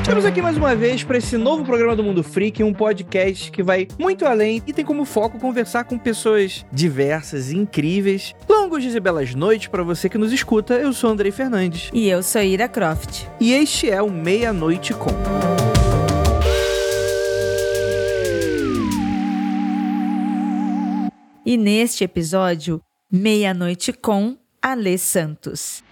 Estamos 0.00 0.24
aqui 0.24 0.40
mais 0.40 0.56
uma 0.56 0.76
vez 0.76 1.02
para 1.02 1.18
esse 1.18 1.36
novo 1.36 1.64
programa 1.64 1.96
do 1.96 2.04
Mundo 2.04 2.22
Freak, 2.22 2.62
um 2.62 2.72
podcast 2.72 3.50
que 3.50 3.64
vai 3.64 3.88
muito 3.98 4.24
além 4.24 4.62
e 4.64 4.72
tem 4.72 4.84
como 4.84 5.04
foco 5.04 5.36
conversar 5.40 5.82
com 5.84 5.98
pessoas 5.98 6.64
diversas 6.72 7.50
e 7.50 7.56
incríveis. 7.56 8.32
Longos 8.48 8.82
dias 8.82 8.94
e 8.94 9.00
belas 9.00 9.34
noites 9.34 9.66
para 9.66 9.82
você 9.82 10.08
que 10.08 10.16
nos 10.16 10.32
escuta. 10.32 10.74
Eu 10.74 10.92
sou 10.92 11.10
Andrei 11.10 11.32
Fernandes. 11.32 11.90
E 11.92 12.08
eu 12.08 12.22
sou 12.22 12.42
Ira 12.42 12.68
Croft. 12.68 13.26
E 13.40 13.52
este 13.52 13.90
é 13.90 14.00
o 14.00 14.08
Meia 14.08 14.52
Noite 14.52 14.94
Com. 14.94 15.10
E 21.44 21.56
neste 21.56 22.04
episódio, 22.04 22.80
Meia-Noite 23.10 23.92
com 23.92 24.36
Alê 24.60 24.98
Santos. 24.98 25.85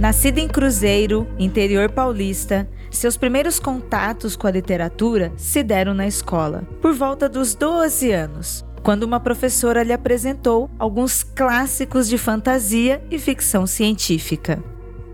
Nascida 0.00 0.40
em 0.40 0.46
Cruzeiro, 0.46 1.26
interior 1.38 1.90
paulista, 1.90 2.68
seus 2.90 3.16
primeiros 3.16 3.58
contatos 3.58 4.36
com 4.36 4.46
a 4.46 4.50
literatura 4.50 5.32
se 5.36 5.62
deram 5.62 5.92
na 5.92 6.06
escola, 6.06 6.62
por 6.80 6.94
volta 6.94 7.28
dos 7.28 7.54
12 7.54 8.12
anos, 8.12 8.64
quando 8.82 9.02
uma 9.02 9.18
professora 9.18 9.82
lhe 9.82 9.92
apresentou 9.92 10.70
alguns 10.78 11.22
clássicos 11.22 12.08
de 12.08 12.16
fantasia 12.16 13.02
e 13.10 13.18
ficção 13.18 13.66
científica 13.66 14.62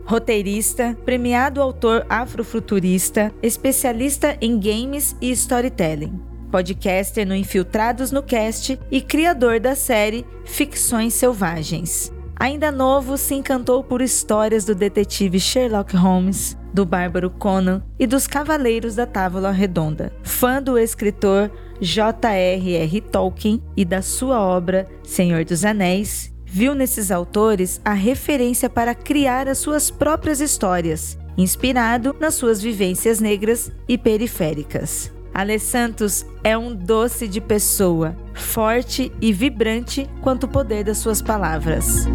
roteirista, 0.04 0.96
premiado 1.04 1.62
autor 1.62 2.04
afrofuturista, 2.08 3.32
especialista 3.42 4.36
em 4.40 4.58
games 4.58 5.16
e 5.20 5.30
storytelling, 5.30 6.20
podcaster 6.50 7.26
no 7.26 7.34
Infiltrados 7.34 8.12
no 8.12 8.22
Cast 8.22 8.78
e 8.90 9.00
criador 9.00 9.58
da 9.58 9.74
série 9.74 10.26
Ficções 10.44 11.14
Selvagens. 11.14 12.13
Ainda 12.36 12.72
novo, 12.72 13.16
se 13.16 13.34
encantou 13.34 13.82
por 13.84 14.02
histórias 14.02 14.64
do 14.64 14.74
detetive 14.74 15.38
Sherlock 15.38 15.96
Holmes, 15.96 16.56
do 16.72 16.84
Bárbaro 16.84 17.30
Conan 17.30 17.82
e 17.98 18.06
dos 18.06 18.26
Cavaleiros 18.26 18.96
da 18.96 19.06
Távola 19.06 19.52
Redonda. 19.52 20.12
Fã 20.22 20.60
do 20.60 20.76
escritor 20.76 21.50
J.R.R. 21.80 23.00
Tolkien 23.00 23.62
e 23.76 23.84
da 23.84 24.02
sua 24.02 24.40
obra 24.40 24.88
Senhor 25.04 25.44
dos 25.44 25.64
Anéis, 25.64 26.34
viu 26.44 26.74
nesses 26.74 27.10
autores 27.10 27.80
a 27.84 27.92
referência 27.92 28.68
para 28.68 28.94
criar 28.94 29.48
as 29.48 29.58
suas 29.58 29.90
próprias 29.90 30.40
histórias, 30.40 31.16
inspirado 31.36 32.14
nas 32.18 32.34
suas 32.34 32.60
vivências 32.60 33.20
negras 33.20 33.70
e 33.88 33.96
periféricas. 33.96 35.13
Ale 35.34 35.58
Santos 35.58 36.24
é 36.44 36.56
um 36.56 36.72
doce 36.72 37.26
de 37.26 37.40
pessoa, 37.40 38.16
forte 38.34 39.10
e 39.20 39.32
vibrante 39.32 40.08
quanto 40.22 40.44
o 40.44 40.48
poder 40.48 40.84
das 40.84 40.98
suas 40.98 41.20
palavras. 41.20 42.06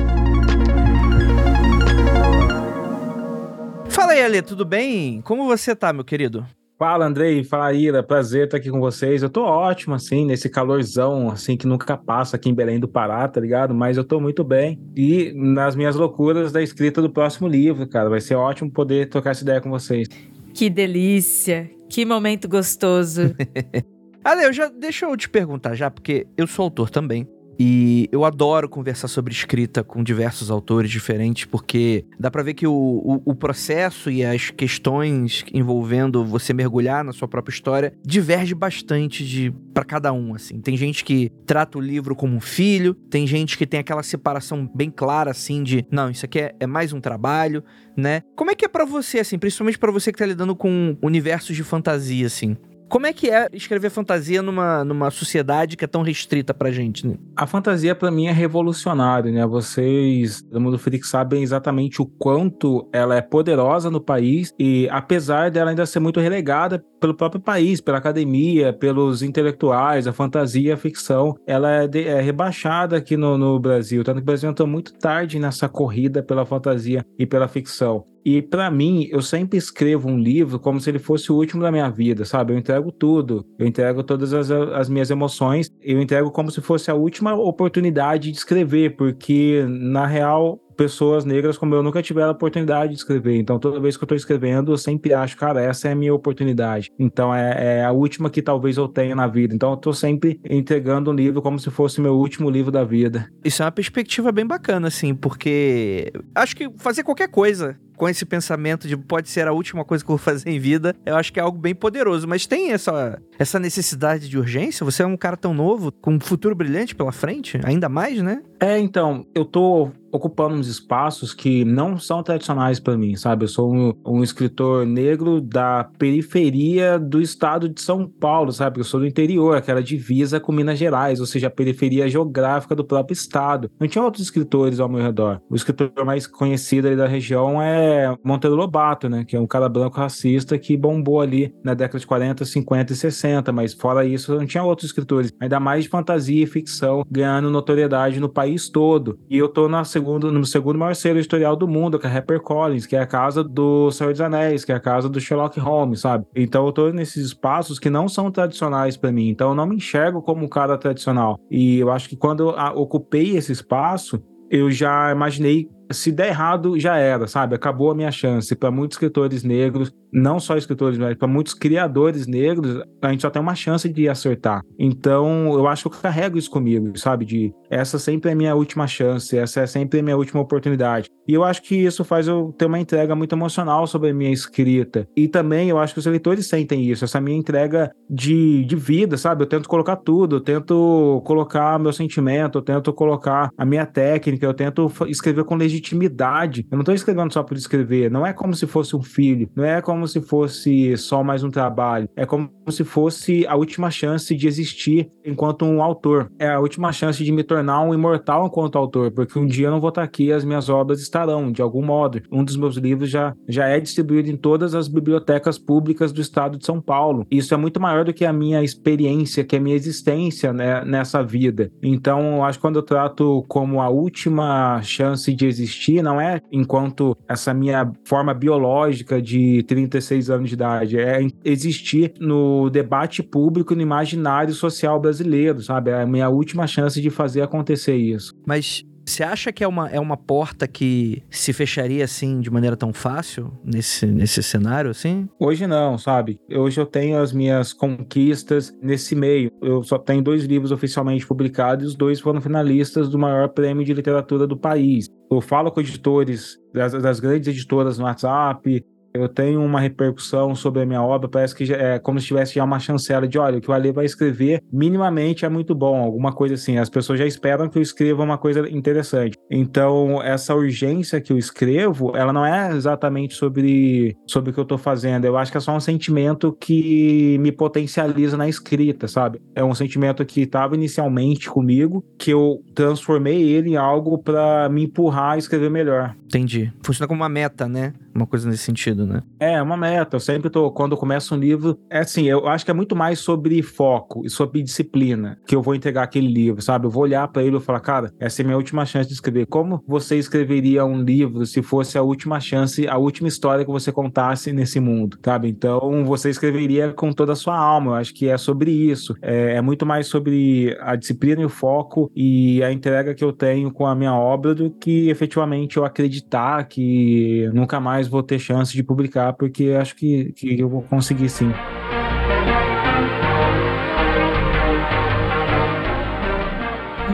Fala 3.90 4.14
aí, 4.14 4.24
Ale, 4.24 4.42
tudo 4.42 4.64
bem? 4.64 5.22
Como 5.22 5.46
você 5.46 5.76
tá, 5.76 5.92
meu 5.92 6.06
querido? 6.06 6.46
Fala, 6.78 7.06
Andrei. 7.06 7.44
Fala, 7.44 7.74
Ira. 7.74 8.02
Prazer 8.02 8.46
estar 8.46 8.56
aqui 8.56 8.70
com 8.72 8.80
vocês. 8.80 9.22
Eu 9.22 9.30
tô 9.30 9.44
ótimo, 9.44 9.96
assim, 9.96 10.26
nesse 10.26 10.48
calorzão, 10.48 11.30
assim, 11.30 11.58
que 11.58 11.68
nunca 11.68 11.98
passa 11.98 12.38
aqui 12.38 12.50
em 12.50 12.54
Belém 12.54 12.80
do 12.80 12.88
Pará, 12.88 13.28
tá 13.28 13.42
ligado? 13.42 13.76
Mas 13.76 13.98
eu 13.98 14.04
tô 14.06 14.22
muito 14.22 14.46
bem. 14.46 14.80
E 14.96 15.34
nas 15.36 15.76
minhas 15.76 15.98
loucuras 15.98 16.54
da 16.54 16.64
escrita 16.64 17.02
do 17.02 17.10
próximo 17.10 17.50
livro, 17.50 17.86
cara. 17.86 18.10
Vai 18.10 18.22
ser 18.22 18.36
ótimo 18.36 18.72
poder 18.72 19.10
trocar 19.10 19.32
essa 19.32 19.44
ideia 19.44 19.60
com 19.60 19.70
vocês. 19.70 20.08
Que 20.54 20.70
delícia. 20.70 21.70
Que 21.90 22.06
momento 22.06 22.48
gostoso. 22.48 23.36
Ale, 24.24 24.46
eu 24.46 24.54
já, 24.54 24.68
deixa 24.68 25.06
eu 25.06 25.18
te 25.18 25.30
perguntar 25.30 25.76
já, 25.76 25.90
porque 25.90 26.28
eu 26.38 26.46
sou 26.46 26.64
autor 26.64 26.90
também. 26.90 27.28
E 27.60 28.08
eu 28.10 28.24
adoro 28.24 28.70
conversar 28.70 29.10
sobre 29.10 29.34
escrita 29.34 29.84
com 29.84 30.02
diversos 30.02 30.50
autores 30.50 30.90
diferentes, 30.90 31.44
porque 31.44 32.06
dá 32.18 32.32
pra 32.32 32.42
ver 32.42 32.54
que 32.54 32.66
o, 32.66 32.72
o, 32.74 33.22
o 33.26 33.36
processo 33.36 34.10
e 34.10 34.24
as 34.24 34.50
questões 34.50 35.44
envolvendo 35.54 36.24
você 36.24 36.54
mergulhar 36.54 37.04
na 37.04 37.12
sua 37.12 37.28
própria 37.28 37.54
história 37.54 37.94
diverge 38.06 38.56
bastante 38.56 39.26
de 39.26 39.54
para 39.74 39.84
cada 39.84 40.14
um, 40.14 40.34
assim. 40.34 40.62
Tem 40.62 40.78
gente 40.78 41.04
que 41.04 41.32
trata 41.46 41.78
o 41.78 41.82
livro 41.82 42.16
como 42.16 42.36
um 42.36 42.40
filho, 42.40 42.94
tem 42.94 43.28
gente 43.28 43.58
que 43.58 43.66
tem 43.66 43.80
aquela 43.82 44.04
separação 44.04 44.70
bem 44.74 44.90
clara, 44.90 45.32
assim, 45.32 45.62
de 45.62 45.86
não, 45.92 46.10
isso 46.10 46.26
aqui 46.26 46.40
é, 46.40 46.56
é 46.60 46.68
mais 46.68 46.94
um 46.94 47.02
trabalho, 47.02 47.64
né? 47.96 48.24
Como 48.36 48.52
é 48.52 48.56
que 48.56 48.64
é 48.64 48.68
para 48.70 48.86
você, 48.86 49.20
assim, 49.20 49.38
principalmente 49.38 49.78
para 49.78 49.92
você 49.92 50.12
que 50.12 50.18
tá 50.18 50.26
lidando 50.26 50.56
com 50.56 50.98
universos 51.02 51.56
de 51.56 51.64
fantasia, 51.64 52.26
assim? 52.26 52.56
Como 52.90 53.06
é 53.06 53.14
que 53.14 53.30
é 53.30 53.48
escrever 53.54 53.92
fantasia 53.92 54.42
numa, 54.42 54.84
numa 54.84 55.12
sociedade 55.12 55.78
que 55.78 55.86
é 55.86 55.88
tão 55.88 56.02
restrita 56.02 56.56
pra 56.56 56.72
gente? 56.72 57.06
Né? 57.08 57.16
A 57.36 57.46
fantasia 57.46 57.94
para 57.94 58.10
mim 58.10 58.26
é 58.26 58.32
revolucionária, 58.32 59.32
né? 59.32 59.46
Vocês 59.46 60.42
do 60.42 60.60
Mundo 60.60 60.80
Freak 60.80 61.06
sabem 61.06 61.44
exatamente 61.44 62.02
o 62.02 62.06
quanto 62.08 62.90
ela 62.92 63.16
é 63.16 63.22
poderosa 63.22 63.92
no 63.92 64.02
país 64.02 64.52
e 64.58 64.90
apesar 64.90 65.52
dela 65.52 65.70
ainda 65.70 65.86
ser 65.86 66.00
muito 66.00 66.20
relegada 66.20 66.84
pelo 67.00 67.14
próprio 67.14 67.40
país, 67.40 67.80
pela 67.80 68.00
academia, 68.00 68.74
pelos 68.74 69.22
intelectuais, 69.22 70.08
a 70.08 70.12
fantasia, 70.12 70.74
a 70.74 70.78
ficção, 70.78 71.36
ela 71.46 71.70
é, 71.70 71.88
de, 71.88 72.08
é 72.08 72.20
rebaixada 72.20 72.98
aqui 72.98 73.16
no, 73.16 73.38
no 73.38 73.60
Brasil. 73.60 74.04
Tanto 74.04 74.18
que 74.18 74.24
o 74.24 74.26
Brasil 74.26 74.50
entrou 74.50 74.68
muito 74.68 74.94
tarde 74.94 75.40
nessa 75.40 75.70
corrida 75.70 76.24
pela 76.24 76.44
fantasia 76.44 77.06
e 77.20 77.26
pela 77.26 77.48
ficção. 77.48 78.04
E 78.26 78.42
para 78.42 78.70
mim, 78.70 79.08
eu 79.12 79.22
sempre 79.22 79.58
escrevo 79.58 80.10
um 80.10 80.18
livro 80.18 80.60
como 80.60 80.80
se 80.80 80.90
ele 80.90 81.00
fosse 81.00 81.32
o 81.32 81.36
último 81.36 81.62
da 81.62 81.72
minha 81.72 81.90
vida, 81.90 82.26
sabe? 82.26 82.54
Eu 82.54 82.58
entrego 82.58 82.92
tudo, 82.92 83.46
eu 83.58 83.66
entrego 83.66 84.04
todas 84.04 84.34
as, 84.34 84.52
as 84.52 84.90
minhas 84.90 85.10
emoções, 85.10 85.70
eu 85.82 86.02
entrego 86.02 86.32
como 86.32 86.52
se 86.52 86.62
fosse 86.62 86.92
a 86.92 86.96
última 86.96 87.34
oportunidade 87.34 88.32
de 88.32 88.38
escrever, 88.38 88.96
porque 88.96 89.66
na 89.68 90.06
real 90.06 90.60
pessoas 90.80 91.26
negras 91.26 91.58
como 91.58 91.76
eu 91.76 91.84
nunca 91.84 92.02
tiveram 92.02 92.30
a 92.30 92.32
oportunidade 92.32 92.94
de 92.94 93.00
escrever. 93.00 93.36
Então, 93.36 93.60
toda 93.60 93.82
vez 93.82 93.98
que 93.98 94.04
eu 94.04 94.06
estou 94.06 94.16
escrevendo, 94.16 94.72
eu 94.72 94.78
sempre 94.78 95.14
acho, 95.14 95.36
cara, 95.36 95.62
essa 95.62 95.90
é 95.90 95.92
a 95.92 95.96
minha 95.96 96.14
oportunidade. 96.14 96.90
Então, 96.98 97.36
é, 97.36 97.80
é 97.80 97.84
a 97.84 97.92
última 97.92 98.30
que 98.30 98.42
talvez 98.42 98.78
eu 98.78 98.88
tenha 98.88 99.14
na 99.14 99.28
vida. 99.28 99.54
Então, 99.54 99.72
eu 99.72 99.76
estou 99.76 99.92
sempre 99.92 100.40
entregando 100.50 101.12
um 101.12 101.14
livro 101.14 101.42
como 101.42 101.60
se 101.60 101.70
fosse 101.70 102.00
meu 102.00 102.16
último 102.16 102.50
livro 102.50 102.72
da 102.72 102.86
vida. 102.86 103.30
Isso 103.44 103.62
é 103.62 103.66
uma 103.66 103.74
perspectiva 103.74 104.32
bem 104.32 104.48
bacana, 104.48 104.88
assim, 104.88 105.14
porque 105.14 106.14
acho 106.34 106.56
que 106.56 106.70
fazer 106.78 107.04
qualquer 107.04 107.28
coisa 107.28 107.78
com 108.00 108.08
esse 108.08 108.26
pensamento 108.26 108.88
de 108.88 108.96
pode 108.96 109.28
ser 109.28 109.46
a 109.46 109.52
última 109.52 109.84
coisa 109.84 110.04
que 110.04 110.10
eu 110.10 110.16
vou 110.16 110.24
fazer 110.24 110.50
em 110.50 110.58
vida, 110.58 110.96
eu 111.06 111.18
acho 111.18 111.34
que 111.34 111.40
é 111.40 111.44
algo 111.44 111.60
bem 111.60 111.76
poderoso. 111.76 112.26
Mas 112.26 112.48
tem 112.48 112.72
essa, 112.72 113.22
essa 113.38 113.60
necessidade 113.60 114.30
de 114.30 114.38
urgência? 114.38 114.86
Você 114.86 115.04
é 115.04 115.06
um 115.06 115.18
cara 115.18 115.36
tão 115.36 115.54
novo, 115.54 115.92
com 115.92 116.14
um 116.14 116.20
futuro 116.20 116.56
brilhante 116.56 116.96
pela 116.96 117.12
frente, 117.12 117.60
ainda 117.62 117.90
mais, 117.90 118.22
né? 118.22 118.42
É, 118.58 118.80
então, 118.80 119.26
eu 119.36 119.44
tô 119.44 119.92
ocupando 120.12 120.56
uns 120.56 120.68
espaços 120.68 121.34
que 121.34 121.64
não 121.66 121.98
são 121.98 122.24
tradicionais 122.24 122.80
para 122.80 122.98
mim, 122.98 123.16
sabe? 123.16 123.46
Eu 123.46 123.48
sou 123.48 123.74
um, 123.74 123.94
um, 124.06 124.24
escritor 124.24 124.86
negro 124.86 125.42
da 125.42 125.90
periferia 125.98 126.98
do 127.00 127.22
estado 127.22 127.70
de 127.70 127.82
São 127.82 128.08
Paulo, 128.08 128.52
sabe? 128.52 128.80
Eu 128.80 128.84
sou 128.84 129.00
do 129.00 129.08
interior, 129.08 129.58
aquela 129.58 129.82
divisa 129.82 130.40
com 130.40 130.52
Minas 130.52 130.78
Gerais, 130.78 131.20
ou 131.20 131.26
seja, 131.26 131.48
a 131.48 131.52
periferia 131.52 132.10
geográfica 132.10 132.76
do 132.76 132.84
próprio 132.84 133.14
estado. 133.14 133.70
Não 133.80 133.88
tinha 133.88 134.04
outros 134.04 134.24
escritores 134.24 134.80
ao 134.80 134.90
meu 134.90 135.02
redor. 135.02 135.42
O 135.50 135.56
escritor 135.56 135.92
mais 136.06 136.28
conhecido 136.28 136.88
ali 136.88 136.96
da 136.96 137.08
região 137.08 137.62
é 137.62 138.16
Monteiro 138.24 138.56
Lobato, 138.56 139.10
né? 139.10 139.26
Que 139.26 139.36
é 139.36 139.40
um 139.40 139.48
cara 139.48 139.70
branco 139.70 139.98
racista 139.98 140.58
que 140.58 140.78
bombou 140.78 141.22
ali 141.22 141.54
na 141.64 141.74
década 141.74 142.00
de 142.00 142.08
40, 142.08 142.46
50 142.46 142.94
e 142.94 142.96
60, 142.96 143.52
mas 143.52 143.74
fora 143.74 144.06
isso, 144.06 144.36
não 144.36 144.46
tinha 144.46 144.64
outros 144.64 144.90
escritores, 144.90 145.32
ainda 145.40 145.60
mais 145.60 145.84
de 145.84 145.90
fantasia 145.90 146.44
e 146.44 146.48
ficção, 146.48 147.04
ganhando 147.10 147.50
notoriedade 147.50 148.20
no 148.20 148.30
país 148.30 148.70
todo. 148.70 149.20
E 149.30 149.38
eu 149.38 149.48
tô 149.48 149.68
na 149.68 149.84
segundo, 150.00 150.32
no 150.32 150.46
segundo 150.46 150.80
maior 150.80 150.96
selo 150.96 151.20
editorial 151.20 151.56
do 151.56 151.68
mundo, 151.68 152.00
que 152.00 152.08
é 152.08 152.10
a 152.10 152.14
HarperCollins, 152.14 152.86
que 152.86 152.96
é 152.96 153.00
a 153.00 153.06
casa 153.06 153.44
do 153.44 153.92
Senhor 153.92 154.12
dos 154.12 154.22
Anéis, 154.22 154.64
que 154.64 154.72
é 154.72 154.76
a 154.76 154.80
casa 154.80 155.10
do 155.10 155.20
Sherlock 155.20 155.60
Holmes, 155.60 156.02
sabe? 156.02 156.26
Então 156.36 156.66
eu 156.66 156.72
tô 156.72 156.90
nesses 156.90 157.26
espaços 157.26 157.78
que 157.78 157.90
não 157.90 158.08
são 158.08 158.32
tradicionais 158.32 158.96
para 158.96 159.12
mim, 159.12 159.30
então 159.30 159.50
eu 159.50 159.56
não 159.56 159.68
me 159.68 159.76
enxergo 159.76 160.22
como 160.22 160.46
um 160.46 160.48
cara 160.48 160.78
tradicional. 160.78 161.38
E 161.52 161.80
eu 161.80 161.92
acho 161.92 162.08
que 162.08 162.16
quando 162.16 162.50
eu 162.50 162.56
ocupei 162.76 163.36
esse 163.36 163.52
espaço, 163.52 164.22
eu 164.50 164.72
já 164.72 165.12
imaginei 165.12 165.68
se 165.92 166.12
der 166.12 166.28
errado, 166.28 166.80
já 166.80 166.98
era, 166.98 167.28
sabe? 167.28 167.56
Acabou 167.56 167.92
a 167.92 167.96
minha 167.96 168.12
chance. 168.12 168.56
Para 168.56 168.70
muitos 168.72 168.96
escritores 168.96 169.44
negros, 169.44 169.92
não 170.12 170.40
só 170.40 170.58
escritores, 170.58 170.98
mas 170.98 171.16
para 171.16 171.28
muitos 171.28 171.54
criadores 171.54 172.28
negros, 172.28 172.82
a 173.02 173.12
gente 173.12 173.22
só 173.22 173.30
tem 173.30 173.42
uma 173.42 173.56
chance 173.56 173.88
de 173.88 174.10
acertar. 174.10 174.62
Então, 174.78 175.54
eu 175.54 175.68
acho 175.68 175.90
que 175.90 175.96
eu 175.96 176.02
carrego 176.02 176.38
isso 176.38 176.50
comigo, 176.50 176.98
sabe? 176.98 177.26
De 177.26 177.54
essa 177.70 178.00
sempre 178.00 178.30
é 178.30 178.34
a 178.34 178.36
minha 178.36 178.56
última 178.56 178.88
chance, 178.88 179.38
essa 179.38 179.62
é 179.62 179.68
sempre 179.68 180.00
a 180.00 180.04
minha 180.04 180.18
última 180.18 180.42
oportunidade. 180.42 181.10
E 181.28 181.34
eu 181.34 181.44
acho 181.44 181.62
que 181.62 181.76
isso 181.76 182.04
faz 182.04 182.28
eu 182.28 182.52
ter 182.58 182.66
uma 182.66 182.80
entrega 182.80 183.16
muito 183.16 183.36
emocional 183.36 183.86
sobre 183.86 184.10
a 184.10 184.14
minha 184.14 184.32
escrita. 184.32 185.08
E 185.16 185.28
também 185.28 185.70
eu 185.70 185.78
acho 185.78 185.94
que 185.94 186.00
os 186.00 186.06
leitores 186.08 186.48
sentem 186.48 186.84
isso, 186.90 187.06
essa 187.06 187.22
minha 187.22 187.38
entrega 187.38 187.92
de, 188.10 188.66
de 188.66 188.76
vida, 188.76 189.16
sabe? 189.16 189.44
Eu 189.44 189.48
tento 189.48 189.70
colocar 189.70 189.96
tudo, 189.98 190.38
eu 190.38 190.42
tento 190.42 191.22
colocar 191.24 191.78
meu 191.78 191.94
sentimento, 191.94 192.58
eu 192.58 192.62
tento 192.64 192.92
colocar 192.92 193.52
a 193.56 193.64
minha 193.64 193.86
técnica, 193.86 194.44
eu 194.44 194.54
tento 194.56 194.92
escrever 195.08 195.44
com 195.44 195.56
legitimidade. 195.56 196.66
Eu 196.72 196.78
não 196.78 196.84
tô 196.84 196.94
escrevendo 196.94 197.32
só 197.32 197.44
por 197.44 197.56
escrever, 197.56 198.10
não 198.10 198.26
é 198.26 198.34
como 198.34 198.56
se 198.56 198.66
fosse 198.66 198.96
um 198.96 199.04
filho, 199.04 199.48
não 199.56 199.64
é 199.64 199.84
como 199.84 199.99
se 200.08 200.22
fosse 200.22 200.96
só 200.98 201.24
mais 201.24 201.44
um 201.44 201.52
trabalho, 201.52 202.10
é 202.16 202.26
como 202.26 202.50
se 202.72 202.84
fosse 202.84 203.46
a 203.48 203.56
última 203.56 203.90
chance 203.92 204.36
de 204.36 204.48
existir 204.48 205.10
enquanto 205.26 205.66
um 205.66 205.82
autor. 205.82 206.32
É 206.40 206.50
a 206.50 206.60
última 206.60 206.92
chance 206.92 207.24
de 207.24 207.32
me 207.32 207.44
tornar 207.44 207.82
um 207.82 207.94
imortal 207.94 208.48
enquanto 208.48 208.78
autor, 208.78 209.12
porque 209.12 209.38
um 209.38 209.46
dia 209.46 209.68
eu 209.68 209.72
não 209.72 209.80
vou 209.80 209.90
estar 209.90 210.04
aqui 210.04 210.26
e 210.26 210.34
as 210.34 210.44
minhas 210.44 210.70
obras 210.70 211.02
estarão, 211.02 211.52
de 211.52 211.62
algum 211.62 211.84
modo. 211.84 212.22
Um 212.32 212.44
dos 212.44 212.56
meus 212.56 212.76
livros 212.76 213.10
já, 213.10 213.34
já 213.48 213.68
é 213.68 213.80
distribuído 213.80 214.30
em 214.30 214.38
todas 214.38 214.76
as 214.76 214.88
bibliotecas 214.88 215.58
públicas 215.58 216.12
do 216.12 216.22
estado 216.22 216.58
de 216.58 216.66
São 216.66 216.82
Paulo. 216.82 217.26
Isso 217.30 217.54
é 217.54 217.58
muito 217.58 217.80
maior 217.80 218.06
do 218.06 218.14
que 218.14 218.26
a 218.26 218.34
minha 218.34 218.64
experiência, 218.64 219.44
que 219.44 219.56
é 219.56 219.60
a 219.60 219.62
minha 219.62 219.76
existência 219.76 220.52
né, 220.52 220.84
nessa 220.84 221.24
vida. 221.24 221.72
Então, 221.82 222.44
acho 222.44 222.58
que 222.58 222.62
quando 222.62 222.78
eu 222.78 222.84
trato 222.84 223.46
como 223.48 223.82
a 223.82 223.90
última 223.90 224.82
chance 224.82 225.34
de 225.34 225.46
existir, 225.46 226.02
não 226.02 226.20
é 226.20 226.42
enquanto 226.52 227.16
essa 227.28 227.54
minha 227.54 227.92
forma 228.06 228.34
biológica 228.34 229.22
de 229.22 229.64
36 229.64 230.30
anos 230.30 230.50
de 230.50 230.56
idade, 230.56 231.00
é 231.00 231.26
existir 231.44 232.14
no 232.20 232.59
debate 232.68 233.22
público, 233.22 233.76
no 233.76 233.82
imaginário 233.84 234.54
social 234.56 235.00
brasileiro, 235.00 235.62
sabe? 235.62 235.92
É 235.92 236.02
a 236.02 236.08
minha 236.08 236.28
última 236.30 236.66
chance 236.66 237.00
de 237.00 237.12
fazer 237.12 237.44
acontecer 237.44 237.96
isso. 237.96 238.34
Mas 238.48 238.84
você 239.10 239.24
acha 239.24 239.52
que 239.52 239.64
é 239.64 239.68
uma, 239.68 239.90
é 239.90 240.00
uma 240.00 240.16
porta 240.16 240.68
que 240.68 241.24
se 241.32 241.52
fecharia 241.52 242.04
assim 242.04 242.40
de 242.40 242.52
maneira 242.52 242.78
tão 242.78 242.94
fácil 242.94 243.52
nesse, 243.64 244.06
nesse 244.06 244.44
cenário 244.44 244.92
assim? 244.92 245.28
Hoje 245.40 245.66
não, 245.66 245.98
sabe? 245.98 246.40
Hoje 246.52 246.80
eu 246.80 246.86
tenho 246.86 247.18
as 247.18 247.34
minhas 247.34 247.74
conquistas 247.74 248.72
nesse 248.82 249.16
meio. 249.16 249.52
Eu 249.62 249.82
só 249.82 249.98
tenho 249.98 250.22
dois 250.22 250.44
livros 250.46 250.72
oficialmente 250.72 251.26
publicados 251.26 251.86
e 251.86 251.88
os 251.88 251.96
dois 251.96 252.20
foram 252.20 252.40
finalistas 252.40 253.10
do 253.10 253.18
maior 253.18 253.50
prêmio 253.50 253.84
de 253.84 253.94
literatura 253.94 254.46
do 254.46 254.56
país. 254.56 255.08
Eu 255.32 255.42
falo 255.42 255.72
com 255.72 255.80
editores 255.82 256.60
das, 256.72 256.94
das 256.94 257.20
grandes 257.20 257.48
editoras 257.48 257.98
no 257.98 258.06
WhatsApp, 258.06 258.86
eu 259.20 259.30
tenho 259.30 259.64
uma 259.64 259.80
repercussão 259.80 260.56
sobre 260.56 260.82
a 260.82 260.86
minha 260.86 261.02
obra, 261.02 261.28
parece 261.28 261.56
que 261.56 261.72
é 261.74 262.00
como 262.00 262.20
se 262.20 262.28
tivesse 262.28 262.56
já 262.56 262.64
uma 262.64 262.80
chancela 262.80 263.28
de, 263.28 263.38
olha, 263.38 263.58
o 263.58 263.62
que 263.62 263.70
o 263.70 263.74
Ale 263.74 263.92
vai 263.92 264.06
escrever 264.06 264.62
minimamente 264.72 265.46
é 265.46 265.50
muito 265.50 265.74
bom, 265.76 266.02
alguma 266.02 266.32
coisa 266.32 266.56
assim. 266.56 266.78
As 266.78 266.90
pessoas 266.90 267.20
já 267.20 267.26
esperam 267.26 267.70
que 267.70 267.78
eu 267.78 267.82
escreva 267.82 268.24
uma 268.24 268.38
coisa 268.38 268.68
interessante. 268.70 269.38
Então, 269.50 270.22
essa 270.22 270.56
urgência 270.56 271.22
que 271.22 271.32
eu 271.32 271.38
escrevo, 271.38 272.16
ela 272.16 272.34
não 272.34 272.46
é 272.46 272.76
exatamente 272.76 273.34
sobre, 273.36 274.16
sobre 274.28 274.52
o 274.52 274.54
que 274.54 274.60
eu 274.60 274.66
tô 274.66 274.78
fazendo. 274.78 275.26
Eu 275.26 275.38
acho 275.38 275.52
que 275.52 275.58
é 275.58 275.62
só 275.62 275.76
um 275.76 275.80
sentimento 275.80 276.56
que 276.60 277.38
me 277.40 277.52
potencializa 277.52 278.38
na 278.38 278.48
escrita, 278.48 279.08
sabe? 279.08 279.42
É 279.56 279.64
um 279.64 279.74
sentimento 279.74 280.26
que 280.26 280.42
estava 280.42 280.76
inicialmente 280.76 281.50
comigo, 281.50 282.04
que 282.18 282.32
eu 282.32 282.62
transformei 282.74 283.42
ele 283.42 283.72
em 283.72 283.78
algo 283.78 284.18
para 284.18 284.70
me 284.70 284.84
empurrar 284.84 285.34
a 285.34 285.38
escrever 285.38 285.70
melhor. 285.70 286.16
Entendi. 286.26 286.72
Funciona 286.84 287.08
como 287.08 287.22
uma 287.22 287.30
meta, 287.30 287.68
né? 287.68 287.94
Uma 288.14 288.28
coisa 288.28 288.50
nesse 288.50 288.64
sentido, 288.64 289.06
né? 289.10 289.24
É, 289.40 289.62
uma 289.62 289.78
meta. 289.78 290.16
Eu 290.16 290.20
sempre 290.20 290.50
tô, 290.50 290.72
quando 290.72 290.94
eu 290.94 290.98
começo 290.98 291.36
um 291.36 291.38
livro, 291.38 291.80
é 291.90 292.00
assim, 292.00 292.26
eu 292.26 292.48
acho 292.48 292.66
que 292.66 292.72
é 292.72 292.74
muito 292.74 292.96
mais 292.96 293.20
sobre 293.20 293.62
foco 293.62 294.26
e 294.26 294.30
sobre 294.30 294.62
disciplina 294.62 295.38
que 295.46 295.56
eu 295.56 295.62
vou 295.62 295.76
entregar 295.76 296.04
aquele 296.04 296.28
livro, 296.28 296.62
sabe? 296.62 296.86
Eu 296.86 296.92
vou 296.92 297.04
olhar 297.04 297.28
para 297.28 297.44
ele 297.44 297.58
e 297.58 297.60
falar, 297.60 297.80
cara, 297.80 298.14
essa 298.20 298.42
é 298.42 298.44
a 298.44 298.46
minha 298.46 298.58
última 298.58 298.86
chance 298.86 299.08
de 299.08 299.14
escrever. 299.14 299.46
Como 299.48 299.84
você 299.88 300.18
escreveria 300.18 300.86
um 300.86 301.02
livro 301.02 301.46
se 301.46 301.62
fosse 301.62 301.98
a 301.98 302.02
última 302.02 302.40
chance, 302.40 302.88
a 302.88 302.98
última 302.98 303.28
história 303.28 303.66
que 303.66 303.72
você 303.72 303.92
contasse 303.92 304.52
nesse 304.52 304.80
mundo, 304.80 305.18
sabe? 305.24 305.50
Então, 305.50 306.04
você 306.06 306.30
escreveria 306.30 306.94
com 306.94 307.12
toda 307.12 307.34
a 307.34 307.36
sua 307.36 307.58
alma. 307.58 307.92
Eu 307.92 307.96
acho 307.96 308.14
que 308.14 308.28
é 308.28 308.38
sobre 308.38 308.72
isso. 308.72 309.16
É, 309.22 309.56
é 309.56 309.62
muito 309.62 309.86
mais 309.86 310.08
sobre 310.08 310.78
a 310.82 310.96
disciplina 310.96 311.42
e 311.42 311.46
o 311.46 311.50
foco 311.50 312.12
e 312.16 312.64
a 312.64 312.72
entrega 312.72 313.14
que 313.16 313.24
eu 313.24 313.34
tenho 313.34 313.72
com 313.72 313.86
a 313.86 313.96
minha 313.96 314.14
obra 314.14 314.54
do 314.54 314.70
que 314.70 315.10
efetivamente 315.10 315.78
eu 315.78 315.86
acreditar 315.86 316.64
que 316.66 317.50
nunca 317.54 317.80
mais 317.80 318.08
vou 318.08 318.24
ter 318.24 318.40
chance 318.40 318.74
de 318.74 318.84
publicar, 318.90 319.34
porque 319.34 319.78
acho 319.80 319.96
que, 319.96 320.34
que 320.34 320.60
eu 320.60 320.68
vou 320.68 320.82
conseguir 320.82 321.30
sim. 321.30 321.52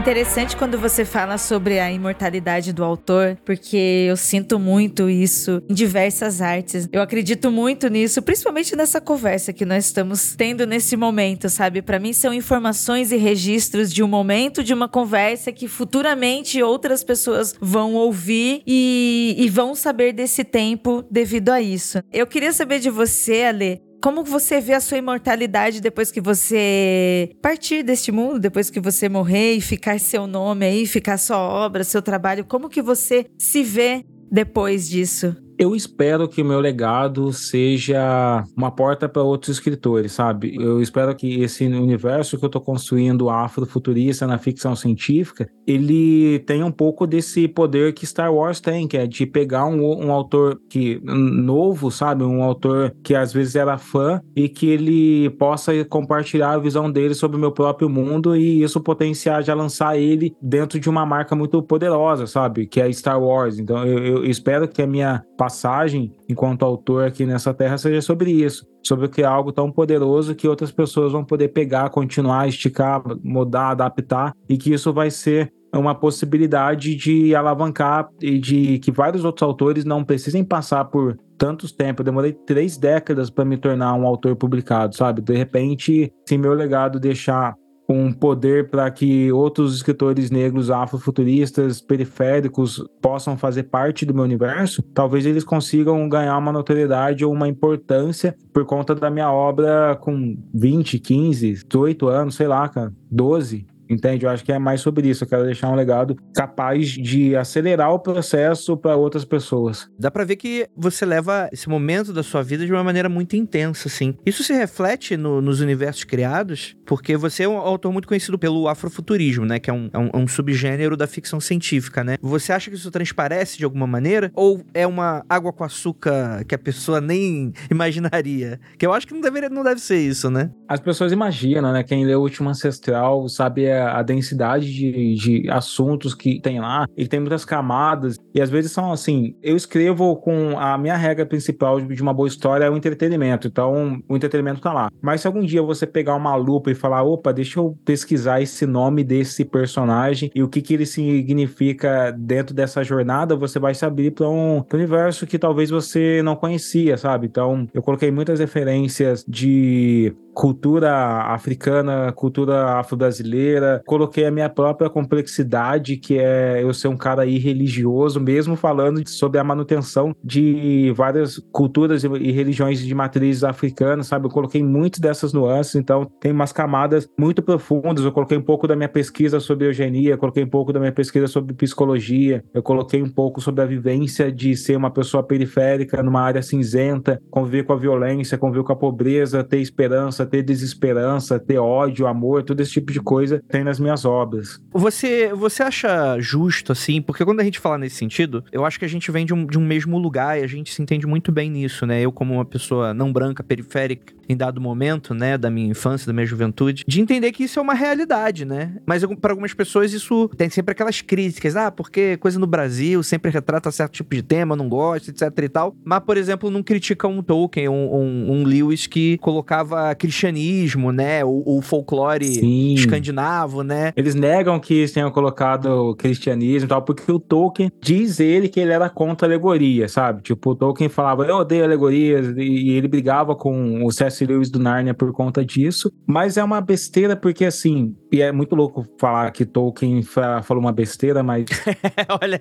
Interessante 0.06 0.56
quando 0.56 0.78
você 0.78 1.04
fala 1.04 1.36
sobre 1.36 1.80
a 1.80 1.90
imortalidade 1.90 2.72
do 2.72 2.84
autor, 2.84 3.36
porque 3.44 4.06
eu 4.08 4.16
sinto 4.16 4.56
muito 4.56 5.10
isso 5.10 5.60
em 5.68 5.74
diversas 5.74 6.40
artes. 6.40 6.88
Eu 6.92 7.02
acredito 7.02 7.50
muito 7.50 7.88
nisso, 7.88 8.22
principalmente 8.22 8.76
nessa 8.76 9.00
conversa 9.00 9.52
que 9.52 9.64
nós 9.64 9.86
estamos 9.86 10.36
tendo 10.36 10.64
nesse 10.64 10.96
momento, 10.96 11.48
sabe? 11.48 11.82
Para 11.82 11.98
mim 11.98 12.12
são 12.12 12.32
informações 12.32 13.10
e 13.10 13.16
registros 13.16 13.92
de 13.92 14.00
um 14.00 14.06
momento, 14.06 14.62
de 14.62 14.72
uma 14.72 14.88
conversa 14.88 15.50
que 15.50 15.66
futuramente 15.66 16.62
outras 16.62 17.02
pessoas 17.02 17.56
vão 17.60 17.94
ouvir 17.94 18.62
e, 18.64 19.34
e 19.36 19.50
vão 19.50 19.74
saber 19.74 20.12
desse 20.12 20.44
tempo 20.44 21.04
devido 21.10 21.48
a 21.48 21.60
isso. 21.60 21.98
Eu 22.12 22.28
queria 22.28 22.52
saber 22.52 22.78
de 22.78 22.90
você, 22.90 23.42
Ale, 23.42 23.82
como 24.06 24.22
você 24.22 24.60
vê 24.60 24.72
a 24.72 24.78
sua 24.78 24.98
imortalidade 24.98 25.80
depois 25.80 26.12
que 26.12 26.20
você 26.20 27.28
partir 27.42 27.82
deste 27.82 28.12
mundo, 28.12 28.38
depois 28.38 28.70
que 28.70 28.78
você 28.78 29.08
morrer 29.08 29.54
e 29.54 29.60
ficar 29.60 29.98
seu 29.98 30.28
nome 30.28 30.64
aí, 30.64 30.86
ficar 30.86 31.18
sua 31.18 31.38
obra, 31.38 31.82
seu 31.82 32.00
trabalho? 32.00 32.44
Como 32.44 32.68
que 32.68 32.80
você 32.80 33.26
se 33.36 33.64
vê 33.64 34.04
depois 34.30 34.88
disso? 34.88 35.36
Eu 35.58 35.74
espero 35.74 36.28
que 36.28 36.42
o 36.42 36.44
meu 36.44 36.60
legado 36.60 37.32
seja 37.32 38.44
uma 38.54 38.70
porta 38.70 39.08
para 39.08 39.22
outros 39.22 39.56
escritores, 39.56 40.12
sabe? 40.12 40.54
Eu 40.60 40.82
espero 40.82 41.14
que 41.14 41.40
esse 41.40 41.64
universo 41.64 42.36
que 42.36 42.44
eu 42.44 42.48
estou 42.48 42.60
construindo 42.60 43.30
afrofuturista 43.30 44.26
na 44.26 44.36
ficção 44.36 44.76
científica, 44.76 45.48
ele 45.66 46.40
tenha 46.40 46.66
um 46.66 46.70
pouco 46.70 47.06
desse 47.06 47.48
poder 47.48 47.94
que 47.94 48.06
Star 48.06 48.32
Wars 48.32 48.60
tem, 48.60 48.86
que 48.86 48.98
é 48.98 49.06
de 49.06 49.24
pegar 49.24 49.64
um, 49.64 50.06
um 50.06 50.12
autor 50.12 50.60
que 50.68 51.00
novo, 51.02 51.90
sabe? 51.90 52.22
Um 52.22 52.42
autor 52.42 52.94
que 53.02 53.14
às 53.14 53.32
vezes 53.32 53.56
era 53.56 53.78
fã 53.78 54.20
e 54.36 54.50
que 54.50 54.68
ele 54.68 55.30
possa 55.30 55.72
compartilhar 55.86 56.52
a 56.52 56.58
visão 56.58 56.90
dele 56.90 57.14
sobre 57.14 57.38
o 57.38 57.40
meu 57.40 57.52
próprio 57.52 57.88
mundo 57.88 58.36
e 58.36 58.62
isso 58.62 58.78
potenciar 58.80 59.42
já 59.42 59.54
lançar 59.54 59.98
ele 59.98 60.36
dentro 60.42 60.78
de 60.78 60.90
uma 60.90 61.06
marca 61.06 61.34
muito 61.34 61.62
poderosa, 61.62 62.26
sabe? 62.26 62.66
Que 62.66 62.80
é 62.80 62.92
Star 62.92 63.18
Wars. 63.22 63.58
Então 63.58 63.86
eu, 63.86 64.16
eu 64.18 64.24
espero 64.26 64.68
que 64.68 64.82
a 64.82 64.86
minha 64.86 65.24
passagem 65.46 66.12
enquanto 66.28 66.64
autor 66.64 67.06
aqui 67.06 67.24
nessa 67.24 67.54
terra 67.54 67.78
seja 67.78 68.02
sobre 68.02 68.32
isso, 68.32 68.66
sobre 68.82 69.08
que 69.08 69.22
é 69.22 69.24
algo 69.24 69.52
tão 69.52 69.70
poderoso 69.70 70.34
que 70.34 70.48
outras 70.48 70.72
pessoas 70.72 71.12
vão 71.12 71.24
poder 71.24 71.48
pegar, 71.48 71.88
continuar, 71.90 72.48
esticar, 72.48 73.00
mudar, 73.22 73.70
adaptar 73.70 74.34
e 74.48 74.58
que 74.58 74.72
isso 74.72 74.92
vai 74.92 75.08
ser 75.08 75.52
uma 75.72 75.94
possibilidade 75.94 76.96
de 76.96 77.34
alavancar 77.34 78.08
e 78.20 78.38
de 78.40 78.78
que 78.80 78.90
vários 78.90 79.24
outros 79.24 79.46
autores 79.46 79.84
não 79.84 80.02
precisem 80.02 80.42
passar 80.42 80.84
por 80.86 81.16
tantos 81.38 81.70
tempos. 81.70 82.00
Eu 82.00 82.06
demorei 82.06 82.32
três 82.32 82.76
décadas 82.76 83.30
para 83.30 83.44
me 83.44 83.56
tornar 83.56 83.94
um 83.94 84.06
autor 84.06 84.34
publicado, 84.34 84.96
sabe? 84.96 85.20
De 85.20 85.36
repente, 85.36 86.12
se 86.26 86.38
meu 86.38 86.54
legado 86.54 86.98
deixar 86.98 87.54
um 87.88 88.12
poder 88.12 88.68
para 88.68 88.90
que 88.90 89.30
outros 89.30 89.76
escritores 89.76 90.30
negros 90.30 90.70
afrofuturistas 90.70 91.80
periféricos 91.80 92.84
possam 93.00 93.36
fazer 93.36 93.64
parte 93.64 94.04
do 94.04 94.14
meu 94.14 94.24
universo, 94.24 94.82
talvez 94.94 95.24
eles 95.24 95.44
consigam 95.44 96.08
ganhar 96.08 96.36
uma 96.36 96.52
notoriedade 96.52 97.24
ou 97.24 97.32
uma 97.32 97.48
importância 97.48 98.36
por 98.52 98.64
conta 98.64 98.94
da 98.94 99.10
minha 99.10 99.30
obra 99.30 99.96
com 100.00 100.36
20, 100.52 100.98
15, 100.98 101.64
18 101.68 102.08
anos, 102.08 102.34
sei 102.34 102.48
lá, 102.48 102.68
cara, 102.68 102.92
12. 103.10 103.66
Entende? 103.88 104.24
Eu 104.24 104.30
acho 104.30 104.44
que 104.44 104.52
é 104.52 104.58
mais 104.58 104.80
sobre 104.80 105.08
isso. 105.08 105.24
Eu 105.24 105.28
quero 105.28 105.44
deixar 105.44 105.70
um 105.70 105.74
legado 105.74 106.16
capaz 106.34 106.90
de 106.90 107.36
acelerar 107.36 107.92
o 107.92 107.98
processo 107.98 108.76
para 108.76 108.96
outras 108.96 109.24
pessoas. 109.24 109.88
Dá 109.98 110.10
para 110.10 110.24
ver 110.24 110.36
que 110.36 110.66
você 110.76 111.06
leva 111.06 111.48
esse 111.52 111.68
momento 111.68 112.12
da 112.12 112.22
sua 112.22 112.42
vida 112.42 112.66
de 112.66 112.72
uma 112.72 112.84
maneira 112.84 113.08
muito 113.08 113.36
intensa, 113.36 113.88
assim. 113.88 114.14
Isso 114.24 114.42
se 114.42 114.52
reflete 114.52 115.16
no, 115.16 115.40
nos 115.40 115.60
universos 115.60 116.04
criados, 116.04 116.76
porque 116.84 117.16
você 117.16 117.44
é 117.44 117.48
um 117.48 117.56
autor 117.56 117.92
muito 117.92 118.08
conhecido 118.08 118.38
pelo 118.38 118.68
afrofuturismo, 118.68 119.44
né? 119.44 119.58
Que 119.58 119.70
é 119.70 119.72
um, 119.72 119.90
é 119.92 119.98
um, 119.98 120.10
é 120.12 120.16
um 120.16 120.28
subgênero 120.28 120.96
da 120.96 121.06
ficção 121.06 121.40
científica, 121.40 122.02
né? 122.02 122.16
Você 122.20 122.52
acha 122.52 122.70
que 122.70 122.76
isso 122.76 122.90
transparece 122.90 123.58
de 123.58 123.64
alguma 123.64 123.86
maneira? 123.86 124.30
Ou 124.34 124.60
é 124.74 124.86
uma 124.86 125.24
água 125.28 125.52
com 125.52 125.64
açúcar 125.64 126.44
que 126.44 126.54
a 126.54 126.58
pessoa 126.58 127.00
nem 127.00 127.52
imaginaria? 127.70 128.60
Que 128.78 128.86
eu 128.86 128.92
acho 128.92 129.06
que 129.06 129.14
não, 129.14 129.20
deveria, 129.20 129.48
não 129.48 129.62
deve 129.62 129.80
ser 129.80 129.98
isso, 129.98 130.30
né? 130.30 130.50
As 130.68 130.80
pessoas 130.80 131.12
imaginam, 131.12 131.72
né? 131.72 131.82
Quem 131.82 132.04
lê 132.04 132.14
o 132.14 132.20
Último 132.20 132.48
Ancestral 132.48 133.28
sabe 133.28 133.66
a 133.78 134.02
densidade 134.02 134.72
de, 134.72 135.14
de 135.14 135.50
assuntos 135.50 136.14
que 136.14 136.40
tem 136.40 136.60
lá. 136.60 136.86
Ele 136.96 137.08
tem 137.08 137.20
muitas 137.20 137.44
camadas. 137.44 138.16
E 138.34 138.40
às 138.40 138.50
vezes 138.50 138.72
são 138.72 138.92
assim: 138.92 139.34
eu 139.42 139.56
escrevo 139.56 140.16
com 140.16 140.58
a 140.58 140.76
minha 140.78 140.96
regra 140.96 141.26
principal 141.26 141.80
de 141.80 142.02
uma 142.02 142.12
boa 142.12 142.28
história 142.28 142.64
é 142.64 142.70
o 142.70 142.76
entretenimento. 142.76 143.48
Então, 143.48 144.00
o 144.08 144.16
entretenimento 144.16 144.60
tá 144.60 144.72
lá. 144.72 144.90
Mas 145.00 145.20
se 145.20 145.26
algum 145.26 145.44
dia 145.44 145.62
você 145.62 145.86
pegar 145.86 146.14
uma 146.14 146.34
lupa 146.36 146.70
e 146.70 146.74
falar, 146.74 147.02
opa, 147.02 147.32
deixa 147.32 147.58
eu 147.58 147.76
pesquisar 147.84 148.40
esse 148.40 148.66
nome 148.66 149.02
desse 149.04 149.44
personagem 149.44 150.30
e 150.34 150.42
o 150.42 150.48
que, 150.48 150.60
que 150.60 150.74
ele 150.74 150.86
significa 150.86 152.10
dentro 152.10 152.54
dessa 152.54 152.82
jornada, 152.82 153.36
você 153.36 153.58
vai 153.58 153.74
se 153.74 153.84
abrir 153.84 154.10
para 154.10 154.28
um 154.28 154.64
universo 154.72 155.26
que 155.26 155.38
talvez 155.38 155.70
você 155.70 156.20
não 156.22 156.36
conhecia, 156.36 156.96
sabe? 156.96 157.26
Então, 157.26 157.68
eu 157.72 157.82
coloquei 157.82 158.10
muitas 158.10 158.40
referências 158.40 159.24
de 159.26 160.14
cultura 160.36 160.92
africana, 161.32 162.12
cultura 162.12 162.78
afro-brasileira, 162.78 163.65
história, 163.66 163.82
coloquei 163.84 164.26
a 164.26 164.30
minha 164.30 164.48
própria 164.48 164.88
complexidade, 164.88 165.96
que 165.96 166.18
é 166.18 166.62
eu 166.62 166.72
ser 166.72 166.88
um 166.88 166.96
cara 166.96 167.26
irreligioso, 167.26 168.20
mesmo 168.20 168.56
falando 168.56 169.06
sobre 169.08 169.38
a 169.38 169.44
manutenção 169.44 170.14
de 170.22 170.92
várias 170.94 171.38
culturas 171.52 172.04
e 172.04 172.30
religiões 172.30 172.78
de 172.80 172.94
matrizes 172.94 173.44
africanas, 173.44 174.06
sabe? 174.06 174.26
Eu 174.26 174.30
coloquei 174.30 174.62
muito 174.62 175.00
dessas 175.00 175.32
nuances, 175.32 175.74
então 175.74 176.10
tem 176.20 176.32
umas 176.32 176.52
camadas 176.52 177.08
muito 177.18 177.42
profundas. 177.42 178.04
Eu 178.04 178.12
coloquei 178.12 178.38
um 178.38 178.42
pouco 178.42 178.66
da 178.66 178.76
minha 178.76 178.88
pesquisa 178.88 179.40
sobre 179.40 179.66
eugenia, 179.66 180.12
eu 180.12 180.18
coloquei 180.18 180.44
um 180.44 180.48
pouco 180.48 180.72
da 180.72 180.80
minha 180.80 180.92
pesquisa 180.92 181.26
sobre 181.26 181.54
psicologia, 181.54 182.44
eu 182.54 182.62
coloquei 182.62 183.02
um 183.02 183.08
pouco 183.08 183.40
sobre 183.40 183.62
a 183.62 183.66
vivência 183.66 184.30
de 184.30 184.56
ser 184.56 184.76
uma 184.76 184.90
pessoa 184.90 185.22
periférica 185.22 186.02
numa 186.02 186.20
área 186.20 186.42
cinzenta, 186.42 187.20
conviver 187.30 187.64
com 187.64 187.72
a 187.72 187.76
violência, 187.76 188.38
conviver 188.38 188.64
com 188.64 188.72
a 188.72 188.76
pobreza, 188.76 189.42
ter 189.42 189.58
esperança, 189.58 190.26
ter 190.26 190.42
desesperança, 190.42 191.38
ter 191.38 191.58
ódio, 191.58 192.06
amor, 192.06 192.42
todo 192.42 192.60
esse 192.60 192.72
tipo 192.72 192.92
de 192.92 193.00
coisa 193.00 193.42
tem 193.56 193.64
nas 193.64 193.80
minhas 193.80 194.04
obras. 194.04 194.60
Você, 194.70 195.32
você 195.32 195.62
acha 195.62 196.20
justo, 196.20 196.72
assim, 196.72 197.00
porque 197.00 197.24
quando 197.24 197.40
a 197.40 197.44
gente 197.44 197.58
fala 197.58 197.78
nesse 197.78 197.96
sentido, 197.96 198.44
eu 198.52 198.66
acho 198.66 198.78
que 198.78 198.84
a 198.84 198.88
gente 198.88 199.10
vem 199.10 199.24
de 199.24 199.32
um, 199.32 199.46
de 199.46 199.58
um 199.58 199.64
mesmo 199.64 199.96
lugar 199.98 200.38
e 200.38 200.44
a 200.44 200.46
gente 200.46 200.74
se 200.74 200.82
entende 200.82 201.06
muito 201.06 201.32
bem 201.32 201.50
nisso, 201.50 201.86
né? 201.86 202.02
Eu, 202.02 202.12
como 202.12 202.34
uma 202.34 202.44
pessoa 202.44 202.92
não 202.92 203.10
branca, 203.10 203.42
periférica, 203.42 204.12
em 204.28 204.36
dado 204.36 204.60
momento, 204.60 205.14
né, 205.14 205.38
da 205.38 205.50
minha 205.50 205.68
infância, 205.68 206.06
da 206.06 206.12
minha 206.12 206.26
juventude, 206.26 206.84
de 206.86 207.00
entender 207.00 207.32
que 207.32 207.44
isso 207.44 207.58
é 207.58 207.62
uma 207.62 207.74
realidade, 207.74 208.44
né? 208.44 208.76
Mas 208.84 209.04
para 209.20 209.32
algumas 209.32 209.54
pessoas 209.54 209.92
isso 209.92 210.28
tem 210.36 210.50
sempre 210.50 210.72
aquelas 210.72 211.00
críticas, 211.00 211.56
ah, 211.56 211.70
porque 211.70 212.16
coisa 212.16 212.38
no 212.38 212.46
Brasil 212.46 213.02
sempre 213.02 213.30
retrata 213.30 213.70
certo 213.70 213.92
tipo 213.92 214.14
de 214.14 214.22
tema, 214.22 214.56
não 214.56 214.68
gosta, 214.68 215.10
etc 215.10 215.22
e 215.44 215.48
tal. 215.48 215.76
Mas, 215.84 216.00
por 216.00 216.16
exemplo, 216.16 216.50
não 216.50 216.62
critica 216.62 217.06
um 217.06 217.22
Tolkien, 217.22 217.68
um, 217.68 217.94
um, 217.94 218.32
um 218.32 218.44
Lewis 218.44 218.86
que 218.86 219.16
colocava 219.18 219.94
cristianismo, 219.94 220.92
né, 220.92 221.24
o, 221.24 221.42
o 221.46 221.62
folclore 221.62 222.26
Sim. 222.26 222.74
escandinavo, 222.74 223.45
né? 223.62 223.92
Eles 223.96 224.14
negam 224.14 224.58
que 224.58 224.74
eles 224.74 224.92
tenham 224.92 225.10
colocado 225.10 225.66
o 225.66 225.94
cristianismo 225.94 226.66
e 226.66 226.68
tal, 226.68 226.82
porque 226.82 227.10
o 227.10 227.18
Tolkien 227.18 227.70
diz 227.80 228.20
ele 228.20 228.48
que 228.48 228.60
ele 228.60 228.72
era 228.72 228.88
contra 228.88 229.26
alegoria, 229.26 229.88
sabe? 229.88 230.22
Tipo, 230.22 230.50
o 230.50 230.54
Tolkien 230.54 230.88
falava, 230.88 231.24
eu 231.24 231.36
odeio 231.36 231.64
alegorias, 231.64 232.34
e 232.36 232.70
ele 232.70 232.88
brigava 232.88 233.34
com 233.34 233.84
o 233.84 233.90
C.S. 233.90 234.24
Lewis 234.24 234.50
do 234.50 234.58
Narnia 234.58 234.94
por 234.94 235.12
conta 235.12 235.44
disso. 235.44 235.92
Mas 236.06 236.36
é 236.36 236.44
uma 236.44 236.60
besteira 236.60 237.16
porque, 237.16 237.44
assim, 237.44 237.94
e 238.12 238.20
é 238.22 238.32
muito 238.32 238.54
louco 238.54 238.86
falar 238.98 239.30
que 239.30 239.44
Tolkien 239.44 240.02
falou 240.02 240.60
uma 240.62 240.72
besteira, 240.72 241.22
mas. 241.22 241.44
Olha. 242.20 242.38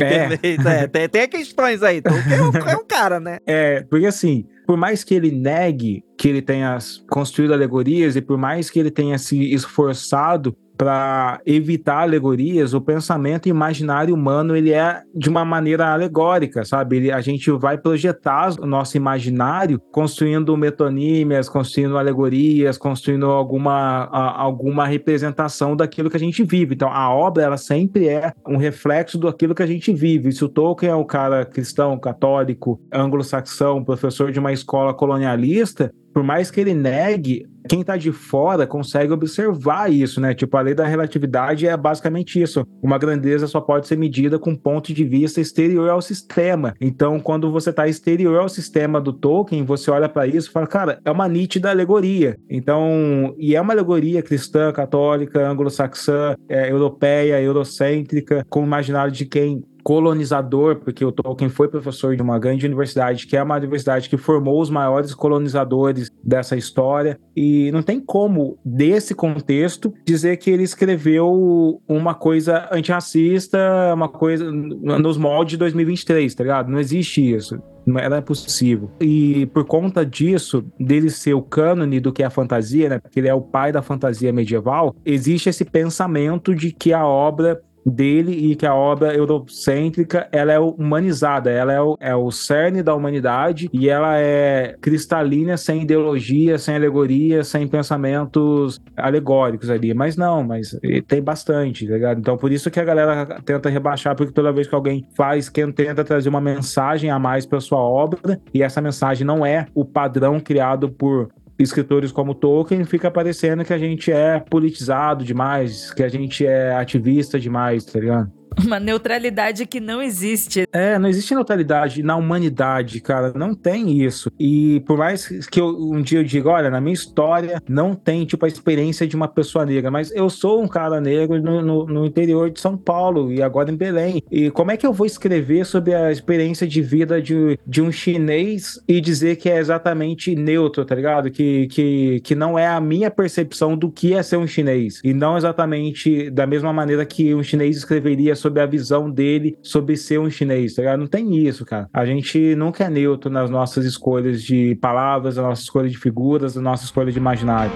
É. 0.00 0.82
É. 0.82 0.86
Tem, 0.86 1.08
tem 1.08 1.28
questões 1.28 1.82
aí. 1.82 2.00
Tolkien 2.00 2.38
é 2.38 2.42
um, 2.42 2.68
é 2.70 2.76
um 2.76 2.86
cara, 2.86 3.20
né? 3.20 3.38
É, 3.46 3.82
porque 3.82 4.06
assim, 4.06 4.46
por 4.66 4.76
mais 4.76 5.04
que 5.04 5.14
ele 5.14 5.30
negue 5.30 6.04
que 6.18 6.28
ele 6.28 6.42
tenha 6.42 6.76
construído 7.08 7.54
alegorias 7.54 8.16
e 8.16 8.20
por 8.20 8.36
mais 8.36 8.68
que 8.68 8.78
ele 8.78 8.90
tenha 8.90 9.16
se 9.18 9.52
esforçado 9.52 10.56
para 10.76 11.40
evitar 11.46 12.02
alegorias, 12.02 12.74
o 12.74 12.80
pensamento 12.80 13.48
imaginário 13.48 14.14
humano 14.14 14.56
ele 14.56 14.72
é 14.72 15.02
de 15.14 15.28
uma 15.28 15.44
maneira 15.44 15.92
alegórica, 15.92 16.64
sabe? 16.64 16.96
Ele, 16.96 17.12
a 17.12 17.20
gente 17.20 17.50
vai 17.50 17.78
projetar 17.78 18.52
o 18.60 18.66
nosso 18.66 18.96
imaginário 18.96 19.80
construindo 19.90 20.56
metonímias, 20.56 21.48
construindo 21.48 21.96
alegorias, 21.96 22.76
construindo 22.76 23.26
alguma, 23.26 24.04
a, 24.12 24.40
alguma 24.40 24.86
representação 24.86 25.74
daquilo 25.74 26.10
que 26.10 26.16
a 26.16 26.20
gente 26.20 26.44
vive. 26.44 26.74
Então, 26.74 26.90
a 26.90 27.12
obra 27.12 27.42
ela 27.42 27.56
sempre 27.56 28.08
é 28.08 28.32
um 28.46 28.56
reflexo 28.56 29.18
daquilo 29.18 29.54
que 29.54 29.62
a 29.62 29.66
gente 29.66 29.92
vive. 29.92 30.32
Se 30.32 30.44
o 30.44 30.48
Tolkien 30.48 30.92
é 30.92 30.94
um 30.94 31.04
cara 31.04 31.44
cristão, 31.44 31.98
católico, 31.98 32.80
anglo-saxão, 32.92 33.84
professor 33.84 34.30
de 34.30 34.38
uma 34.38 34.52
escola 34.52 34.92
colonialista, 34.92 35.90
por 36.16 36.22
mais 36.22 36.50
que 36.50 36.58
ele 36.58 36.72
negue, 36.72 37.46
quem 37.68 37.84
tá 37.84 37.94
de 37.94 38.10
fora 38.10 38.66
consegue 38.66 39.12
observar 39.12 39.92
isso, 39.92 40.18
né? 40.18 40.32
Tipo, 40.32 40.56
a 40.56 40.62
lei 40.62 40.74
da 40.74 40.86
relatividade 40.86 41.66
é 41.66 41.76
basicamente 41.76 42.40
isso. 42.40 42.66
Uma 42.82 42.96
grandeza 42.96 43.46
só 43.46 43.60
pode 43.60 43.86
ser 43.86 43.98
medida 43.98 44.38
com 44.38 44.56
ponto 44.56 44.94
de 44.94 45.04
vista 45.04 45.42
exterior 45.42 45.90
ao 45.90 46.00
sistema. 46.00 46.74
Então, 46.80 47.20
quando 47.20 47.52
você 47.52 47.70
tá 47.70 47.86
exterior 47.86 48.40
ao 48.40 48.48
sistema 48.48 48.98
do 48.98 49.12
Tolkien, 49.12 49.62
você 49.62 49.90
olha 49.90 50.08
para 50.08 50.26
isso 50.26 50.48
e 50.48 50.52
fala, 50.52 50.66
cara, 50.66 51.00
é 51.04 51.10
uma 51.10 51.28
nítida 51.28 51.68
alegoria. 51.68 52.38
Então, 52.48 53.34
e 53.36 53.54
é 53.54 53.60
uma 53.60 53.74
alegoria 53.74 54.22
cristã, 54.22 54.72
católica, 54.72 55.46
anglo-saxã, 55.46 56.34
é, 56.48 56.72
europeia, 56.72 57.42
eurocêntrica, 57.42 58.42
com 58.48 58.62
o 58.62 58.64
imaginário 58.64 59.12
de 59.12 59.26
quem 59.26 59.62
colonizador, 59.86 60.80
porque 60.80 61.04
o 61.04 61.12
Tolkien 61.12 61.48
foi 61.48 61.68
professor 61.68 62.16
de 62.16 62.20
uma 62.20 62.40
grande 62.40 62.66
universidade, 62.66 63.24
que 63.24 63.36
é 63.36 63.42
uma 63.44 63.54
universidade 63.54 64.08
que 64.08 64.16
formou 64.16 64.60
os 64.60 64.68
maiores 64.68 65.14
colonizadores 65.14 66.10
dessa 66.24 66.56
história, 66.56 67.16
e 67.36 67.70
não 67.70 67.84
tem 67.84 68.00
como, 68.00 68.58
desse 68.64 69.14
contexto, 69.14 69.94
dizer 70.04 70.38
que 70.38 70.50
ele 70.50 70.64
escreveu 70.64 71.80
uma 71.86 72.14
coisa 72.14 72.68
antirracista, 72.72 73.60
uma 73.94 74.08
coisa 74.08 74.50
nos 74.50 75.16
moldes 75.16 75.52
de 75.52 75.58
2023, 75.58 76.34
tá 76.34 76.42
ligado? 76.42 76.68
Não 76.68 76.80
existe 76.80 77.20
isso. 77.20 77.56
Não 77.86 78.00
era 78.00 78.20
possível. 78.20 78.90
E 79.00 79.46
por 79.46 79.64
conta 79.64 80.04
disso, 80.04 80.64
dele 80.78 81.08
ser 81.08 81.34
o 81.34 81.42
cânone 81.42 82.00
do 82.00 82.12
que 82.12 82.24
é 82.24 82.26
a 82.26 82.30
fantasia, 82.30 82.88
né? 82.88 82.98
Porque 82.98 83.20
ele 83.20 83.28
é 83.28 83.34
o 83.34 83.40
pai 83.40 83.70
da 83.70 83.80
fantasia 83.80 84.32
medieval, 84.32 84.96
existe 85.04 85.48
esse 85.48 85.64
pensamento 85.64 86.52
de 86.52 86.72
que 86.72 86.92
a 86.92 87.06
obra 87.06 87.62
dele 87.86 88.32
e 88.32 88.56
que 88.56 88.66
a 88.66 88.74
obra 88.74 89.14
eurocêntrica 89.14 90.28
ela 90.32 90.52
é 90.52 90.58
humanizada, 90.58 91.50
ela 91.50 91.72
é 91.72 91.80
o, 91.80 91.96
é 92.00 92.14
o 92.14 92.30
cerne 92.32 92.82
da 92.82 92.94
humanidade 92.94 93.70
e 93.72 93.88
ela 93.88 94.18
é 94.18 94.76
cristalina, 94.80 95.56
sem 95.56 95.82
ideologia, 95.82 96.58
sem 96.58 96.74
alegoria, 96.74 97.44
sem 97.44 97.68
pensamentos 97.68 98.80
alegóricos 98.96 99.70
ali. 99.70 99.94
Mas 99.94 100.16
não, 100.16 100.42
mas 100.42 100.76
tem 101.06 101.22
bastante, 101.22 101.86
tá 101.86 101.94
ligado? 101.94 102.18
Então 102.18 102.36
por 102.36 102.50
isso 102.50 102.70
que 102.70 102.80
a 102.80 102.84
galera 102.84 103.40
tenta 103.44 103.68
rebaixar, 103.68 104.16
porque 104.16 104.32
toda 104.32 104.52
vez 104.52 104.66
que 104.66 104.74
alguém 104.74 105.06
faz, 105.16 105.48
quem 105.48 105.70
tenta 105.70 106.02
trazer 106.02 106.28
uma 106.28 106.40
mensagem 106.40 107.10
a 107.10 107.18
mais 107.18 107.46
para 107.46 107.60
sua 107.60 107.78
obra, 107.78 108.40
e 108.52 108.62
essa 108.62 108.80
mensagem 108.80 109.26
não 109.26 109.46
é 109.46 109.66
o 109.74 109.84
padrão 109.84 110.40
criado 110.40 110.88
por 110.88 111.28
escritores 111.58 112.12
como 112.12 112.34
Tolkien, 112.34 112.84
fica 112.84 113.10
parecendo 113.10 113.64
que 113.64 113.72
a 113.72 113.78
gente 113.78 114.12
é 114.12 114.38
politizado 114.38 115.24
demais, 115.24 115.90
que 115.92 116.02
a 116.02 116.08
gente 116.08 116.46
é 116.46 116.74
ativista 116.74 117.38
demais, 117.38 117.84
tá 117.84 117.98
ligado? 117.98 118.35
Uma 118.64 118.80
neutralidade 118.80 119.66
que 119.66 119.80
não 119.80 120.02
existe. 120.02 120.66
É, 120.72 120.98
não 120.98 121.08
existe 121.08 121.34
neutralidade 121.34 122.02
na 122.02 122.16
humanidade, 122.16 123.00
cara. 123.00 123.32
Não 123.34 123.54
tem 123.54 124.02
isso. 124.02 124.30
E 124.38 124.80
por 124.80 124.96
mais 124.96 125.46
que 125.48 125.60
eu, 125.60 125.68
um 125.68 126.00
dia 126.00 126.20
eu 126.20 126.24
diga, 126.24 126.48
olha, 126.48 126.70
na 126.70 126.80
minha 126.80 126.94
história 126.94 127.62
não 127.68 127.94
tem, 127.94 128.24
tipo, 128.24 128.44
a 128.44 128.48
experiência 128.48 129.06
de 129.06 129.14
uma 129.14 129.28
pessoa 129.28 129.66
negra, 129.66 129.90
mas 129.90 130.10
eu 130.12 130.30
sou 130.30 130.62
um 130.62 130.68
cara 130.68 131.00
negro 131.00 131.40
no, 131.40 131.62
no, 131.62 131.86
no 131.86 132.06
interior 132.06 132.50
de 132.50 132.60
São 132.60 132.76
Paulo 132.76 133.32
e 133.32 133.42
agora 133.42 133.70
em 133.70 133.76
Belém. 133.76 134.22
E 134.30 134.50
como 134.50 134.70
é 134.70 134.76
que 134.76 134.86
eu 134.86 134.92
vou 134.92 135.06
escrever 135.06 135.64
sobre 135.66 135.94
a 135.94 136.10
experiência 136.10 136.66
de 136.66 136.80
vida 136.80 137.20
de, 137.20 137.58
de 137.66 137.82
um 137.82 137.92
chinês 137.92 138.80
e 138.88 139.00
dizer 139.00 139.36
que 139.36 139.50
é 139.50 139.58
exatamente 139.58 140.34
neutro, 140.34 140.84
tá 140.84 140.94
ligado? 140.94 141.30
Que, 141.30 141.66
que, 141.68 142.20
que 142.20 142.34
não 142.34 142.58
é 142.58 142.66
a 142.66 142.80
minha 142.80 143.10
percepção 143.10 143.76
do 143.76 143.90
que 143.90 144.14
é 144.14 144.22
ser 144.22 144.36
um 144.36 144.46
chinês. 144.46 145.00
E 145.04 145.12
não 145.12 145.36
exatamente 145.36 146.30
da 146.30 146.46
mesma 146.46 146.72
maneira 146.72 147.04
que 147.04 147.34
um 147.34 147.42
chinês 147.42 147.76
escreveria 147.76 148.34
sobre 148.34 148.45
sobre 148.46 148.60
a 148.60 148.66
visão 148.66 149.10
dele 149.10 149.58
sobre 149.62 149.96
ser 149.96 150.18
um 150.18 150.30
chinês, 150.30 150.74
tá 150.74 150.82
ligado? 150.82 151.00
Não 151.00 151.06
tem 151.06 151.36
isso, 151.46 151.64
cara. 151.64 151.88
A 151.92 152.04
gente 152.04 152.54
nunca 152.54 152.84
é 152.84 152.90
neutro 152.90 153.30
nas 153.30 153.50
nossas 153.50 153.84
escolhas 153.84 154.42
de 154.42 154.76
palavras, 154.76 155.36
nas 155.36 155.44
nossas 155.44 155.64
escolhas 155.64 155.90
de 155.92 155.98
figuras, 155.98 156.54
nas 156.54 156.64
nossas 156.64 156.86
escolhas 156.86 157.12
de 157.12 157.18
imaginário. 157.18 157.72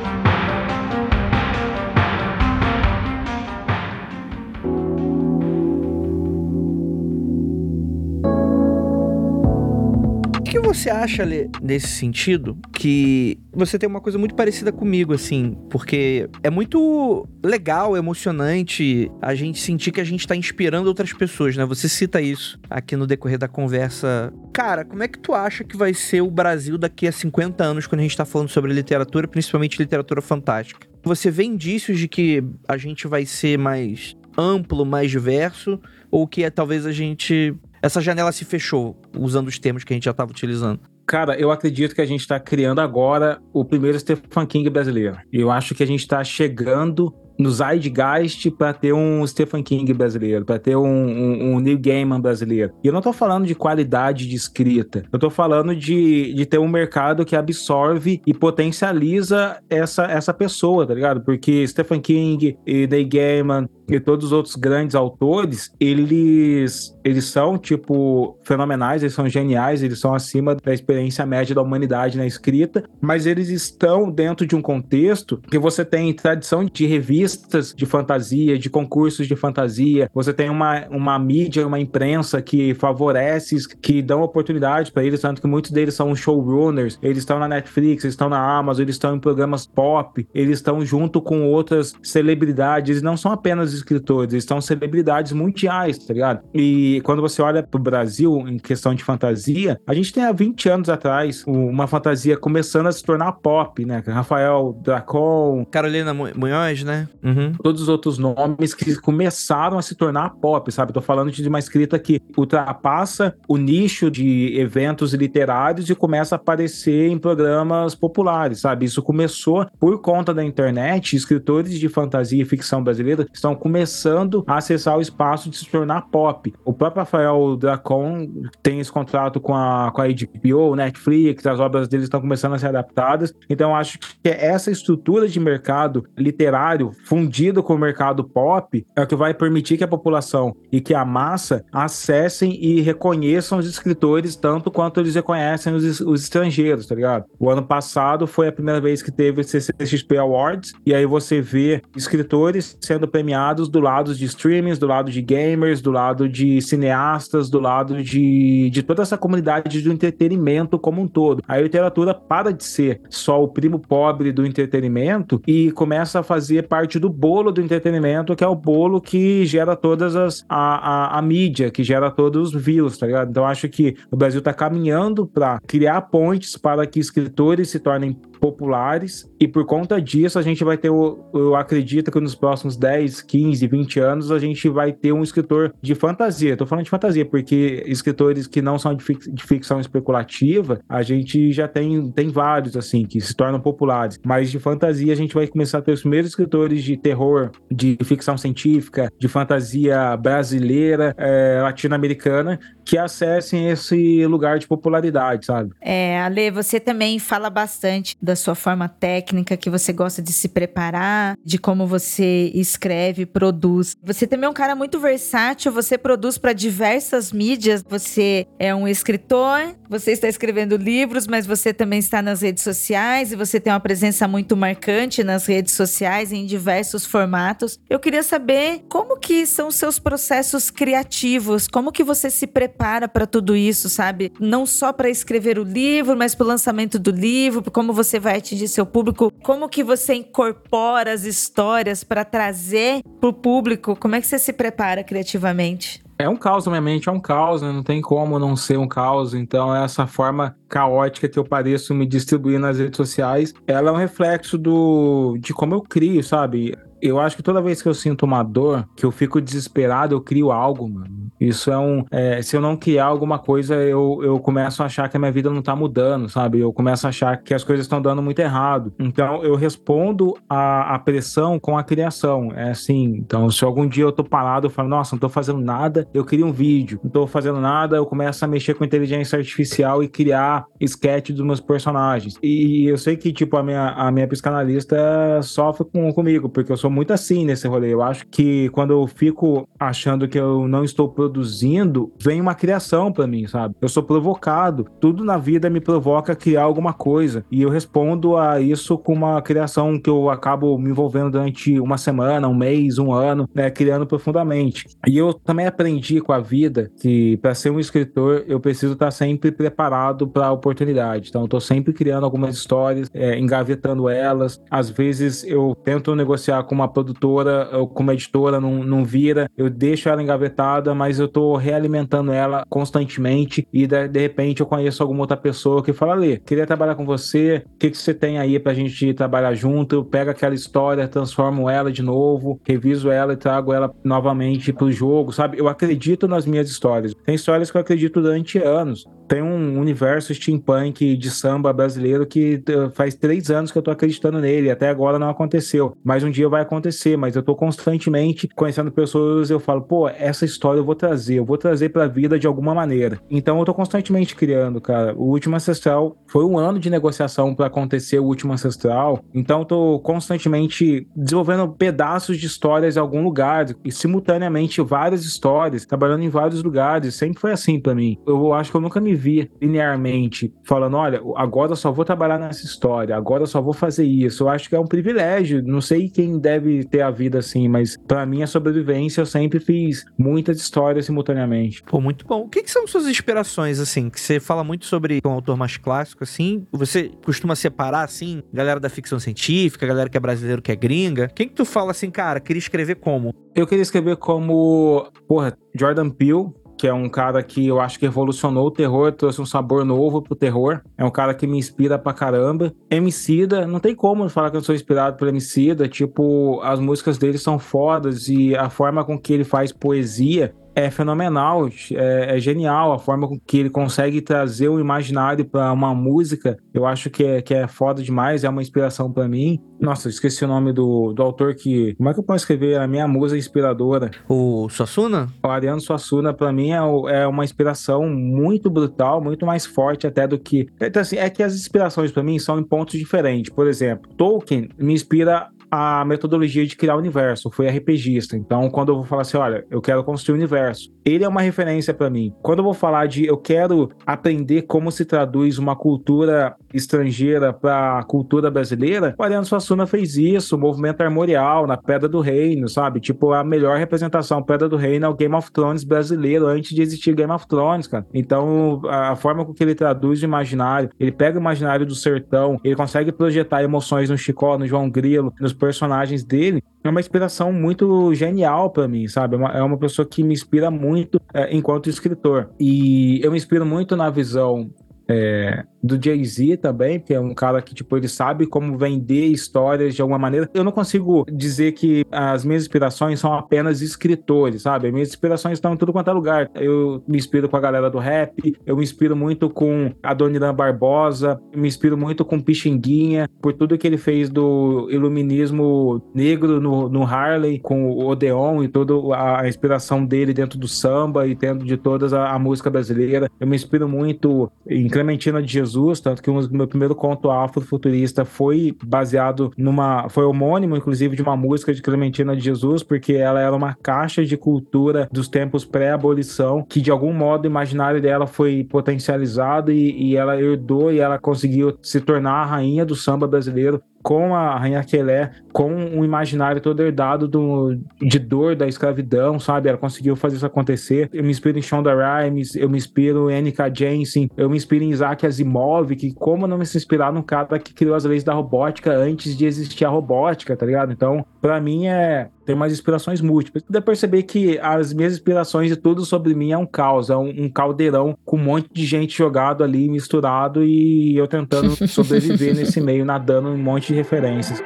Você 10.74 10.88
acha, 10.88 11.24
Lê, 11.24 11.48
nesse 11.60 11.88
sentido, 11.88 12.56
que 12.72 13.36
você 13.52 13.76
tem 13.76 13.88
uma 13.88 14.00
coisa 14.00 14.16
muito 14.16 14.36
parecida 14.36 14.70
comigo, 14.70 15.12
assim, 15.12 15.56
porque 15.68 16.28
é 16.44 16.50
muito 16.50 17.26
legal, 17.44 17.96
emocionante 17.96 19.10
a 19.20 19.34
gente 19.34 19.60
sentir 19.60 19.90
que 19.90 20.00
a 20.00 20.04
gente 20.04 20.26
tá 20.28 20.36
inspirando 20.36 20.88
outras 20.88 21.12
pessoas, 21.12 21.56
né? 21.56 21.64
Você 21.64 21.88
cita 21.88 22.20
isso 22.20 22.56
aqui 22.70 22.94
no 22.94 23.04
decorrer 23.04 23.36
da 23.36 23.48
conversa. 23.48 24.32
Cara, 24.52 24.84
como 24.84 25.02
é 25.02 25.08
que 25.08 25.18
tu 25.18 25.34
acha 25.34 25.64
que 25.64 25.76
vai 25.76 25.92
ser 25.92 26.20
o 26.20 26.30
Brasil 26.30 26.78
daqui 26.78 27.08
a 27.08 27.12
50 27.12 27.64
anos 27.64 27.88
quando 27.88 28.00
a 28.00 28.04
gente 28.04 28.16
tá 28.16 28.24
falando 28.24 28.48
sobre 28.48 28.72
literatura, 28.72 29.26
principalmente 29.26 29.76
literatura 29.76 30.22
fantástica? 30.22 30.86
Você 31.02 31.32
vê 31.32 31.42
indícios 31.42 31.98
de 31.98 32.06
que 32.06 32.44
a 32.68 32.76
gente 32.76 33.08
vai 33.08 33.26
ser 33.26 33.58
mais 33.58 34.16
amplo, 34.38 34.86
mais 34.86 35.10
diverso, 35.10 35.80
ou 36.10 36.28
que 36.28 36.44
é, 36.44 36.50
talvez 36.50 36.86
a 36.86 36.92
gente 36.92 37.56
essa 37.82 38.00
janela 38.00 38.32
se 38.32 38.44
fechou, 38.44 38.96
usando 39.16 39.48
os 39.48 39.58
termos 39.58 39.84
que 39.84 39.92
a 39.92 39.96
gente 39.96 40.04
já 40.04 40.10
estava 40.10 40.30
utilizando? 40.30 40.80
Cara, 41.06 41.38
eu 41.38 41.50
acredito 41.50 41.94
que 41.94 42.00
a 42.00 42.06
gente 42.06 42.20
está 42.20 42.38
criando 42.38 42.80
agora 42.80 43.40
o 43.52 43.64
primeiro 43.64 43.98
Stephen 43.98 44.46
King 44.46 44.70
brasileiro. 44.70 45.16
Eu 45.32 45.50
acho 45.50 45.74
que 45.74 45.82
a 45.82 45.86
gente 45.86 46.00
está 46.00 46.22
chegando 46.22 47.12
no 47.40 47.50
Zeitgeist 47.50 48.50
para 48.50 48.72
ter 48.72 48.92
um 48.92 49.26
Stephen 49.26 49.62
King 49.62 49.92
brasileiro, 49.94 50.44
para 50.44 50.58
ter 50.58 50.76
um, 50.76 50.86
um, 50.86 51.54
um, 51.54 51.60
Neil 51.60 51.78
Gaiman 51.78 52.20
brasileiro. 52.20 52.72
E 52.84 52.86
eu 52.86 52.92
não 52.92 53.00
tô 53.00 53.12
falando 53.12 53.46
de 53.46 53.54
qualidade 53.54 54.28
de 54.28 54.36
escrita, 54.36 55.02
eu 55.10 55.18
tô 55.18 55.30
falando 55.30 55.74
de, 55.74 56.34
de 56.34 56.46
ter 56.46 56.58
um 56.58 56.68
mercado 56.68 57.24
que 57.24 57.34
absorve 57.34 58.20
e 58.26 58.34
potencializa 58.34 59.58
essa, 59.68 60.04
essa 60.04 60.34
pessoa, 60.34 60.86
tá 60.86 60.94
ligado? 60.94 61.22
Porque 61.22 61.66
Stephen 61.66 62.00
King 62.00 62.58
e 62.66 62.86
Neil 62.86 63.08
Gaiman 63.08 63.68
e 63.90 64.00
todos 64.00 64.26
os 64.26 64.32
outros 64.32 64.54
grandes 64.56 64.94
autores, 64.94 65.72
eles, 65.80 66.96
eles 67.04 67.24
são, 67.24 67.58
tipo, 67.58 68.38
fenomenais, 68.44 69.02
eles 69.02 69.14
são 69.14 69.28
geniais, 69.28 69.82
eles 69.82 69.98
são 69.98 70.14
acima 70.14 70.54
da 70.54 70.72
experiência 70.72 71.26
média 71.26 71.54
da 71.54 71.62
humanidade 71.62 72.16
na 72.16 72.26
escrita, 72.26 72.84
mas 73.00 73.26
eles 73.26 73.48
estão 73.48 74.10
dentro 74.10 74.46
de 74.46 74.54
um 74.54 74.62
contexto 74.62 75.40
que 75.50 75.58
você 75.58 75.84
tem 75.84 76.12
tradição 76.12 76.64
de 76.64 76.86
revistas 76.86 77.74
de 77.74 77.86
fantasia, 77.86 78.58
de 78.58 78.70
concursos 78.70 79.26
de 79.26 79.34
fantasia, 79.34 80.10
você 80.14 80.32
tem 80.32 80.48
uma, 80.48 80.86
uma 80.88 81.18
mídia, 81.18 81.66
uma 81.66 81.78
imprensa 81.78 82.40
que 82.40 82.74
favorece, 82.74 83.56
que 83.80 84.02
dão 84.02 84.22
oportunidade 84.22 84.92
para 84.92 85.04
eles, 85.04 85.20
tanto 85.20 85.40
que 85.40 85.46
muitos 85.48 85.70
deles 85.70 85.94
são 85.94 86.14
showrunners, 86.14 86.98
eles 87.02 87.18
estão 87.18 87.38
na 87.38 87.48
Netflix, 87.48 88.04
eles 88.04 88.14
estão 88.14 88.28
na 88.28 88.58
Amazon, 88.58 88.82
eles 88.82 88.94
estão 88.94 89.16
em 89.16 89.20
programas 89.20 89.66
pop, 89.66 90.26
eles 90.34 90.58
estão 90.58 90.84
junto 90.84 91.20
com 91.20 91.44
outras 91.44 91.94
celebridades, 92.02 92.90
eles 92.90 93.02
não 93.02 93.16
são 93.16 93.32
apenas 93.32 93.79
escritores, 93.80 94.32
eles 94.32 94.44
são 94.44 94.60
celebridades 94.60 95.32
mundiais, 95.32 95.98
tá 95.98 96.14
ligado? 96.14 96.40
E 96.54 97.00
quando 97.04 97.20
você 97.20 97.42
olha 97.42 97.62
pro 97.62 97.80
Brasil 97.80 98.46
em 98.48 98.58
questão 98.58 98.94
de 98.94 99.02
fantasia, 99.02 99.78
a 99.86 99.94
gente 99.94 100.12
tem 100.12 100.24
há 100.24 100.32
20 100.32 100.68
anos 100.68 100.88
atrás 100.88 101.44
uma 101.46 101.86
fantasia 101.86 102.36
começando 102.36 102.86
a 102.86 102.92
se 102.92 103.02
tornar 103.02 103.32
pop, 103.32 103.84
né? 103.84 104.02
Rafael 104.06 104.78
Dracon, 104.82 105.64
Carolina 105.70 106.14
Munhoz, 106.14 106.82
né? 106.84 107.08
Uhum. 107.22 107.52
Todos 107.62 107.82
os 107.82 107.88
outros 107.88 108.18
nomes 108.18 108.74
que 108.74 108.94
começaram 108.96 109.78
a 109.78 109.82
se 109.82 109.94
tornar 109.94 110.30
pop, 110.30 110.70
sabe? 110.70 110.92
Tô 110.92 111.00
falando 111.00 111.30
de 111.30 111.48
uma 111.48 111.58
escrita 111.58 111.98
que 111.98 112.20
ultrapassa 112.36 113.34
o 113.48 113.56
nicho 113.56 114.10
de 114.10 114.58
eventos 114.58 115.12
literários 115.14 115.88
e 115.88 115.94
começa 115.94 116.34
a 116.34 116.36
aparecer 116.36 117.08
em 117.08 117.18
programas 117.18 117.94
populares, 117.94 118.60
sabe? 118.60 118.86
Isso 118.86 119.02
começou 119.02 119.66
por 119.78 120.00
conta 120.00 120.32
da 120.32 120.44
internet, 120.44 121.16
escritores 121.16 121.78
de 121.78 121.88
fantasia 121.88 122.42
e 122.42 122.46
ficção 122.46 122.82
brasileira 122.82 123.26
estão 123.32 123.54
começando 123.70 124.42
a 124.48 124.56
acessar 124.56 124.98
o 124.98 125.00
espaço 125.00 125.48
de 125.48 125.56
se 125.56 125.66
tornar 125.66 126.02
pop. 126.10 126.52
O 126.64 126.72
próprio 126.72 127.02
Rafael 127.02 127.56
Dracon 127.56 128.28
tem 128.60 128.80
esse 128.80 128.90
contrato 128.90 129.40
com 129.40 129.54
a, 129.54 129.92
com 129.94 130.02
a 130.02 130.06
HBO, 130.08 130.74
Netflix, 130.74 131.46
as 131.46 131.60
obras 131.60 131.86
dele 131.86 132.02
estão 132.02 132.20
começando 132.20 132.54
a 132.54 132.58
ser 132.58 132.66
adaptadas. 132.66 133.32
Então, 133.48 133.74
acho 133.76 134.00
que 134.00 134.28
essa 134.28 134.72
estrutura 134.72 135.28
de 135.28 135.38
mercado 135.38 136.04
literário 136.18 136.90
fundido 137.04 137.62
com 137.62 137.74
o 137.74 137.78
mercado 137.78 138.24
pop 138.24 138.84
é 138.96 139.02
o 139.02 139.06
que 139.06 139.14
vai 139.14 139.32
permitir 139.32 139.78
que 139.78 139.84
a 139.84 139.88
população 139.88 140.56
e 140.72 140.80
que 140.80 140.92
a 140.92 141.04
massa 141.04 141.64
acessem 141.72 142.58
e 142.60 142.80
reconheçam 142.80 143.58
os 143.58 143.66
escritores 143.66 144.34
tanto 144.34 144.68
quanto 144.68 144.98
eles 144.98 145.14
reconhecem 145.14 145.72
os, 145.72 146.00
os 146.00 146.24
estrangeiros, 146.24 146.88
tá 146.88 146.94
ligado? 146.96 147.26
O 147.38 147.48
ano 147.48 147.62
passado 147.62 148.26
foi 148.26 148.48
a 148.48 148.52
primeira 148.52 148.80
vez 148.80 149.00
que 149.00 149.12
teve 149.12 149.40
o 149.40 149.44
CCXP 149.44 150.16
Awards 150.16 150.72
e 150.84 150.92
aí 150.92 151.06
você 151.06 151.40
vê 151.40 151.80
escritores 151.96 152.76
sendo 152.80 153.06
premiados 153.06 153.49
do 153.54 153.80
lado 153.80 154.14
de 154.14 154.24
streamings, 154.24 154.78
do 154.78 154.86
lado 154.86 155.10
de 155.10 155.20
gamers, 155.22 155.80
do 155.80 155.90
lado 155.90 156.28
de 156.28 156.60
cineastas, 156.60 157.50
do 157.50 157.60
lado 157.60 158.02
de, 158.02 158.70
de 158.70 158.82
toda 158.82 159.02
essa 159.02 159.18
comunidade 159.18 159.80
do 159.80 159.92
entretenimento 159.92 160.78
como 160.78 161.02
um 161.02 161.08
todo. 161.08 161.42
A 161.46 161.58
literatura 161.58 162.14
para 162.14 162.52
de 162.52 162.64
ser 162.64 163.00
só 163.08 163.42
o 163.42 163.48
primo 163.48 163.78
pobre 163.78 164.32
do 164.32 164.46
entretenimento 164.46 165.42
e 165.46 165.70
começa 165.72 166.20
a 166.20 166.22
fazer 166.22 166.68
parte 166.68 166.98
do 166.98 167.08
bolo 167.08 167.50
do 167.50 167.60
entretenimento, 167.60 168.34
que 168.36 168.44
é 168.44 168.48
o 168.48 168.54
bolo 168.54 169.00
que 169.00 169.44
gera 169.46 169.76
todas 169.76 170.16
as 170.16 170.44
a, 170.48 171.16
a, 171.16 171.18
a 171.18 171.22
mídia, 171.22 171.70
que 171.70 171.82
gera 171.84 172.10
todos 172.10 172.54
os 172.54 172.62
views, 172.62 172.98
tá 172.98 173.06
ligado? 173.06 173.30
Então 173.30 173.46
acho 173.46 173.68
que 173.68 173.96
o 174.10 174.16
Brasil 174.16 174.38
está 174.38 174.52
caminhando 174.52 175.26
para 175.26 175.60
criar 175.66 176.00
pontes 176.02 176.56
para 176.56 176.86
que 176.86 177.00
escritores 177.00 177.70
se 177.70 177.78
tornem 177.78 178.16
populares 178.40 179.30
e 179.38 179.46
por 179.46 179.64
conta 179.66 180.00
disso 180.00 180.38
a 180.38 180.42
gente 180.42 180.64
vai 180.64 180.76
ter, 180.76 180.88
eu 180.88 181.54
acredito 181.54 182.10
que 182.10 182.18
nos 182.18 182.34
próximos 182.34 182.76
10, 182.76 183.22
15, 183.22 183.66
20 183.66 184.00
anos 184.00 184.32
a 184.32 184.38
gente 184.38 184.68
vai 184.68 184.92
ter 184.92 185.12
um 185.12 185.22
escritor 185.22 185.74
de 185.80 185.94
fantasia. 185.94 186.56
Tô 186.56 186.66
falando 186.66 186.84
de 186.84 186.90
fantasia 186.90 187.24
porque 187.24 187.84
escritores 187.86 188.46
que 188.46 188.62
não 188.62 188.78
são 188.78 188.94
de 188.94 189.44
ficção 189.44 189.80
especulativa, 189.80 190.80
a 190.88 191.02
gente 191.02 191.52
já 191.52 191.68
tem, 191.68 192.10
tem 192.10 192.28
vários 192.28 192.76
assim 192.76 193.04
que 193.04 193.20
se 193.20 193.34
tornam 193.34 193.60
populares, 193.60 194.18
mas 194.24 194.50
de 194.50 194.58
fantasia 194.58 195.12
a 195.12 195.16
gente 195.16 195.34
vai 195.34 195.46
começar 195.46 195.78
a 195.78 195.82
ter 195.82 195.92
os 195.92 196.00
primeiros 196.00 196.30
escritores 196.30 196.82
de 196.82 196.96
terror, 196.96 197.50
de 197.70 197.98
ficção 198.04 198.36
científica, 198.38 199.12
de 199.18 199.28
fantasia 199.28 200.16
brasileira, 200.16 201.14
é, 201.18 201.60
latino-americana, 201.62 202.58
que 202.84 202.98
acessem 202.98 203.68
esse 203.68 204.26
lugar 204.26 204.58
de 204.58 204.66
popularidade, 204.66 205.46
sabe? 205.46 205.70
É, 205.80 206.20
Ale, 206.20 206.50
você 206.50 206.80
também 206.80 207.18
fala 207.18 207.50
bastante 207.50 208.16
da 208.30 208.36
sua 208.36 208.54
forma 208.54 208.88
técnica, 208.88 209.56
que 209.56 209.68
você 209.68 209.92
gosta 209.92 210.22
de 210.22 210.32
se 210.32 210.48
preparar, 210.48 211.36
de 211.44 211.58
como 211.58 211.84
você 211.84 212.52
escreve, 212.54 213.26
produz. 213.26 213.96
Você 214.04 214.24
também 214.24 214.46
é 214.46 214.48
um 214.48 214.54
cara 214.54 214.76
muito 214.76 215.00
versátil, 215.00 215.72
você 215.72 215.98
produz 215.98 216.38
para 216.38 216.52
diversas 216.52 217.32
mídias. 217.32 217.82
Você 217.88 218.46
é 218.56 218.72
um 218.72 218.86
escritor, 218.86 219.74
você 219.88 220.12
está 220.12 220.28
escrevendo 220.28 220.76
livros, 220.76 221.26
mas 221.26 221.44
você 221.44 221.74
também 221.74 221.98
está 221.98 222.22
nas 222.22 222.40
redes 222.40 222.62
sociais 222.62 223.32
e 223.32 223.36
você 223.36 223.58
tem 223.58 223.72
uma 223.72 223.80
presença 223.80 224.28
muito 224.28 224.56
marcante 224.56 225.24
nas 225.24 225.46
redes 225.46 225.74
sociais 225.74 226.30
em 226.30 226.46
diversos 226.46 227.04
formatos. 227.04 227.80
Eu 227.90 227.98
queria 227.98 228.22
saber 228.22 228.84
como 228.88 229.18
que 229.18 229.44
são 229.44 229.66
os 229.66 229.74
seus 229.74 229.98
processos 229.98 230.70
criativos, 230.70 231.66
como 231.66 231.90
que 231.90 232.04
você 232.04 232.30
se 232.30 232.46
prepara 232.46 233.08
para 233.08 233.26
tudo 233.26 233.56
isso, 233.56 233.88
sabe? 233.88 234.32
Não 234.38 234.64
só 234.64 234.92
para 234.92 235.10
escrever 235.10 235.58
o 235.58 235.64
livro, 235.64 236.16
mas 236.16 236.32
para 236.32 236.44
o 236.44 236.48
lançamento 236.48 236.96
do 236.96 237.10
livro, 237.10 237.68
como 237.72 237.92
você 237.92 238.19
vai 238.20 238.36
atingir 238.36 238.68
seu 238.68 238.86
público, 238.86 239.32
como 239.42 239.68
que 239.68 239.82
você 239.82 240.14
incorpora 240.14 241.12
as 241.12 241.24
histórias 241.24 242.04
para 242.04 242.24
trazer 242.24 243.02
para 243.20 243.28
o 243.28 243.32
público, 243.32 243.96
como 243.96 244.14
é 244.14 244.20
que 244.20 244.26
você 244.26 244.38
se 244.38 244.52
prepara 244.52 245.02
criativamente? 245.02 246.02
É 246.20 246.28
um 246.28 246.36
caos 246.36 246.66
na 246.66 246.72
minha 246.72 246.82
mente, 246.82 247.08
é 247.08 247.12
um 247.12 247.18
caos, 247.18 247.62
né? 247.62 247.72
Não 247.72 247.82
tem 247.82 248.02
como 248.02 248.38
não 248.38 248.54
ser 248.54 248.78
um 248.78 248.86
caos. 248.86 249.32
Então, 249.32 249.74
essa 249.74 250.06
forma 250.06 250.54
caótica 250.68 251.26
que 251.26 251.38
eu 251.38 251.44
pareço 251.44 251.94
me 251.94 252.04
distribuir 252.04 252.60
nas 252.60 252.78
redes 252.78 252.98
sociais, 252.98 253.54
ela 253.66 253.88
é 253.88 253.92
um 253.92 253.96
reflexo 253.96 254.58
do 254.58 255.38
de 255.40 255.54
como 255.54 255.74
eu 255.74 255.80
crio, 255.80 256.22
sabe? 256.22 256.76
Eu 257.02 257.18
acho 257.18 257.36
que 257.36 257.42
toda 257.42 257.62
vez 257.62 257.82
que 257.82 257.88
eu 257.88 257.94
sinto 257.94 258.24
uma 258.24 258.42
dor, 258.42 258.88
que 258.96 259.04
eu 259.04 259.10
fico 259.10 259.40
desesperado, 259.40 260.14
eu 260.14 260.20
crio 260.20 260.50
algo, 260.50 260.88
mano. 260.88 261.30
Isso 261.40 261.70
é 261.70 261.78
um. 261.78 262.04
É, 262.10 262.42
se 262.42 262.54
eu 262.54 262.60
não 262.60 262.76
criar 262.76 263.06
alguma 263.06 263.38
coisa, 263.38 263.74
eu, 263.76 264.20
eu 264.22 264.38
começo 264.38 264.82
a 264.82 264.86
achar 264.86 265.08
que 265.08 265.16
a 265.16 265.20
minha 265.20 265.32
vida 265.32 265.48
não 265.48 265.62
tá 265.62 265.74
mudando, 265.74 266.28
sabe? 266.28 266.60
Eu 266.60 266.70
começo 266.70 267.06
a 267.06 267.08
achar 267.08 267.38
que 267.38 267.54
as 267.54 267.64
coisas 267.64 267.86
estão 267.86 268.02
dando 268.02 268.20
muito 268.20 268.38
errado. 268.40 268.92
Então 268.98 269.42
eu 269.42 269.54
respondo 269.54 270.36
a, 270.48 270.94
a 270.94 270.98
pressão 270.98 271.58
com 271.58 271.78
a 271.78 271.82
criação. 271.82 272.52
É 272.54 272.70
assim. 272.70 273.04
Então, 273.16 273.50
se 273.50 273.64
algum 273.64 273.88
dia 273.88 274.04
eu 274.04 274.12
tô 274.12 274.22
parado, 274.22 274.66
eu 274.66 274.70
falo, 274.70 274.88
nossa, 274.88 275.14
não 275.14 275.20
tô 275.20 275.30
fazendo 275.30 275.60
nada, 275.60 276.06
eu 276.12 276.24
crio 276.24 276.46
um 276.46 276.52
vídeo. 276.52 277.00
Não 277.02 277.10
tô 277.10 277.26
fazendo 277.26 277.58
nada, 277.58 277.96
eu 277.96 278.04
começo 278.04 278.44
a 278.44 278.48
mexer 278.48 278.74
com 278.74 278.84
inteligência 278.84 279.38
artificial 279.38 280.02
e 280.02 280.08
criar 280.08 280.66
sketch 280.78 281.30
dos 281.30 281.44
meus 281.44 281.60
personagens. 281.60 282.34
E 282.42 282.84
eu 282.86 282.98
sei 282.98 283.16
que, 283.16 283.32
tipo, 283.32 283.56
a 283.56 283.62
minha, 283.62 283.88
a 283.90 284.10
minha 284.10 284.28
psicanalista 284.28 285.40
sofre 285.42 285.86
com, 285.90 286.12
comigo, 286.12 286.50
porque 286.50 286.70
eu 286.70 286.76
sou 286.76 286.89
muito 286.90 287.12
assim 287.12 287.44
nesse 287.44 287.66
rolê. 287.66 287.92
Eu 287.92 288.02
acho 288.02 288.26
que 288.26 288.68
quando 288.70 288.92
eu 288.92 289.06
fico 289.06 289.68
achando 289.78 290.28
que 290.28 290.38
eu 290.38 290.68
não 290.68 290.84
estou 290.84 291.08
produzindo, 291.08 292.12
vem 292.20 292.40
uma 292.40 292.54
criação 292.54 293.12
para 293.12 293.26
mim, 293.26 293.46
sabe? 293.46 293.74
Eu 293.80 293.88
sou 293.88 294.02
provocado. 294.02 294.86
Tudo 295.00 295.24
na 295.24 295.36
vida 295.36 295.70
me 295.70 295.80
provoca 295.80 296.34
criar 296.34 296.62
alguma 296.62 296.92
coisa. 296.92 297.44
E 297.50 297.62
eu 297.62 297.70
respondo 297.70 298.36
a 298.36 298.60
isso 298.60 298.98
com 298.98 299.12
uma 299.12 299.40
criação 299.42 299.98
que 299.98 300.10
eu 300.10 300.30
acabo 300.30 300.78
me 300.78 300.90
envolvendo 300.90 301.30
durante 301.30 301.78
uma 301.80 301.96
semana, 301.96 302.48
um 302.48 302.54
mês, 302.54 302.98
um 302.98 303.12
ano, 303.12 303.48
né, 303.54 303.70
criando 303.70 304.06
profundamente. 304.06 304.86
E 305.06 305.16
eu 305.16 305.32
também 305.32 305.66
aprendi 305.66 306.20
com 306.20 306.32
a 306.32 306.40
vida 306.40 306.90
que 307.00 307.36
para 307.38 307.54
ser 307.54 307.70
um 307.70 307.80
escritor 307.80 308.44
eu 308.46 308.60
preciso 308.60 308.94
estar 308.94 309.10
sempre 309.10 309.50
preparado 309.50 310.26
para 310.26 310.46
a 310.46 310.52
oportunidade. 310.52 311.28
Então 311.28 311.42
eu 311.42 311.48
tô 311.48 311.60
sempre 311.60 311.92
criando 311.92 312.24
algumas 312.24 312.54
histórias, 312.54 313.08
é, 313.14 313.38
engavetando 313.38 314.08
elas. 314.08 314.60
Às 314.70 314.90
vezes 314.90 315.44
eu 315.44 315.76
tento 315.84 316.14
negociar 316.14 316.62
com 316.64 316.74
uma 316.80 316.88
produtora 316.88 317.68
ou 317.72 317.88
com 317.88 318.02
uma 318.02 318.14
editora, 318.14 318.60
não, 318.60 318.82
não 318.84 319.04
vira, 319.04 319.50
eu 319.56 319.68
deixo 319.70 320.08
ela 320.08 320.22
engavetada, 320.22 320.94
mas 320.94 321.18
eu 321.18 321.28
tô 321.28 321.56
realimentando 321.56 322.32
ela 322.32 322.64
constantemente 322.68 323.66
e 323.72 323.86
de, 323.86 324.08
de 324.08 324.20
repente 324.20 324.60
eu 324.60 324.66
conheço 324.66 325.02
alguma 325.02 325.22
outra 325.22 325.36
pessoa 325.36 325.82
que 325.82 325.92
fala, 325.92 326.14
Lê, 326.14 326.38
queria 326.38 326.66
trabalhar 326.66 326.94
com 326.94 327.04
você, 327.04 327.64
o 327.66 327.78
que, 327.78 327.90
que 327.90 327.98
você 327.98 328.14
tem 328.14 328.38
aí 328.38 328.58
pra 328.58 328.74
gente 328.74 329.12
trabalhar 329.14 329.54
junto? 329.54 329.94
Eu 329.94 330.04
pego 330.04 330.30
aquela 330.30 330.54
história, 330.54 331.06
transformo 331.08 331.68
ela 331.68 331.92
de 331.92 332.02
novo, 332.02 332.60
reviso 332.64 333.10
ela 333.10 333.32
e 333.32 333.36
trago 333.36 333.72
ela 333.72 333.92
novamente 334.04 334.72
pro 334.72 334.90
jogo, 334.90 335.32
sabe? 335.32 335.58
Eu 335.58 335.68
acredito 335.68 336.26
nas 336.26 336.46
minhas 336.46 336.68
histórias. 336.68 337.14
Tem 337.24 337.34
histórias 337.34 337.70
que 337.70 337.76
eu 337.76 337.80
acredito 337.80 338.20
durante 338.20 338.58
anos. 338.58 339.04
Tem 339.30 339.40
um 339.40 339.78
universo 339.78 340.34
steampunk 340.34 341.16
de 341.16 341.30
samba 341.30 341.72
brasileiro 341.72 342.26
que 342.26 342.60
eh, 342.66 342.90
faz 342.92 343.14
três 343.14 343.48
anos 343.48 343.70
que 343.70 343.78
eu 343.78 343.82
tô 343.82 343.92
acreditando 343.92 344.40
nele, 344.40 344.68
até 344.68 344.88
agora 344.88 345.20
não 345.20 345.30
aconteceu. 345.30 345.96
Mas 346.02 346.24
um 346.24 346.30
dia 346.30 346.48
vai 346.48 346.62
acontecer, 346.62 347.16
mas 347.16 347.36
eu 347.36 347.42
tô 347.42 347.54
constantemente 347.54 348.48
conhecendo 348.48 348.90
pessoas, 348.90 349.48
eu 349.48 349.60
falo, 349.60 349.82
pô, 349.82 350.08
essa 350.08 350.44
história 350.44 350.80
eu 350.80 350.84
vou 350.84 350.96
trazer, 350.96 351.36
eu 351.36 351.44
vou 351.44 351.56
trazer 351.56 351.90
pra 351.90 352.08
vida 352.08 352.40
de 352.40 352.46
alguma 352.48 352.74
maneira. 352.74 353.20
Então 353.30 353.56
eu 353.60 353.64
tô 353.64 353.72
constantemente 353.72 354.34
criando, 354.34 354.80
cara. 354.80 355.14
O 355.14 355.26
Último 355.26 355.54
Ancestral 355.54 356.16
foi 356.26 356.44
um 356.44 356.58
ano 356.58 356.80
de 356.80 356.90
negociação 356.90 357.54
para 357.54 357.66
acontecer 357.66 358.18
o 358.18 358.24
Último 358.24 358.52
Ancestral, 358.52 359.22
então 359.32 359.60
eu 359.60 359.64
tô 359.64 360.00
constantemente 360.00 361.06
desenvolvendo 361.14 361.68
pedaços 361.68 362.36
de 362.36 362.46
histórias 362.46 362.96
em 362.96 363.00
algum 363.00 363.22
lugar, 363.22 363.66
e 363.84 363.92
simultaneamente 363.92 364.82
várias 364.82 365.24
histórias, 365.24 365.86
trabalhando 365.86 366.24
em 366.24 366.28
vários 366.28 366.64
lugares. 366.64 367.14
Sempre 367.14 367.40
foi 367.40 367.52
assim 367.52 367.78
para 367.78 367.94
mim. 367.94 368.18
Eu 368.26 368.52
acho 368.52 368.72
que 368.72 368.76
eu 368.76 368.80
nunca 368.80 369.00
me 369.00 369.19
vi 369.20 369.50
linearmente 369.60 370.52
falando, 370.64 370.96
olha, 370.96 371.20
agora 371.36 371.72
eu 371.72 371.76
só 371.76 371.92
vou 371.92 372.04
trabalhar 372.04 372.38
nessa 372.38 372.64
história, 372.64 373.14
agora 373.14 373.42
eu 373.42 373.46
só 373.46 373.60
vou 373.60 373.72
fazer 373.72 374.04
isso. 374.04 374.44
Eu 374.44 374.48
acho 374.48 374.68
que 374.68 374.74
é 374.74 374.80
um 374.80 374.86
privilégio. 374.86 375.62
Não 375.62 375.80
sei 375.80 376.08
quem 376.08 376.38
deve 376.38 376.84
ter 376.84 377.02
a 377.02 377.10
vida 377.10 377.38
assim, 377.38 377.68
mas 377.68 377.96
para 378.08 378.24
mim 378.24 378.42
a 378.42 378.46
sobrevivência 378.46 379.20
eu 379.20 379.26
sempre 379.26 379.60
fiz 379.60 380.04
muitas 380.18 380.58
histórias 380.58 381.06
simultaneamente. 381.06 381.82
Pô, 381.82 382.00
muito 382.00 382.26
bom. 382.26 382.42
O 382.42 382.48
que, 382.48 382.62
que 382.62 382.70
são 382.70 382.86
suas 382.86 383.06
inspirações 383.06 383.78
assim? 383.78 384.08
Que 384.08 384.20
você 384.20 384.40
fala 384.40 384.64
muito 384.64 384.86
sobre 384.86 385.20
um 385.24 385.30
autor 385.30 385.56
mais 385.56 385.76
clássico 385.76 386.24
assim. 386.24 386.66
Você 386.72 387.10
costuma 387.24 387.54
separar 387.54 388.04
assim, 388.04 388.42
galera 388.52 388.80
da 388.80 388.88
ficção 388.88 389.18
científica, 389.18 389.86
galera 389.86 390.08
que 390.08 390.16
é 390.16 390.20
brasileiro 390.20 390.62
que 390.62 390.72
é 390.72 390.76
gringa. 390.76 391.28
Quem 391.28 391.48
que 391.48 391.54
tu 391.54 391.64
fala 391.64 391.90
assim, 391.90 392.10
cara, 392.10 392.40
queria 392.40 392.58
escrever 392.58 392.96
como? 392.96 393.34
Eu 393.54 393.66
queria 393.66 393.82
escrever 393.82 394.16
como, 394.16 395.10
porra, 395.26 395.56
Jordan 395.74 396.08
Peele, 396.10 396.50
que 396.80 396.86
é 396.86 396.94
um 396.94 397.10
cara 397.10 397.42
que 397.42 397.66
eu 397.66 397.78
acho 397.78 397.98
que 397.98 398.06
revolucionou 398.06 398.68
o 398.68 398.70
terror, 398.70 399.12
trouxe 399.12 399.38
um 399.38 399.44
sabor 399.44 399.84
novo 399.84 400.22
pro 400.22 400.34
terror. 400.34 400.80
É 400.96 401.04
um 401.04 401.10
cara 401.10 401.34
que 401.34 401.46
me 401.46 401.58
inspira 401.58 401.98
pra 401.98 402.14
caramba. 402.14 402.72
Emicida, 402.90 403.66
não 403.66 403.78
tem 403.78 403.94
como 403.94 404.26
falar 404.30 404.50
que 404.50 404.56
eu 404.56 404.62
sou 404.62 404.74
inspirado 404.74 405.18
por 405.18 405.28
Emicida, 405.28 405.86
tipo, 405.86 406.58
as 406.62 406.80
músicas 406.80 407.18
dele 407.18 407.36
são 407.36 407.58
fodas 407.58 408.28
e 408.28 408.56
a 408.56 408.70
forma 408.70 409.04
com 409.04 409.18
que 409.18 409.30
ele 409.30 409.44
faz 409.44 409.72
poesia 409.72 410.54
é 410.74 410.90
fenomenal, 410.90 411.68
é, 411.92 412.36
é, 412.36 412.40
genial 412.40 412.92
a 412.92 412.98
forma 412.98 413.28
com 413.28 413.38
que 413.38 413.58
ele 413.58 413.70
consegue 413.70 414.20
trazer 414.20 414.68
o 414.68 414.78
imaginário 414.78 415.44
para 415.44 415.72
uma 415.72 415.94
música. 415.94 416.56
Eu 416.72 416.86
acho 416.86 417.10
que 417.10 417.24
é, 417.24 417.42
que 417.42 417.54
é 417.54 417.66
foda 417.66 418.02
demais, 418.02 418.44
é 418.44 418.48
uma 418.48 418.62
inspiração 418.62 419.12
para 419.12 419.28
mim. 419.28 419.60
Nossa, 419.80 420.08
esqueci 420.08 420.44
o 420.44 420.48
nome 420.48 420.72
do, 420.72 421.12
do 421.12 421.22
autor 421.22 421.54
que. 421.54 421.94
Como 421.94 422.08
é 422.08 422.12
que 422.12 422.20
eu 422.20 422.24
posso 422.24 422.44
escrever 422.44 422.78
a 422.78 422.86
minha 422.86 423.08
musa 423.08 423.36
inspiradora? 423.36 424.10
O 424.28 424.68
Suassuna? 424.68 425.28
O 425.42 425.48
Ariano 425.48 425.80
Suassuna, 425.80 426.34
para 426.34 426.52
mim, 426.52 426.70
é, 426.70 427.22
é 427.22 427.26
uma 427.26 427.44
inspiração 427.44 428.08
muito 428.08 428.70
brutal, 428.70 429.22
muito 429.22 429.46
mais 429.46 429.64
forte 429.66 430.06
até 430.06 430.26
do 430.26 430.38
que. 430.38 430.68
Então, 430.80 431.02
assim, 431.02 431.16
é 431.16 431.28
que 431.30 431.42
as 431.42 431.54
inspirações 431.54 432.12
para 432.12 432.22
mim 432.22 432.38
são 432.38 432.58
em 432.58 432.64
pontos 432.64 432.98
diferentes. 432.98 433.52
Por 433.52 433.66
exemplo, 433.66 434.10
Tolkien 434.16 434.68
me 434.78 434.92
inspira 434.92 435.48
a 435.70 436.04
metodologia 436.04 436.66
de 436.66 436.76
criar 436.76 436.96
o 436.96 436.98
universo, 436.98 437.50
foi 437.50 437.68
RPGista. 437.68 438.36
Então, 438.36 438.68
quando 438.70 438.90
eu 438.90 438.96
vou 438.96 439.04
falar 439.04 439.22
assim, 439.22 439.36
olha, 439.36 439.64
eu 439.70 439.80
quero 439.80 440.02
construir 440.02 440.34
o 440.34 440.36
universo, 440.38 440.92
ele 441.04 441.24
é 441.24 441.28
uma 441.28 441.40
referência 441.40 441.94
para 441.94 442.10
mim. 442.10 442.32
Quando 442.42 442.58
eu 442.58 442.64
vou 442.64 442.74
falar 442.74 443.06
de 443.06 443.26
eu 443.26 443.36
quero 443.36 443.90
aprender 444.06 444.62
como 444.62 444.90
se 444.90 445.04
traduz 445.04 445.58
uma 445.58 445.76
cultura 445.76 446.54
estrangeira 446.72 447.52
para 447.52 447.98
a 447.98 448.02
cultura 448.02 448.50
brasileira, 448.50 449.14
o 449.18 449.22
Ariano 449.22 449.44
Suassuna 449.44 449.86
fez 449.86 450.16
isso, 450.16 450.56
o 450.56 450.58
movimento 450.58 451.00
armorial 451.00 451.66
na 451.66 451.76
Pedra 451.76 452.08
do 452.08 452.20
Reino, 452.20 452.68
sabe? 452.68 453.00
Tipo, 453.00 453.32
a 453.32 453.42
melhor 453.42 453.76
representação 453.78 454.42
Pedra 454.42 454.68
do 454.68 454.76
Reino 454.76 455.06
é 455.06 455.08
o 455.08 455.14
Game 455.14 455.34
of 455.34 455.50
Thrones 455.52 455.84
brasileiro 455.84 456.46
antes 456.46 456.74
de 456.74 456.82
existir 456.82 457.14
Game 457.14 457.32
of 457.32 457.46
Thrones, 457.46 457.86
cara. 457.86 458.06
Então, 458.12 458.82
a 458.88 459.16
forma 459.16 459.44
com 459.44 459.52
que 459.52 459.62
ele 459.62 459.74
traduz 459.74 460.22
o 460.22 460.24
imaginário, 460.24 460.90
ele 460.98 461.12
pega 461.12 461.38
o 461.38 461.40
imaginário 461.40 461.86
do 461.86 461.94
sertão, 461.94 462.58
ele 462.62 462.76
consegue 462.76 463.12
projetar 463.12 463.62
emoções 463.62 464.10
no 464.10 464.18
Chicó, 464.18 464.58
no 464.58 464.66
João 464.66 464.88
Grilo, 464.88 465.32
nos 465.40 465.52
personagens 465.52 466.24
dele, 466.24 466.62
é 466.82 466.88
uma 466.88 467.00
inspiração 467.00 467.52
muito 467.52 468.14
genial 468.14 468.70
para 468.70 468.88
mim, 468.88 469.06
sabe? 469.06 469.34
É 469.34 469.38
uma, 469.38 469.48
é 469.50 469.62
uma, 469.62 469.78
pessoa 469.78 470.06
que 470.06 470.22
me 470.22 470.32
inspira 470.32 470.70
muito 470.70 470.99
é, 471.32 471.54
enquanto 471.54 471.88
escritor. 471.88 472.50
E 472.58 473.20
eu 473.22 473.30
me 473.30 473.36
inspiro 473.36 473.64
muito 473.64 473.96
na 473.96 474.10
visão 474.10 474.70
é, 475.10 475.64
do 475.82 476.02
Jay-Z 476.02 476.58
também, 476.58 477.00
que 477.00 477.12
é 477.12 477.20
um 477.20 477.34
cara 477.34 477.60
que, 477.60 477.74
tipo, 477.74 477.96
ele 477.96 478.08
sabe 478.08 478.46
como 478.46 478.78
vender 478.78 479.26
histórias 479.26 479.94
de 479.94 480.02
alguma 480.02 480.18
maneira. 480.18 480.48
Eu 480.54 480.62
não 480.62 480.72
consigo 480.72 481.26
dizer 481.30 481.72
que 481.72 482.04
as 482.10 482.44
minhas 482.44 482.62
inspirações 482.62 483.18
são 483.18 483.32
apenas 483.32 483.82
escritores, 483.82 484.62
sabe? 484.62 484.88
As 484.88 484.92
minhas 484.92 485.08
inspirações 485.08 485.54
estão 485.54 485.74
em 485.74 485.76
tudo 485.76 485.92
quanto 485.92 486.10
é 486.10 486.12
lugar. 486.12 486.50
Eu 486.54 487.02
me 487.08 487.18
inspiro 487.18 487.48
com 487.48 487.56
a 487.56 487.60
galera 487.60 487.90
do 487.90 487.98
rap, 487.98 488.56
eu 488.64 488.76
me 488.76 488.82
inspiro 488.82 489.16
muito 489.16 489.50
com 489.50 489.92
a 490.02 490.14
Doniran 490.14 490.54
Barbosa, 490.54 491.40
me 491.54 491.66
inspiro 491.66 491.96
muito 491.96 492.24
com 492.24 492.40
Pixinguinha, 492.40 493.28
por 493.40 493.52
tudo 493.52 493.78
que 493.78 493.86
ele 493.86 493.98
fez 493.98 494.28
do 494.28 494.88
iluminismo 494.90 496.02
negro 496.14 496.60
no, 496.60 496.88
no 496.88 497.02
Harley, 497.02 497.58
com 497.58 497.90
o 497.90 498.06
Odeon 498.06 498.62
e 498.62 498.68
toda 498.68 498.94
a 499.16 499.48
inspiração 499.48 500.04
dele 500.04 500.32
dentro 500.32 500.58
do 500.58 500.68
samba 500.68 501.26
e 501.26 501.34
dentro 501.34 501.66
de 501.66 501.76
toda 501.76 502.18
a, 502.18 502.34
a 502.34 502.38
música 502.38 502.70
brasileira. 502.70 503.30
Eu 503.40 503.46
me 503.46 503.56
inspiro 503.56 503.88
muito 503.88 504.50
em 504.68 504.88
Clementina 505.00 505.42
de 505.42 505.50
Jesus 505.50 506.00
tanto 506.00 506.22
que 506.22 506.30
o 506.30 506.48
meu 506.50 506.68
primeiro 506.68 506.94
conto 506.94 507.30
afrofuturista 507.30 508.24
foi 508.24 508.76
baseado 508.84 509.50
numa. 509.56 510.08
foi 510.08 510.24
homônimo, 510.24 510.76
inclusive, 510.76 511.16
de 511.16 511.22
uma 511.22 511.36
música 511.36 511.72
de 511.72 511.80
Clementina 511.80 512.36
de 512.36 512.42
Jesus, 512.42 512.82
porque 512.82 513.14
ela 513.14 513.40
era 513.40 513.54
uma 513.56 513.74
caixa 513.82 514.24
de 514.24 514.36
cultura 514.36 515.08
dos 515.10 515.28
tempos 515.28 515.64
pré-abolição, 515.64 516.64
que 516.68 516.80
de 516.80 516.90
algum 516.90 517.12
modo 517.12 517.44
o 517.44 517.46
imaginário 517.46 518.00
dela 518.00 518.26
foi 518.26 518.64
potencializado 518.64 519.72
e, 519.72 520.10
e 520.10 520.16
ela 520.16 520.40
herdou 520.40 520.92
e 520.92 520.98
ela 520.98 521.18
conseguiu 521.18 521.78
se 521.82 522.00
tornar 522.00 522.42
a 522.42 522.46
rainha 522.46 522.84
do 522.84 522.94
samba 522.94 523.26
brasileiro 523.26 523.80
com 524.02 524.34
a 524.34 524.58
Rainha 524.58 524.82
Quelé, 524.84 525.30
com 525.52 525.72
um 525.72 526.04
imaginário 526.04 526.60
todo 526.60 526.82
herdado 526.82 527.28
do, 527.28 527.76
de 528.00 528.18
dor 528.18 528.56
da 528.56 528.66
escravidão, 528.66 529.38
sabe? 529.38 529.68
Ela 529.68 529.78
conseguiu 529.78 530.16
fazer 530.16 530.36
isso 530.36 530.46
acontecer. 530.46 531.08
Eu 531.12 531.22
me 531.22 531.30
inspiro 531.30 531.58
em 531.58 531.62
Shonda 531.62 531.92
Rhimes, 531.94 532.54
eu 532.56 532.68
me 532.68 532.78
inspiro 532.78 533.30
em 533.30 533.38
N.K. 533.38 533.70
Jensen, 533.74 534.30
eu 534.36 534.48
me 534.48 534.56
inspiro 534.56 534.84
em 534.84 534.90
Isaac 534.90 535.26
Asimov, 535.26 535.94
que 535.96 536.14
como 536.14 536.46
não 536.46 536.58
me 536.58 536.66
se 536.66 536.76
inspirar 536.76 537.12
num 537.12 537.22
cara 537.22 537.58
que 537.58 537.74
criou 537.74 537.94
as 537.94 538.04
leis 538.04 538.24
da 538.24 538.32
robótica 538.32 538.92
antes 538.92 539.36
de 539.36 539.46
existir 539.46 539.84
a 539.84 539.88
robótica, 539.88 540.56
tá 540.56 540.64
ligado? 540.64 540.92
Então, 540.92 541.24
para 541.40 541.60
mim 541.60 541.86
é 541.86 542.28
tem 542.50 542.56
umas 542.56 542.72
inspirações 542.72 543.20
múltiplas. 543.20 543.62
Dá 543.70 543.80
perceber 543.80 544.24
que 544.24 544.58
as 544.58 544.92
minhas 544.92 545.12
inspirações 545.12 545.70
e 545.70 545.76
tudo 545.76 546.04
sobre 546.04 546.34
mim 546.34 546.50
é 546.50 546.58
um 546.58 546.66
caos, 546.66 547.08
é 547.08 547.16
um, 547.16 547.44
um 547.44 547.48
caldeirão 547.48 548.18
com 548.24 548.36
um 548.36 548.42
monte 548.42 548.68
de 548.72 548.84
gente 548.84 549.16
jogado 549.16 549.62
ali, 549.62 549.88
misturado 549.88 550.64
e 550.64 551.16
eu 551.16 551.28
tentando 551.28 551.70
sobreviver 551.86 552.56
nesse 552.56 552.80
meio, 552.80 553.04
nadando 553.04 553.50
um 553.50 553.56
monte 553.56 553.88
de 553.88 553.94
referências. 553.94 554.60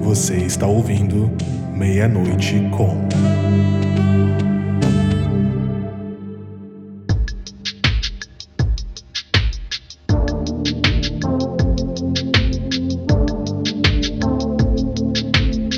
Você 0.00 0.36
está 0.36 0.66
ouvindo 0.66 1.30
Meia-Noite 1.76 2.62
com. 2.74 3.06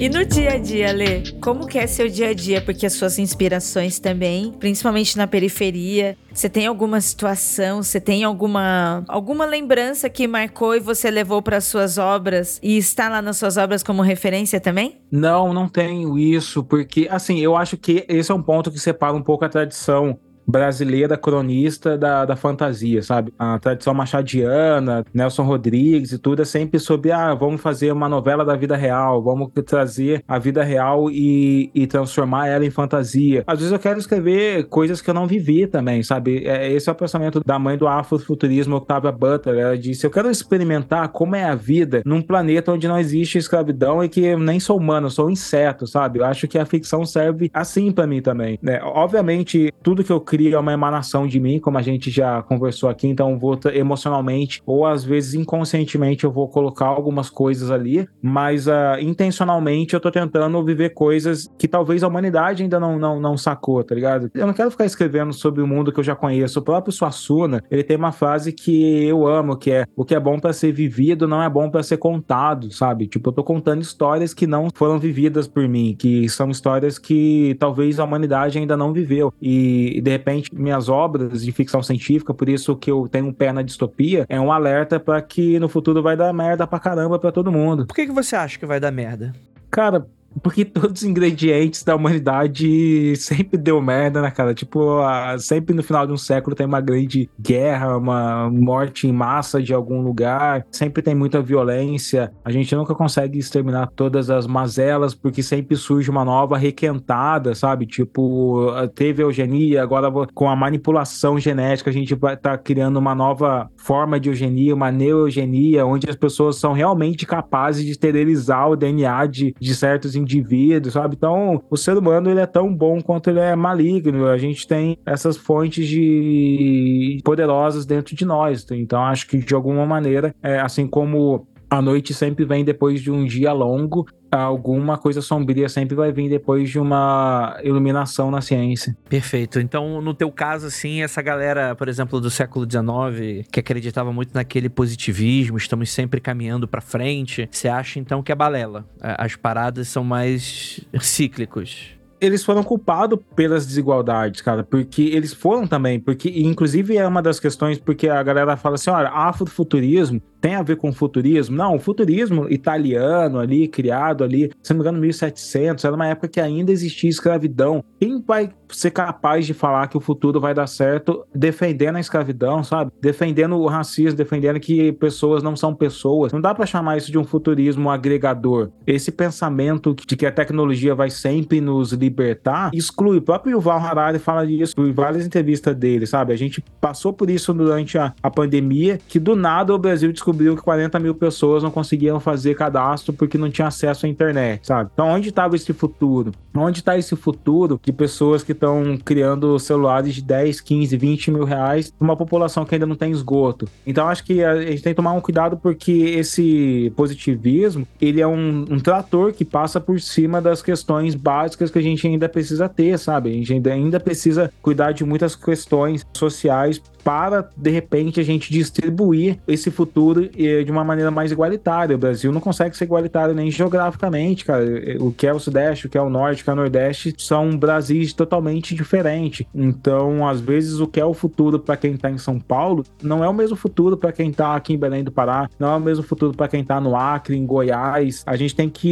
E 0.05 0.09
no 0.11 0.23
dia 0.23 0.53
a 0.53 0.59
dia, 0.59 0.93
Lê, 0.93 1.23
como 1.41 1.67
que 1.67 1.79
é 1.79 1.87
seu 1.87 2.11
dia 2.11 2.29
a 2.29 2.35
dia? 2.35 2.61
Porque 2.61 2.85
as 2.85 2.93
suas 2.93 3.19
inspirações 3.19 3.99
também, 3.99 4.53
principalmente 4.53 5.17
na 5.17 5.27
periferia, 5.27 6.15
você 6.31 6.47
tem 6.47 6.67
alguma 6.67 7.01
situação, 7.01 7.83
você 7.83 7.99
tem 7.99 8.23
alguma 8.23 9.03
alguma 9.09 9.47
lembrança 9.47 10.11
que 10.11 10.29
marcou 10.29 10.75
e 10.75 10.79
você 10.79 11.11
levou 11.11 11.41
para 11.41 11.59
suas 11.59 11.97
obras 11.97 12.61
e 12.63 12.77
está 12.77 13.09
lá 13.09 13.23
nas 13.23 13.39
suas 13.39 13.57
obras 13.57 13.83
como 13.83 14.03
referência 14.03 14.61
também? 14.61 15.01
Não, 15.11 15.55
não 15.55 15.71
tenho 15.71 16.19
isso, 16.19 16.63
porque 16.63 17.09
assim, 17.11 17.41
eu 17.41 17.57
acho 17.57 17.79
que 17.79 18.05
esse 18.07 18.31
é 18.31 18.35
um 18.35 18.43
ponto 18.43 18.71
que 18.71 18.79
separa 18.79 19.17
um 19.17 19.23
pouco 19.23 19.47
a 19.47 19.49
tradição 19.49 20.19
brasileira 20.47 21.17
cronista 21.17 21.97
da, 21.97 22.25
da 22.25 22.37
fantasia, 22.37 23.03
sabe? 23.03 23.33
A 23.39 23.59
tradição 23.59 23.95
machadiana, 23.95 25.05
Nelson 25.13 25.43
Rodrigues 25.43 26.13
e 26.13 26.19
tudo 26.19 26.43
é 26.43 26.45
sempre 26.45 26.79
sobre, 26.79 27.13
ah, 27.13 27.35
vamos 27.35 27.61
fazer 27.61 27.93
uma 27.93 28.09
novela 28.09 28.45
da 28.45 28.57
vida 28.57 28.77
real, 28.77 29.23
vamos 29.23 29.51
trazer 29.67 30.23
a 30.27 30.39
vida 30.39 30.63
real 30.63 31.11
e, 31.11 31.71
e 31.75 31.87
transformar 31.87 32.49
ela 32.49 32.65
em 32.65 32.71
fantasia. 32.71 33.45
Às 33.47 33.59
vezes 33.59 33.73
eu 33.73 33.79
quero 33.79 33.99
escrever 33.99 34.65
coisas 34.65 35.01
que 35.01 35.11
eu 35.11 35.15
não 35.15 35.27
vivi 35.27 35.67
também, 35.67 36.03
sabe? 36.03 36.47
É, 36.47 36.71
esse 36.71 36.89
é 36.89 36.93
o 36.93 36.97
pensamento 36.97 37.41
da 37.45 37.59
mãe 37.59 37.77
do 37.77 37.87
afrofuturismo, 37.87 38.77
Octavia 38.77 39.13
Butler. 39.13 39.59
Ela 39.59 39.79
disse, 39.79 40.07
eu 40.07 40.11
quero 40.11 40.31
experimentar 40.31 41.09
como 41.09 41.37
é 41.37 41.45
a 41.45 41.55
vida 41.55 42.03
num 42.05 42.23
planeta 42.23 42.73
onde 42.73 42.89
não 42.89 42.99
existe 42.99 43.39
escravidão 43.39 44.03
e 44.03 44.09
que 44.09 44.25
eu 44.25 44.39
nem 44.39 44.61
sou 44.61 44.79
humano, 44.79 45.11
sou 45.11 45.27
um 45.27 45.31
inseto, 45.31 45.87
sabe? 45.87 46.19
Eu 46.19 46.25
acho 46.25 46.47
que 46.49 46.59
a 46.59 46.67
ficção 46.67 47.05
serve 47.05 47.51
assim 47.53 47.91
para 47.93 48.07
mim 48.07 48.21
também, 48.21 48.59
né? 48.63 48.81
Obviamente, 48.83 49.73
tudo 49.83 50.05
que 50.05 50.13
eu 50.13 50.21
cria 50.35 50.59
uma 50.59 50.73
emanação 50.73 51.29
de 51.29 51.39
mim, 51.39 51.61
como 51.61 51.79
a 51.79 51.83
gente 51.83 52.11
já 52.11 52.43
conversou 52.43 52.89
aqui, 52.89 53.07
então 53.07 53.39
vou 53.39 53.57
emocionalmente 53.73 54.61
ou 54.67 54.85
às 54.85 55.05
vezes 55.05 55.35
inconscientemente 55.35 56.25
eu 56.25 56.33
vou 56.33 56.49
colocar 56.49 56.87
algumas 56.87 57.31
coisas 57.31 57.71
ali, 57.71 58.09
mas 58.21 58.67
uh, 58.67 58.99
intencionalmente 59.01 59.95
eu 59.95 60.01
tô 60.01 60.11
tentando 60.11 60.61
viver 60.65 60.91
coisas 60.91 61.49
que 61.57 61.69
talvez 61.69 62.03
a 62.03 62.09
humanidade 62.09 62.65
ainda 62.65 62.81
não, 62.81 62.99
não, 62.99 63.21
não 63.21 63.37
sacou, 63.37 63.85
tá 63.85 63.95
ligado? 63.95 64.29
Eu 64.35 64.45
não 64.45 64.53
quero 64.53 64.73
ficar 64.73 64.87
escrevendo 64.87 65.33
sobre 65.33 65.63
o 65.63 65.69
mundo 65.69 65.93
que 65.93 66.01
eu 66.01 66.05
já 66.05 66.17
conheço. 66.17 66.59
O 66.59 66.63
próprio 66.63 66.93
Suassuna, 66.93 67.63
ele 67.71 67.85
tem 67.85 67.97
uma 67.97 68.11
frase 68.11 68.53
que 68.53 69.05
eu 69.05 69.29
amo, 69.29 69.57
que 69.57 69.71
é 69.71 69.85
o 69.95 70.05
que 70.05 70.17
é 70.17 70.21
bom 70.21 70.41
para 70.41 70.53
ser 70.53 70.73
vivido 70.73 71.29
não 71.29 71.41
é 71.41 71.49
bom 71.49 71.71
para 71.71 71.83
ser 71.85 71.99
contado, 71.99 72.73
sabe? 72.73 73.07
Tipo, 73.07 73.29
eu 73.29 73.33
tô 73.33 73.45
contando 73.45 73.83
histórias 73.83 74.35
que 74.35 74.49
não 74.49 74.69
foram 74.75 74.99
vividas 74.99 75.47
por 75.47 75.69
mim, 75.69 75.95
que 75.97 76.29
são 76.29 76.51
histórias 76.51 76.99
que 76.99 77.57
talvez 77.61 78.01
a 78.01 78.05
humanidade 78.05 78.59
ainda 78.59 78.77
não 78.77 78.93
viveu. 78.93 79.33
E, 79.41 80.01
de 80.03 80.11
repente, 80.11 80.24
minhas 80.53 80.89
obras 80.89 81.45
de 81.45 81.53
ficção 81.53 81.83
científica, 81.83 82.33
por 82.33 82.49
isso 82.49 82.77
que 82.77 82.91
eu 82.91 83.09
tenho 83.09 83.27
um 83.27 83.33
pé 83.33 83.53
na 83.53 83.63
distopia, 83.63 84.27
é 84.29 84.41
um 84.41 84.53
alerta 84.53 84.99
para 84.99 85.21
que 85.21 85.59
no 85.59 85.69
futuro 85.69 86.03
vai 86.03 86.17
dar 86.17 86.33
merda 86.33 86.67
pra 86.67 86.79
caramba 86.79 87.19
pra 87.19 87.33
todo 87.33 87.53
mundo. 87.53 87.87
Por 87.87 87.95
que, 87.95 88.07
que 88.07 88.13
você 88.13 88.37
acha 88.37 88.59
que 88.59 88.67
vai 88.67 88.81
dar 88.81 88.91
merda? 88.91 89.35
Cara, 89.71 90.07
porque 90.43 90.65
todos 90.65 91.03
os 91.03 91.09
ingredientes 91.09 91.83
da 91.83 91.97
humanidade 91.97 93.15
sempre 93.17 93.59
deu 93.59 93.81
merda, 93.81 94.21
né, 94.21 94.31
cara? 94.31 94.55
Tipo, 94.55 95.01
a, 95.01 95.39
sempre 95.39 95.75
no 95.75 95.83
final 95.83 96.07
de 96.07 96.13
um 96.13 96.17
século 96.17 96.57
tem 96.57 96.67
uma 96.67 96.81
grande 96.81 97.29
guerra, 97.39 97.97
uma 97.97 98.51
morte 98.51 99.07
em 99.07 99.13
massa 99.13 99.63
de 99.63 99.73
algum 99.73 100.03
lugar, 100.03 100.67
sempre 100.71 101.03
tem 101.03 101.15
muita 101.15 101.41
violência. 101.41 102.33
A 102.45 102.51
gente 102.51 102.75
nunca 102.75 102.95
consegue 102.95 103.39
exterminar 103.39 103.91
todas 103.95 104.31
as 104.31 104.47
mazelas, 104.47 105.15
porque 105.15 105.43
sempre 105.43 105.77
surge 105.77 106.11
uma 106.11 106.25
nova 106.25 106.57
requentada, 106.57 107.55
sabe? 107.55 107.87
Tipo, 107.87 108.71
teve 108.95 109.23
eugenia, 109.23 109.83
agora 109.83 110.11
com 110.35 110.49
a 110.49 110.57
manipulação 110.57 111.39
genética 111.39 111.91
a 111.91 111.93
gente 111.93 112.15
vai 112.15 112.37
tá 112.37 112.57
criando 112.59 112.97
uma 112.99 113.15
nova 113.15 113.71
forma 113.77 114.19
de 114.19 114.29
eugenia, 114.29 114.75
uma 114.75 114.91
neoeugenia, 114.91 115.87
onde 115.87 116.09
as 116.09 116.17
pessoas 116.17 116.57
são 116.57 116.73
realmente 116.73 117.27
capazes 117.27 117.85
de 117.85 117.91
esterilizar 117.91 118.69
o 118.71 118.77
DNA 118.77 119.27
de, 119.27 119.55
de 119.59 119.75
certos 119.75 120.15
indivíduos, 120.25 120.95
sabe? 120.95 121.15
Então, 121.17 121.63
o 121.71 121.77
ser 121.77 121.97
humano 121.97 122.31
ele 122.31 122.41
é 122.41 122.47
tão 122.47 122.75
bom 122.75 123.01
quanto 123.01 123.31
ele 123.31 123.41
é 123.41 123.55
maligno. 123.55 124.27
A 124.27 124.39
gente 124.39 124.67
tem 124.67 124.99
essas 125.07 125.37
fontes 125.37 125.87
de 125.87 127.21
poderosas 127.25 127.87
dentro 127.87 128.15
de 128.17 128.25
nós. 128.25 128.67
Então, 128.71 129.03
acho 129.03 129.27
que 129.27 129.39
de 129.39 129.55
alguma 129.55 129.87
maneira, 129.87 130.35
é, 130.43 130.59
assim 130.59 130.87
como 130.87 131.47
a 131.71 131.83
noite 131.83 132.15
sempre 132.15 132.45
vem 132.45 132.65
depois 132.65 133.01
de 133.01 133.11
um 133.11 133.25
dia 133.25 133.53
longo, 133.53 134.07
alguma 134.41 134.99
coisa 134.99 135.21
sombria 135.21 135.69
sempre 135.69 135.95
vai 135.95 136.13
vir 136.13 136.29
depois 136.29 136.71
de 136.71 136.79
uma 136.79 137.59
iluminação 137.63 138.31
na 138.31 138.41
ciência. 138.41 138.97
Perfeito. 139.09 139.61
Então, 139.61 140.01
no 140.01 140.15
teu 140.15 140.31
caso, 140.31 140.67
assim, 140.67 141.03
essa 141.03 141.23
galera, 141.23 141.75
por 141.75 141.89
exemplo, 141.89 142.21
do 142.21 142.31
século 142.31 142.67
XIX, 142.71 143.47
que 143.51 143.61
acreditava 143.61 144.13
muito 144.13 144.35
naquele 144.35 144.69
positivismo, 144.69 145.57
estamos 145.57 145.91
sempre 145.91 146.21
caminhando 146.21 146.67
para 146.67 146.81
frente, 146.81 147.49
você 147.51 147.69
acha 147.69 147.99
então 147.99 148.23
que 148.23 148.33
é 148.33 148.35
balela? 148.35 148.85
As 149.01 149.37
paradas 149.37 149.89
são 149.89 150.05
mais 150.05 150.81
cíclicos 151.01 151.95
eles 152.21 152.45
foram 152.45 152.63
culpados 152.63 153.19
pelas 153.37 153.67
desigualdades, 153.67 154.41
cara, 154.41 154.63
porque 154.63 155.03
eles 155.03 155.35
foram 155.35 155.67
também, 155.67 156.01
porque 156.01 156.31
inclusive 156.31 156.97
é 156.97 157.07
uma 157.07 157.21
das 157.21 157.39
questões 157.39 157.79
porque 157.79 158.09
a 158.09 158.23
galera 158.23 158.57
fala 158.57 158.77
assim, 158.77 158.91
olha, 158.91 159.09
afrofuturismo 159.11 160.23
tem 160.45 160.57
a 160.57 160.63
ver 160.63 160.77
com 160.77 160.93
futurismo? 160.93 161.57
Não, 161.57 161.77
o 161.77 161.79
futurismo 161.79 162.47
italiano 162.53 163.39
ali, 163.39 163.67
criado 163.67 164.23
ali, 164.23 164.51
se 164.63 164.75
não 164.75 164.77
me 164.77 164.83
engano, 164.83 165.01
1700, 165.01 165.83
era 165.83 165.95
uma 165.95 166.07
época 166.07 166.29
que 166.29 166.39
ainda 166.39 166.71
existia 166.71 167.09
escravidão. 167.09 167.83
Quem 167.99 168.21
vai 168.21 168.51
ser 168.69 168.91
capaz 168.91 169.47
de 169.47 169.55
falar 169.55 169.87
que 169.89 169.97
o 169.97 170.01
futuro 170.01 170.39
vai 170.39 170.53
dar 170.53 170.67
certo 170.67 171.25
defendendo 171.35 171.97
a 171.97 172.01
escravidão, 172.01 172.63
sabe? 172.63 172.93
Defendendo 173.01 173.57
o 173.57 173.67
racismo, 173.67 174.19
defendendo 174.19 174.61
que 174.61 174.93
pessoas 174.93 175.43
não 175.43 175.57
são 175.57 175.75
pessoas. 175.75 176.31
Não 176.31 176.43
dá 176.43 176.55
para 176.55 176.67
chamar 176.67 176.99
isso 176.99 177.11
de 177.11 177.19
um 177.19 177.25
futurismo 177.25 177.89
agregador. 177.89 178.71
Esse 178.87 179.11
pensamento 179.11 179.97
de 180.07 180.15
que 180.15 180.27
a 180.27 180.33
tecnologia 180.33 180.95
vai 180.95 181.09
sempre 181.09 181.59
nos 181.59 181.93
libertar 181.93 182.71
exclui. 182.75 183.17
O 183.17 183.23
próprio 183.23 183.53
Yuval 183.53 183.79
Harari 183.79 184.19
fala 184.19 184.47
disso 184.47 184.75
em 184.77 184.93
várias 184.93 185.25
entrevistas 185.25 185.75
dele, 185.75 186.07
sabe? 186.07 186.35
A 186.35 186.37
gente 186.37 186.63
passou 186.83 187.15
por 187.15 187.31
isso 187.31 187.55
durante 187.55 187.97
a, 187.97 188.13
a 188.23 188.31
pandemia, 188.31 188.99
que 189.09 189.19
do 189.19 189.35
nada 189.35 189.75
o 189.75 189.79
Brasil 189.79 190.13
descobriu 190.13 190.34
descobriu 190.35 190.57
que 190.57 190.63
40 190.63 190.99
mil 190.99 191.15
pessoas 191.15 191.63
não 191.63 191.71
conseguiam 191.71 192.19
fazer 192.19 192.55
cadastro 192.55 193.13
porque 193.13 193.39
não 193.39 193.51
tinha 193.51 193.69
acesso 193.69 194.07
à 194.07 194.09
internet, 194.09 194.67
sabe? 194.67 194.91
Então, 194.93 195.09
onde 195.09 195.29
estava 195.29 195.55
esse 195.55 195.73
futuro? 195.73 196.33
Onde 196.55 196.81
está 196.81 196.99
esse 196.99 197.15
futuro 197.17 197.81
de 197.83 197.93
pessoas 197.93 198.43
que 198.43 198.53
estão 198.53 198.99
criando 199.05 199.59
celulares 199.59 200.15
de 200.15 200.23
10, 200.23 200.61
15, 200.61 200.97
20 200.97 201.31
mil 201.31 201.45
reais 201.45 201.93
uma 202.01 202.17
população 202.17 202.65
que 202.65 202.75
ainda 202.75 202.87
não 202.87 202.97
tem 202.97 203.11
esgoto? 203.11 203.69
Então, 203.87 204.09
acho 204.09 204.25
que 204.25 204.43
a 204.43 204.61
gente 204.61 204.83
tem 204.83 204.93
que 204.93 204.97
tomar 204.97 205.13
um 205.13 205.21
cuidado 205.21 205.57
porque 205.57 205.93
esse 205.93 206.93
positivismo, 206.97 207.87
ele 208.01 208.21
é 208.21 208.27
um, 208.27 208.65
um 208.69 208.81
trator 208.81 209.33
que 209.33 209.45
passa 209.45 209.81
por 209.81 210.01
cima 210.01 210.41
das 210.41 210.63
questões 210.63 211.15
básicas 211.15 211.71
que 211.71 211.79
a 211.79 211.83
gente 211.83 212.07
ainda 212.07 212.29
precisa 212.29 212.69
ter, 212.69 212.99
sabe? 212.99 213.31
A 213.31 213.33
gente 213.33 213.69
ainda 213.69 214.01
precisa 214.01 214.53
cuidar 214.61 214.93
de 214.93 215.05
muitas 215.05 215.37
questões 215.37 216.05
sociais 216.13 216.81
para, 217.05 217.49
de 217.55 217.71
repente, 217.71 218.19
a 218.19 218.25
gente 218.25 218.51
distribuir 218.51 219.39
esse 219.47 219.71
futuro 219.71 220.29
de 220.29 220.71
uma 220.71 220.83
maneira 220.83 221.11
mais 221.11 221.31
igualitária. 221.31 221.95
O 221.95 221.99
Brasil 221.99 222.33
não 222.33 222.41
consegue 222.41 222.77
ser 222.77 222.85
igualitário 222.85 223.35
nem 223.35 223.51
geograficamente, 223.51 224.45
cara. 224.45 224.65
O 224.99 225.13
que 225.13 225.27
é 225.27 225.33
o 225.33 225.39
Sudeste, 225.39 225.87
o 225.87 225.91
que 225.91 225.99
é 225.99 226.01
o 226.01 226.09
Norte, 226.09 226.41
o 226.41 226.45
que 226.45 226.51
é 226.51 226.53
o 226.53 226.57
Nordeste 226.57 227.15
são 227.19 227.57
Brasis 227.57 228.15
totalmente 228.15 228.75
diferentes. 228.75 229.47
Então, 229.55 230.27
às 230.27 230.41
vezes, 230.41 230.81
o 230.81 230.87
que 230.87 230.99
é 230.99 231.05
o 231.05 231.13
futuro 231.13 231.59
para 231.59 231.77
quem 231.77 231.93
está 231.93 232.11
em 232.11 232.19
São 232.19 232.41
Paulo 232.41 232.85
não 233.03 233.23
é 233.23 233.29
o 233.29 233.35
mesmo 233.35 233.57
futuro 233.57 233.97
para 233.97 234.13
quem 234.13 234.31
está 234.31 234.57
aqui 234.57 234.73
em 234.73 234.79
Belém 234.79 235.05
do 235.05 235.13
Pará, 235.13 235.49
não 235.59 235.73
é 235.73 235.77
o 235.77 235.81
mesmo 235.81 236.03
futuro 236.03 236.35
para 236.35 236.49
quem 236.49 236.63
está 236.63 236.81
no 236.81 236.97
Acre, 236.97 237.37
em 237.37 237.45
Goiás. 237.45 238.23
A 238.27 238.37
gente 238.37 238.55
tem 238.55 238.69
que. 238.69 238.89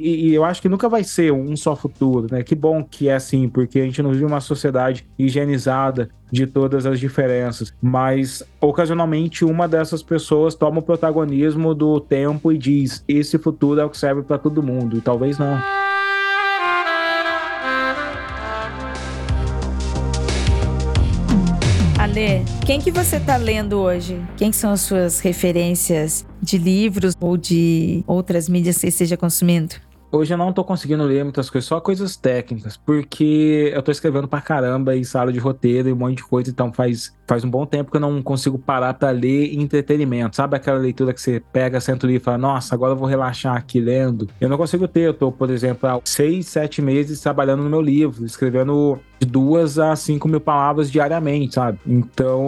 E, 0.00 0.28
e 0.28 0.34
eu 0.34 0.44
acho 0.44 0.62
que 0.62 0.68
nunca 0.68 0.88
vai 0.88 1.02
ser 1.02 1.32
um 1.32 1.56
só 1.56 1.74
futuro, 1.74 2.28
né? 2.30 2.42
Que 2.42 2.54
bom 2.54 2.84
que 2.84 3.08
é 3.08 3.14
assim, 3.14 3.48
porque 3.48 3.80
a 3.80 3.84
gente 3.84 4.02
não 4.02 4.12
vive 4.12 4.24
uma 4.24 4.40
sociedade 4.40 5.06
higienizada 5.18 6.08
de 6.30 6.46
todas 6.46 6.86
as 6.86 6.98
diferenças, 6.98 7.72
mas 7.80 8.42
ocasionalmente 8.60 9.44
uma 9.44 9.68
dessas 9.68 10.02
pessoas 10.02 10.54
toma 10.54 10.80
o 10.80 10.82
protagonismo 10.82 11.74
do 11.74 12.00
tempo 12.00 12.52
e 12.52 12.58
diz: 12.58 13.04
esse 13.06 13.38
futuro 13.38 13.80
é 13.80 13.84
o 13.84 13.90
que 13.90 13.98
serve 13.98 14.22
para 14.22 14.38
todo 14.38 14.62
mundo, 14.62 14.96
e 14.96 15.00
talvez 15.00 15.38
não. 15.38 15.60
Ale, 21.98 22.44
quem 22.64 22.80
que 22.80 22.90
você 22.90 23.18
tá 23.18 23.36
lendo 23.36 23.78
hoje? 23.78 24.20
Quem 24.36 24.52
são 24.52 24.70
as 24.70 24.82
suas 24.82 25.18
referências 25.18 26.26
de 26.40 26.56
livros 26.56 27.14
ou 27.20 27.36
de 27.36 28.04
outras 28.06 28.48
mídias 28.48 28.78
que 28.78 28.86
esteja 28.86 29.16
consumindo? 29.16 29.74
Hoje 30.10 30.32
eu 30.32 30.38
não 30.38 30.52
tô 30.52 30.64
conseguindo 30.64 31.02
ler 31.04 31.24
muitas 31.24 31.50
coisas, 31.50 31.66
só 31.66 31.80
coisas 31.80 32.16
técnicas, 32.16 32.76
porque 32.76 33.72
eu 33.74 33.82
tô 33.82 33.90
escrevendo 33.90 34.28
pra 34.28 34.40
caramba 34.40 34.96
em 34.96 35.02
sala 35.02 35.32
de 35.32 35.38
roteiro 35.38 35.88
e 35.88 35.92
um 35.92 35.96
monte 35.96 36.18
de 36.18 36.24
coisa, 36.24 36.50
então 36.50 36.72
faz, 36.72 37.14
faz 37.26 37.44
um 37.44 37.50
bom 37.50 37.66
tempo 37.66 37.90
que 37.90 37.96
eu 37.96 38.00
não 38.00 38.22
consigo 38.22 38.58
parar 38.58 38.94
pra 38.94 39.10
ler 39.10 39.54
entretenimento. 39.54 40.36
Sabe 40.36 40.56
aquela 40.56 40.78
leitura 40.78 41.12
que 41.12 41.20
você 41.20 41.42
pega, 41.52 41.80
senta 41.80 42.10
e 42.10 42.20
fala, 42.20 42.38
nossa, 42.38 42.74
agora 42.74 42.92
eu 42.92 42.96
vou 42.96 43.08
relaxar 43.08 43.56
aqui 43.56 43.80
lendo? 43.80 44.28
Eu 44.40 44.48
não 44.48 44.56
consigo 44.56 44.86
ter, 44.86 45.00
eu 45.00 45.14
tô, 45.14 45.32
por 45.32 45.50
exemplo, 45.50 45.88
há 45.88 46.00
seis, 46.04 46.46
sete 46.46 46.80
meses 46.80 47.20
trabalhando 47.20 47.64
no 47.64 47.70
meu 47.70 47.82
livro, 47.82 48.24
escrevendo 48.24 49.00
de 49.18 49.26
duas 49.26 49.78
a 49.78 49.94
cinco 49.96 50.28
mil 50.28 50.40
palavras 50.40 50.90
diariamente, 50.90 51.54
sabe? 51.54 51.78
Então, 51.86 52.44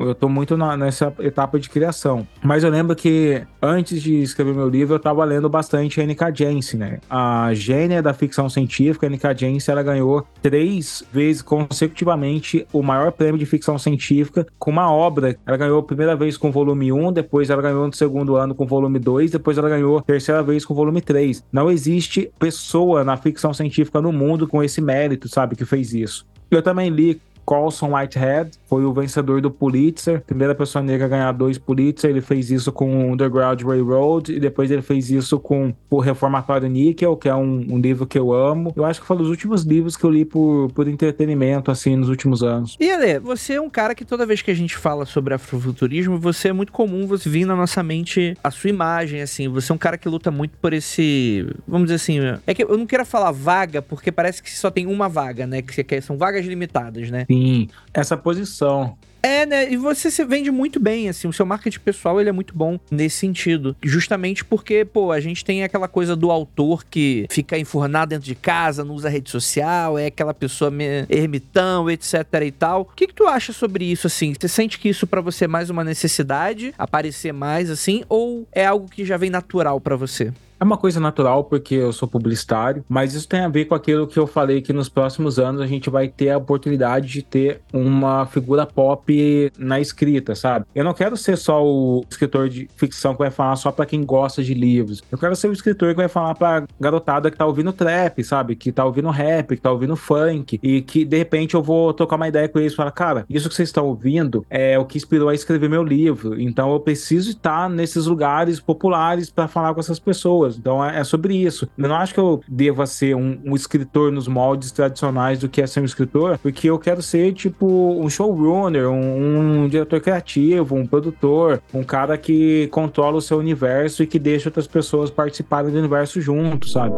eu 0.00 0.14
tô 0.14 0.28
muito 0.28 0.56
na, 0.56 0.76
nessa 0.76 1.12
etapa 1.20 1.58
de 1.58 1.68
criação. 1.68 2.26
Mas 2.42 2.64
eu 2.64 2.70
lembro 2.70 2.94
que 2.94 3.42
antes 3.60 4.02
de 4.02 4.22
escrever 4.22 4.54
meu 4.54 4.68
livro, 4.68 4.94
eu 4.94 5.00
tava 5.00 5.24
lendo 5.24 5.48
bastante 5.48 6.00
N.K. 6.00 6.32
Jemisin, 6.34 6.76
né? 6.76 6.98
A 7.08 7.50
gênia 7.52 8.02
da 8.02 8.14
ficção 8.14 8.48
científica, 8.48 9.06
N.K. 9.06 9.34
Jemisin, 9.34 9.70
ela 9.70 9.82
ganhou 9.82 10.26
três 10.42 11.04
vezes 11.12 11.42
consecutivamente 11.42 12.66
o 12.72 12.82
maior 12.82 13.12
prêmio 13.12 13.38
de 13.38 13.46
ficção 13.46 13.78
científica 13.78 14.46
com 14.58 14.70
uma 14.70 14.90
obra. 14.92 15.36
Ela 15.46 15.56
ganhou 15.56 15.80
a 15.80 15.82
primeira 15.82 16.14
vez 16.16 16.36
com 16.36 16.48
o 16.48 16.52
volume 16.52 16.92
1, 16.92 17.12
depois 17.12 17.50
ela 17.50 17.62
ganhou 17.62 17.86
no 17.86 17.94
segundo 17.94 18.36
ano 18.36 18.54
com 18.54 18.64
o 18.64 18.66
volume 18.66 18.98
2, 18.98 19.30
depois 19.30 19.58
ela 19.58 19.68
ganhou 19.68 19.98
a 19.98 20.02
terceira 20.02 20.42
vez 20.42 20.64
com 20.64 20.72
o 20.72 20.76
volume 20.76 21.00
3. 21.00 21.44
Não 21.52 21.70
existe 21.70 22.30
pessoa 22.38 23.04
na 23.04 23.16
ficção 23.16 23.52
científica 23.52 24.00
no 24.00 24.12
mundo 24.12 24.46
com 24.46 24.62
esse 24.62 24.80
mérito, 24.80 25.28
sabe, 25.28 25.56
que 25.56 25.64
fez 25.64 25.79
isso. 25.80 26.26
Eu 26.50 26.62
também 26.62 26.90
li 26.90 27.20
Colson 27.50 27.96
Whitehead 27.96 28.52
foi 28.68 28.84
o 28.84 28.92
vencedor 28.92 29.40
do 29.40 29.50
Pulitzer, 29.50 30.20
primeira 30.20 30.54
pessoa 30.54 30.84
negra 30.84 31.06
a 31.06 31.08
ganhar 31.08 31.32
dois 31.32 31.58
Pulitzer. 31.58 32.08
Ele 32.08 32.20
fez 32.20 32.48
isso 32.48 32.70
com 32.70 33.08
o 33.08 33.12
Underground 33.12 33.60
Railroad 33.62 34.32
e 34.32 34.38
depois 34.38 34.70
ele 34.70 34.82
fez 34.82 35.10
isso 35.10 35.36
com 35.40 35.74
o 35.90 35.98
Reformatório 35.98 36.68
Níquel, 36.68 37.16
que 37.16 37.28
é 37.28 37.34
um, 37.34 37.66
um, 37.68 37.80
livro 37.80 38.06
que 38.06 38.16
eu 38.16 38.32
amo. 38.32 38.72
Eu 38.76 38.84
acho 38.84 39.00
que 39.00 39.06
foi 39.06 39.16
um 39.16 39.18
dos 39.18 39.28
últimos 39.28 39.64
livros 39.64 39.96
que 39.96 40.04
eu 40.04 40.10
li 40.10 40.24
por, 40.24 40.70
por 40.72 40.86
entretenimento, 40.86 41.72
assim, 41.72 41.96
nos 41.96 42.08
últimos 42.08 42.44
anos. 42.44 42.76
E 42.78 42.88
Ale, 42.88 43.18
você 43.18 43.54
é 43.54 43.60
um 43.60 43.68
cara 43.68 43.96
que 43.96 44.04
toda 44.04 44.24
vez 44.24 44.40
que 44.42 44.52
a 44.52 44.54
gente 44.54 44.76
fala 44.76 45.04
sobre 45.04 45.34
afrofuturismo, 45.34 46.20
você 46.20 46.50
é 46.50 46.52
muito 46.52 46.70
comum 46.70 47.04
você 47.04 47.28
vir 47.28 47.46
na 47.46 47.56
nossa 47.56 47.82
mente 47.82 48.36
a 48.44 48.52
sua 48.52 48.70
imagem, 48.70 49.22
assim. 49.22 49.48
Você 49.48 49.72
é 49.72 49.74
um 49.74 49.78
cara 49.78 49.98
que 49.98 50.08
luta 50.08 50.30
muito 50.30 50.56
por 50.62 50.72
esse. 50.72 51.44
Vamos 51.66 51.86
dizer 51.88 51.96
assim. 51.96 52.20
É 52.46 52.54
que 52.54 52.62
eu 52.62 52.78
não 52.78 52.86
quero 52.86 53.04
falar 53.04 53.32
vaga, 53.32 53.82
porque 53.82 54.12
parece 54.12 54.40
que 54.40 54.56
só 54.56 54.70
tem 54.70 54.86
uma 54.86 55.08
vaga, 55.08 55.48
né? 55.48 55.60
Que 55.62 56.00
são 56.00 56.16
vagas 56.16 56.46
limitadas, 56.46 57.10
né? 57.10 57.26
Sim 57.26 57.39
Sim, 57.40 57.68
essa 57.94 58.16
posição. 58.16 58.96
É, 59.22 59.44
né? 59.44 59.70
E 59.70 59.76
você 59.76 60.10
se 60.10 60.24
vende 60.24 60.50
muito 60.50 60.80
bem, 60.80 61.08
assim. 61.08 61.28
O 61.28 61.32
seu 61.32 61.44
marketing 61.44 61.80
pessoal, 61.80 62.20
ele 62.20 62.30
é 62.30 62.32
muito 62.32 62.54
bom 62.54 62.78
nesse 62.90 63.18
sentido. 63.18 63.76
Justamente 63.82 64.44
porque, 64.44 64.84
pô, 64.84 65.12
a 65.12 65.20
gente 65.20 65.44
tem 65.44 65.62
aquela 65.62 65.88
coisa 65.88 66.16
do 66.16 66.30
autor 66.30 66.84
que 66.84 67.26
fica 67.30 67.58
enfurnado 67.58 68.10
dentro 68.10 68.24
de 68.24 68.34
casa, 68.34 68.84
não 68.84 68.94
usa 68.94 69.08
rede 69.08 69.30
social, 69.30 69.98
é 69.98 70.06
aquela 70.06 70.32
pessoa 70.32 70.72
ermitão, 71.08 71.90
etc 71.90 72.24
e 72.46 72.50
tal. 72.50 72.82
O 72.82 72.84
que, 72.84 73.08
que 73.08 73.14
tu 73.14 73.26
acha 73.26 73.52
sobre 73.52 73.84
isso, 73.84 74.06
assim? 74.06 74.32
Você 74.38 74.48
sente 74.48 74.78
que 74.78 74.88
isso 74.88 75.06
para 75.06 75.20
você 75.20 75.44
é 75.44 75.48
mais 75.48 75.68
uma 75.68 75.84
necessidade, 75.84 76.72
aparecer 76.78 77.32
mais, 77.32 77.70
assim, 77.70 78.02
ou 78.08 78.48
é 78.52 78.64
algo 78.64 78.88
que 78.88 79.04
já 79.04 79.16
vem 79.18 79.28
natural 79.28 79.80
para 79.80 79.96
você? 79.96 80.32
É 80.60 80.64
uma 80.64 80.76
coisa 80.76 81.00
natural 81.00 81.44
porque 81.44 81.74
eu 81.74 81.90
sou 81.90 82.06
publicitário, 82.06 82.84
mas 82.86 83.14
isso 83.14 83.26
tem 83.26 83.40
a 83.40 83.48
ver 83.48 83.64
com 83.64 83.74
aquilo 83.74 84.06
que 84.06 84.18
eu 84.18 84.26
falei 84.26 84.60
que 84.60 84.74
nos 84.74 84.90
próximos 84.90 85.38
anos 85.38 85.62
a 85.62 85.66
gente 85.66 85.88
vai 85.88 86.06
ter 86.06 86.28
a 86.28 86.36
oportunidade 86.36 87.08
de 87.08 87.22
ter 87.22 87.62
uma 87.72 88.26
figura 88.26 88.66
pop 88.66 89.50
na 89.56 89.80
escrita, 89.80 90.34
sabe? 90.34 90.66
Eu 90.74 90.84
não 90.84 90.92
quero 90.92 91.16
ser 91.16 91.38
só 91.38 91.64
o 91.64 92.04
escritor 92.10 92.50
de 92.50 92.68
ficção 92.76 93.14
que 93.14 93.20
vai 93.20 93.30
falar 93.30 93.56
só 93.56 93.72
para 93.72 93.86
quem 93.86 94.04
gosta 94.04 94.42
de 94.42 94.52
livros. 94.52 95.02
Eu 95.10 95.16
quero 95.16 95.34
ser 95.34 95.48
o 95.48 95.52
escritor 95.54 95.94
que 95.94 95.96
vai 95.96 96.08
falar 96.08 96.34
pra 96.34 96.66
garotada 96.78 97.30
que 97.30 97.38
tá 97.38 97.46
ouvindo 97.46 97.72
trap, 97.72 98.22
sabe? 98.22 98.54
Que 98.54 98.70
tá 98.70 98.84
ouvindo 98.84 99.08
rap, 99.08 99.56
que 99.56 99.62
tá 99.62 99.72
ouvindo 99.72 99.96
funk 99.96 100.60
e 100.62 100.82
que 100.82 101.06
de 101.06 101.16
repente 101.16 101.54
eu 101.54 101.62
vou 101.62 101.94
trocar 101.94 102.16
uma 102.16 102.28
ideia 102.28 102.46
com 102.50 102.58
eles 102.58 102.74
e 102.74 102.76
falar, 102.76 102.90
cara, 102.90 103.24
isso 103.30 103.48
que 103.48 103.54
vocês 103.54 103.70
estão 103.70 103.86
ouvindo 103.86 104.44
é 104.50 104.78
o 104.78 104.84
que 104.84 104.98
inspirou 104.98 105.30
a 105.30 105.34
escrever 105.34 105.70
meu 105.70 105.82
livro. 105.82 106.38
Então 106.38 106.70
eu 106.70 106.80
preciso 106.80 107.30
estar 107.30 107.70
nesses 107.70 108.04
lugares 108.04 108.60
populares 108.60 109.30
para 109.30 109.48
falar 109.48 109.72
com 109.72 109.80
essas 109.80 109.98
pessoas 109.98 110.49
pessoas. 110.50 110.58
Então 110.58 110.84
é, 110.84 110.98
é, 110.98 111.04
sobre 111.04 111.34
isso. 111.34 111.68
Eu 111.76 111.88
não 111.88 111.96
acho 111.96 112.12
que 112.12 112.20
eu 112.20 112.40
deva 112.48 112.86
ser 112.86 113.14
um, 113.14 113.38
um, 113.44 113.54
escritor 113.54 114.10
nos 114.10 114.26
moldes 114.26 114.72
tradicionais 114.72 115.38
do 115.38 115.48
que 115.48 115.62
é 115.62 115.66
ser 115.66 115.80
um 115.80 115.84
escritor, 115.84 116.38
porque 116.38 116.68
eu 116.68 116.78
quero 116.78 117.02
ser 117.02 117.32
tipo 117.32 117.66
um 117.66 118.08
showrunner, 118.08 118.88
um, 118.88 119.62
um 119.62 119.68
diretor 119.68 120.00
criativo, 120.00 120.74
um 120.74 120.86
produtor, 120.86 121.62
um 121.72 121.82
cara 121.82 122.18
que 122.18 122.68
controla 122.68 123.16
o 123.16 123.22
seu 123.22 123.38
universo 123.38 124.02
e 124.02 124.06
que 124.06 124.18
deixa 124.18 124.48
outras 124.48 124.66
pessoas 124.66 125.10
participarem 125.10 125.70
do 125.70 125.78
universo 125.78 126.20
junto, 126.20 126.68
sabe? 126.68 126.94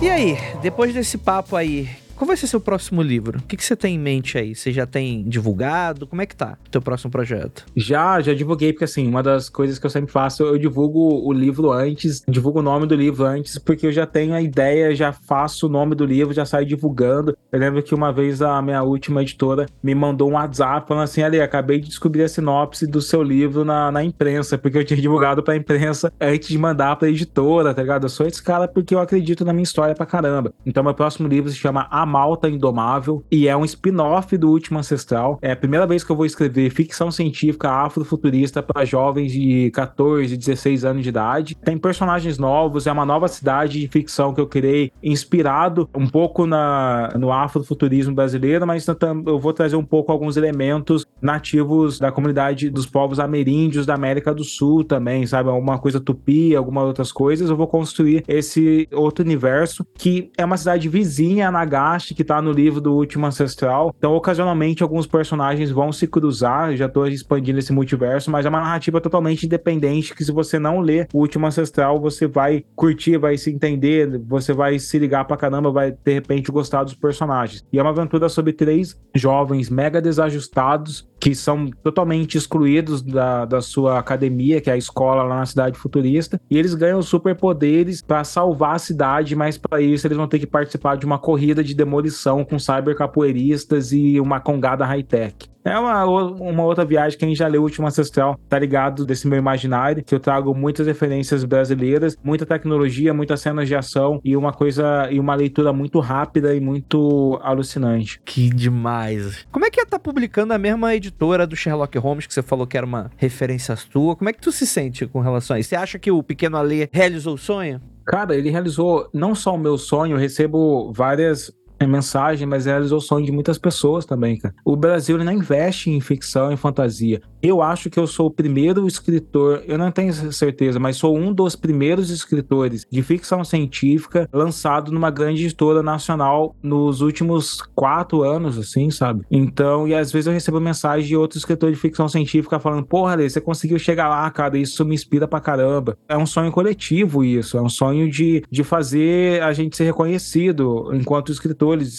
E 0.00 0.08
aí, 0.08 0.38
depois 0.62 0.94
desse 0.94 1.18
papo 1.18 1.56
aí, 1.56 1.88
qual 2.18 2.26
vai 2.26 2.36
ser 2.36 2.48
seu 2.48 2.60
próximo 2.60 3.00
livro? 3.00 3.38
O 3.38 3.42
que, 3.42 3.56
que 3.56 3.64
você 3.64 3.76
tem 3.76 3.94
em 3.94 3.98
mente 3.98 4.36
aí? 4.36 4.52
Você 4.52 4.72
já 4.72 4.84
tem 4.84 5.22
divulgado? 5.22 6.04
Como 6.04 6.20
é 6.20 6.26
que 6.26 6.34
tá 6.34 6.58
o 6.66 6.68
teu 6.68 6.82
próximo 6.82 7.12
projeto? 7.12 7.64
Já, 7.76 8.20
já 8.20 8.34
divulguei, 8.34 8.72
porque 8.72 8.84
assim, 8.84 9.06
uma 9.06 9.22
das 9.22 9.48
coisas 9.48 9.78
que 9.78 9.86
eu 9.86 9.90
sempre 9.90 10.10
faço, 10.10 10.42
eu 10.42 10.58
divulgo 10.58 11.24
o 11.24 11.32
livro 11.32 11.70
antes, 11.70 12.24
divulgo 12.26 12.58
o 12.58 12.62
nome 12.62 12.88
do 12.88 12.96
livro 12.96 13.24
antes, 13.24 13.56
porque 13.56 13.86
eu 13.86 13.92
já 13.92 14.04
tenho 14.04 14.34
a 14.34 14.42
ideia, 14.42 14.92
já 14.96 15.12
faço 15.12 15.66
o 15.66 15.68
nome 15.68 15.94
do 15.94 16.04
livro, 16.04 16.34
já 16.34 16.44
saio 16.44 16.66
divulgando. 16.66 17.38
Eu 17.52 17.60
lembro 17.60 17.80
que 17.84 17.94
uma 17.94 18.12
vez 18.12 18.42
a 18.42 18.60
minha 18.60 18.82
última 18.82 19.22
editora 19.22 19.66
me 19.80 19.94
mandou 19.94 20.28
um 20.28 20.32
WhatsApp 20.32 20.88
falando 20.88 21.04
assim, 21.04 21.22
ali, 21.22 21.40
acabei 21.40 21.78
de 21.78 21.86
descobrir 21.86 22.24
a 22.24 22.28
sinopse 22.28 22.84
do 22.84 23.00
seu 23.00 23.22
livro 23.22 23.64
na, 23.64 23.92
na 23.92 24.02
imprensa, 24.02 24.58
porque 24.58 24.76
eu 24.76 24.84
tinha 24.84 24.98
divulgado 25.00 25.40
pra 25.40 25.54
imprensa 25.54 26.12
antes 26.20 26.48
de 26.48 26.58
mandar 26.58 26.96
pra 26.96 27.08
editora, 27.08 27.72
tá 27.72 27.80
ligado? 27.80 28.06
Eu 28.06 28.08
sou 28.08 28.26
esse 28.26 28.42
cara 28.42 28.66
porque 28.66 28.92
eu 28.92 28.98
acredito 28.98 29.44
na 29.44 29.52
minha 29.52 29.62
história 29.62 29.94
pra 29.94 30.04
caramba. 30.04 30.52
Então, 30.66 30.82
meu 30.82 30.94
próximo 30.94 31.28
livro 31.28 31.48
se 31.48 31.56
chama 31.56 31.86
A 31.92 32.07
Malta 32.08 32.48
Indomável 32.48 33.22
e 33.30 33.46
é 33.46 33.56
um 33.56 33.64
spin-off 33.64 34.36
do 34.36 34.50
Último 34.50 34.78
Ancestral. 34.78 35.38
É 35.40 35.52
a 35.52 35.56
primeira 35.56 35.86
vez 35.86 36.02
que 36.02 36.10
eu 36.10 36.16
vou 36.16 36.26
escrever 36.26 36.70
ficção 36.70 37.10
científica 37.10 37.70
afrofuturista 37.70 38.62
para 38.62 38.84
jovens 38.84 39.30
de 39.30 39.70
14, 39.70 40.36
16 40.36 40.84
anos 40.84 41.02
de 41.02 41.10
idade. 41.10 41.54
Tem 41.54 41.78
personagens 41.78 42.38
novos, 42.38 42.86
é 42.86 42.92
uma 42.92 43.04
nova 43.04 43.28
cidade 43.28 43.80
de 43.80 43.88
ficção 43.88 44.34
que 44.34 44.40
eu 44.40 44.46
criei, 44.46 44.90
inspirado 45.02 45.88
um 45.94 46.06
pouco 46.06 46.46
na, 46.46 47.12
no 47.18 47.32
afrofuturismo 47.32 48.14
brasileiro, 48.14 48.66
mas 48.66 48.86
eu 49.26 49.38
vou 49.38 49.52
trazer 49.52 49.76
um 49.76 49.84
pouco 49.84 50.10
alguns 50.10 50.36
elementos 50.36 51.04
nativos 51.20 51.98
da 51.98 52.10
comunidade 52.10 52.70
dos 52.70 52.86
povos 52.86 53.18
ameríndios 53.18 53.84
da 53.84 53.94
América 53.94 54.34
do 54.34 54.44
Sul 54.44 54.84
também, 54.84 55.26
sabe? 55.26 55.48
Alguma 55.48 55.78
coisa 55.78 56.00
tupi, 56.00 56.54
algumas 56.54 56.84
outras 56.84 57.12
coisas. 57.12 57.50
Eu 57.50 57.56
vou 57.56 57.66
construir 57.66 58.24
esse 58.26 58.88
outro 58.92 59.24
universo 59.24 59.84
que 59.94 60.30
é 60.36 60.44
uma 60.44 60.56
cidade 60.56 60.88
vizinha 60.88 61.48
a 61.48 61.50
Nagash 61.98 62.12
que 62.14 62.24
tá 62.24 62.40
no 62.40 62.52
livro 62.52 62.80
do 62.80 62.94
Último 62.94 63.26
Ancestral. 63.26 63.94
Então, 63.98 64.14
ocasionalmente, 64.14 64.82
alguns 64.82 65.06
personagens 65.06 65.70
vão 65.70 65.92
se 65.92 66.06
cruzar. 66.06 66.74
Já 66.76 66.88
tô 66.88 67.06
expandindo 67.06 67.58
esse 67.58 67.72
multiverso, 67.72 68.30
mas 68.30 68.46
é 68.46 68.48
uma 68.48 68.60
narrativa 68.60 69.00
totalmente 69.00 69.44
independente 69.44 70.14
que 70.14 70.24
se 70.24 70.32
você 70.32 70.58
não 70.58 70.80
ler 70.80 71.08
O 71.12 71.18
Último 71.18 71.46
Ancestral, 71.46 72.00
você 72.00 72.26
vai 72.26 72.64
curtir, 72.76 73.18
vai 73.18 73.36
se 73.36 73.50
entender, 73.50 74.18
você 74.26 74.52
vai 74.52 74.78
se 74.78 74.98
ligar 74.98 75.24
pra 75.24 75.36
caramba, 75.36 75.70
vai 75.70 75.92
de 75.92 76.12
repente 76.12 76.52
gostar 76.52 76.84
dos 76.84 76.94
personagens. 76.94 77.64
E 77.72 77.78
é 77.78 77.82
uma 77.82 77.90
aventura 77.90 78.28
sobre 78.28 78.52
três 78.52 78.98
jovens 79.14 79.68
mega 79.68 80.00
desajustados 80.00 81.07
que 81.20 81.34
são 81.34 81.68
totalmente 81.82 82.36
excluídos 82.36 83.02
da, 83.02 83.44
da 83.44 83.60
sua 83.60 83.98
academia, 83.98 84.60
que 84.60 84.70
é 84.70 84.74
a 84.74 84.76
escola 84.76 85.22
lá 85.22 85.36
na 85.36 85.46
cidade 85.46 85.78
futurista, 85.78 86.40
e 86.50 86.56
eles 86.56 86.74
ganham 86.74 87.02
superpoderes 87.02 88.00
para 88.00 88.24
salvar 88.24 88.76
a 88.76 88.78
cidade, 88.78 89.34
mas 89.34 89.58
para 89.58 89.80
isso 89.80 90.06
eles 90.06 90.16
vão 90.16 90.28
ter 90.28 90.38
que 90.38 90.46
participar 90.46 90.96
de 90.96 91.06
uma 91.06 91.18
corrida 91.18 91.62
de 91.62 91.74
demolição 91.74 92.44
com 92.44 92.58
cyber 92.58 92.96
capoeiristas 92.96 93.92
e 93.92 94.20
uma 94.20 94.40
congada 94.40 94.84
high-tech. 94.84 95.48
É 95.68 95.78
uma, 95.78 96.04
uma 96.04 96.64
outra 96.64 96.84
viagem 96.84 97.18
que 97.18 97.24
a 97.24 97.28
gente 97.28 97.38
já 97.38 97.46
leu 97.46 97.60
o 97.60 97.64
Último 97.64 97.86
Ancestral, 97.86 98.38
tá 98.48 98.58
ligado? 98.58 99.04
Desse 99.04 99.26
meu 99.26 99.38
imaginário, 99.38 100.02
que 100.02 100.14
eu 100.14 100.20
trago 100.20 100.54
muitas 100.54 100.86
referências 100.86 101.44
brasileiras, 101.44 102.16
muita 102.22 102.46
tecnologia, 102.46 103.12
muitas 103.12 103.40
cenas 103.40 103.68
de 103.68 103.74
ação 103.74 104.20
e 104.24 104.36
uma 104.36 104.52
coisa, 104.52 105.08
e 105.10 105.20
uma 105.20 105.34
leitura 105.34 105.72
muito 105.72 106.00
rápida 106.00 106.54
e 106.54 106.60
muito 106.60 107.38
alucinante. 107.42 108.20
Que 108.24 108.48
demais. 108.48 109.46
Como 109.50 109.64
é 109.64 109.70
que 109.70 109.80
é 109.80 109.84
estar 109.84 109.98
tá 109.98 110.02
publicando 110.02 110.52
a 110.52 110.58
mesma 110.58 110.94
editora 110.94 111.46
do 111.46 111.56
Sherlock 111.56 111.96
Holmes, 111.98 112.26
que 112.26 112.34
você 112.34 112.42
falou 112.42 112.66
que 112.66 112.76
era 112.76 112.86
uma 112.86 113.10
referência 113.16 113.76
tua? 113.90 114.16
Como 114.16 114.28
é 114.28 114.32
que 114.32 114.40
tu 114.40 114.52
se 114.52 114.66
sente 114.66 115.06
com 115.06 115.20
relação 115.20 115.56
a 115.56 115.60
isso? 115.60 115.70
Você 115.70 115.76
acha 115.76 115.98
que 115.98 116.10
o 116.10 116.22
Pequeno 116.22 116.56
Alê 116.56 116.88
realizou 116.92 117.34
o 117.34 117.38
sonho? 117.38 117.80
Cara, 118.08 118.34
ele 118.34 118.48
realizou 118.48 119.06
não 119.12 119.34
só 119.34 119.54
o 119.54 119.58
meu 119.58 119.76
sonho, 119.76 120.14
eu 120.14 120.18
recebo 120.18 120.90
várias 120.94 121.52
é 121.78 121.86
mensagem, 121.86 122.46
mas 122.46 122.66
realizou 122.66 122.98
o 122.98 123.02
sonho 123.02 123.24
de 123.24 123.32
muitas 123.32 123.58
pessoas 123.58 124.04
também, 124.04 124.36
cara. 124.36 124.54
O 124.64 124.76
Brasil 124.76 125.16
ele 125.16 125.24
não 125.24 125.32
investe 125.32 125.90
em 125.90 126.00
ficção, 126.00 126.52
em 126.52 126.56
fantasia. 126.56 127.20
Eu 127.40 127.62
acho 127.62 127.88
que 127.88 127.98
eu 127.98 128.06
sou 128.06 128.26
o 128.26 128.30
primeiro 128.30 128.86
escritor, 128.86 129.62
eu 129.66 129.78
não 129.78 129.90
tenho 129.90 130.12
certeza, 130.32 130.80
mas 130.80 130.96
sou 130.96 131.16
um 131.16 131.32
dos 131.32 131.54
primeiros 131.54 132.10
escritores 132.10 132.84
de 132.90 133.02
ficção 133.02 133.44
científica 133.44 134.28
lançado 134.32 134.90
numa 134.90 135.10
grande 135.10 135.44
editora 135.44 135.82
nacional 135.82 136.54
nos 136.62 137.00
últimos 137.00 137.62
quatro 137.74 138.22
anos, 138.22 138.58
assim, 138.58 138.90
sabe? 138.90 139.24
Então, 139.30 139.86
e 139.86 139.94
às 139.94 140.10
vezes 140.10 140.26
eu 140.26 140.32
recebo 140.32 140.60
mensagem 140.60 141.06
de 141.06 141.16
outro 141.16 141.38
escritor 141.38 141.70
de 141.70 141.78
ficção 141.78 142.08
científica 142.08 142.58
falando: 142.58 142.84
Porra, 142.84 143.14
Lê, 143.14 143.28
você 143.28 143.40
conseguiu 143.40 143.78
chegar 143.78 144.08
lá, 144.08 144.28
cara, 144.30 144.58
isso 144.58 144.84
me 144.84 144.94
inspira 144.94 145.28
pra 145.28 145.40
caramba. 145.40 145.96
É 146.08 146.16
um 146.16 146.26
sonho 146.26 146.50
coletivo 146.50 147.24
isso, 147.24 147.56
é 147.56 147.62
um 147.62 147.68
sonho 147.68 148.10
de, 148.10 148.42
de 148.50 148.64
fazer 148.64 149.42
a 149.42 149.52
gente 149.52 149.76
ser 149.76 149.84
reconhecido 149.84 150.90
enquanto 150.92 151.30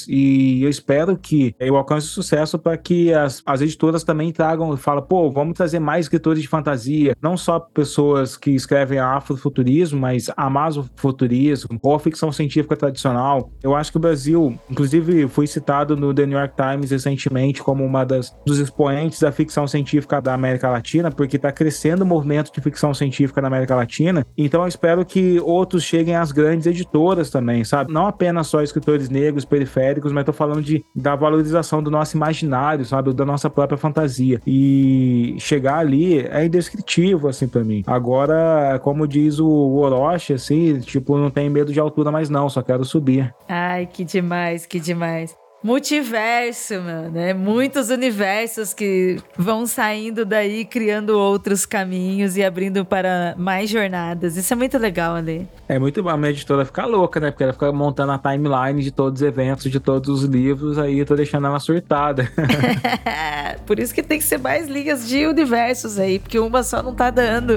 E 0.07 0.63
eu 0.63 0.69
espero 0.69 1.17
que 1.17 1.55
eu 1.59 1.75
alcance 1.75 2.07
sucesso 2.07 2.57
para 2.57 2.77
que 2.77 3.13
as, 3.13 3.41
as 3.45 3.61
editoras 3.61 4.03
também 4.03 4.31
tragam, 4.31 4.75
falam, 4.77 5.03
pô, 5.03 5.29
vamos 5.29 5.55
trazer 5.55 5.79
mais 5.79 6.05
escritores 6.05 6.41
de 6.41 6.47
fantasia, 6.47 7.15
não 7.21 7.37
só 7.37 7.59
pessoas 7.59 8.37
que 8.37 8.51
escrevem 8.51 8.99
afrofuturismo, 8.99 9.99
mas 9.99 10.29
amazofuturismo 10.35 11.79
ou 11.81 11.99
ficção 11.99 12.31
científica 12.31 12.75
tradicional. 12.75 13.51
Eu 13.61 13.75
acho 13.75 13.91
que 13.91 13.97
o 13.97 14.01
Brasil, 14.01 14.57
inclusive, 14.69 15.27
foi 15.27 15.47
citado 15.47 15.95
no 15.95 16.13
The 16.13 16.25
New 16.25 16.37
York 16.37 16.55
Times 16.55 16.91
recentemente 16.91 17.61
como 17.61 17.83
uma 17.83 18.03
das 18.03 18.35
dos 18.45 18.59
expoentes 18.59 19.19
da 19.19 19.31
ficção 19.31 19.67
científica 19.67 20.21
da 20.21 20.33
América 20.33 20.69
Latina, 20.69 21.11
porque 21.11 21.35
está 21.35 21.51
crescendo 21.51 22.03
o 22.03 22.05
movimento 22.05 22.51
de 22.51 22.61
ficção 22.61 22.93
científica 22.93 23.41
na 23.41 23.47
América 23.47 23.75
Latina. 23.75 24.25
Então 24.37 24.61
eu 24.61 24.67
espero 24.67 25.05
que 25.05 25.39
outros 25.39 25.83
cheguem 25.83 26.15
às 26.15 26.31
grandes 26.31 26.67
editoras 26.67 27.29
também, 27.29 27.63
sabe? 27.63 27.91
Não 27.91 28.07
apenas 28.07 28.47
só 28.47 28.61
escritores 28.61 29.09
negros 29.09 29.45
periféricos, 29.59 30.11
mas 30.11 30.23
tô 30.23 30.31
falando 30.31 30.61
de 30.61 30.83
da 30.95 31.15
valorização 31.15 31.83
do 31.83 31.91
nosso 31.91 32.15
imaginário, 32.15 32.85
sabe, 32.85 33.13
da 33.13 33.25
nossa 33.25 33.49
própria 33.49 33.77
fantasia. 33.77 34.41
E 34.47 35.35
chegar 35.39 35.77
ali 35.77 36.19
é 36.19 36.45
indescritível, 36.45 37.29
assim, 37.29 37.47
para 37.47 37.63
mim. 37.63 37.83
Agora, 37.85 38.79
como 38.81 39.07
diz 39.07 39.39
o 39.39 39.49
Orochi, 39.49 40.33
assim, 40.33 40.79
tipo, 40.79 41.17
não 41.17 41.29
tem 41.29 41.49
medo 41.49 41.73
de 41.73 41.79
altura 41.79 42.11
mais 42.11 42.29
não, 42.29 42.49
só 42.49 42.61
quero 42.61 42.85
subir. 42.85 43.33
Ai, 43.47 43.85
que 43.85 44.03
demais, 44.03 44.65
que 44.65 44.79
demais. 44.79 45.35
Multiverso, 45.61 46.75
mano. 46.81 47.19
É 47.19 47.33
muitos 47.33 47.89
universos 47.89 48.73
que 48.73 49.17
vão 49.37 49.65
saindo 49.65 50.25
daí, 50.25 50.63
criando 50.63 51.09
outros 51.17 51.65
caminhos 51.65 52.37
e 52.37 52.43
abrindo 52.43 52.85
para 52.85 53.35
mais 53.37 53.69
jornadas. 53.69 54.37
Isso 54.37 54.53
é 54.53 54.55
muito 54.55 54.77
legal, 54.77 55.15
Ale. 55.15 55.47
É 55.67 55.77
muito 55.77 56.01
bom. 56.01 56.09
A 56.09 56.17
minha 56.17 56.31
editora 56.31 56.63
ficar 56.63 56.85
louca, 56.85 57.19
né? 57.19 57.29
Porque 57.29 57.43
ela 57.43 57.53
fica 57.53 57.71
montando 57.73 58.13
a 58.13 58.17
timeline 58.17 58.81
de 58.81 58.91
todos 58.91 59.21
os 59.21 59.27
eventos, 59.27 59.69
de 59.69 59.79
todos 59.79 60.09
os 60.09 60.23
livros, 60.23 60.77
aí 60.77 60.99
eu 60.99 61.05
tô 61.05 61.15
deixando 61.15 61.45
ela 61.47 61.59
surtada. 61.59 62.31
Por 63.65 63.79
isso 63.79 63.93
que 63.93 64.01
tem 64.01 64.17
que 64.17 64.25
ser 64.25 64.39
mais 64.39 64.67
linhas 64.67 65.07
de 65.07 65.27
universos 65.27 65.99
aí, 65.99 66.19
porque 66.19 66.39
uma 66.39 66.63
só 66.63 66.81
não 66.81 66.95
tá 66.95 67.09
dando. 67.09 67.55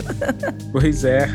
pois 0.73 1.05
é. 1.05 1.29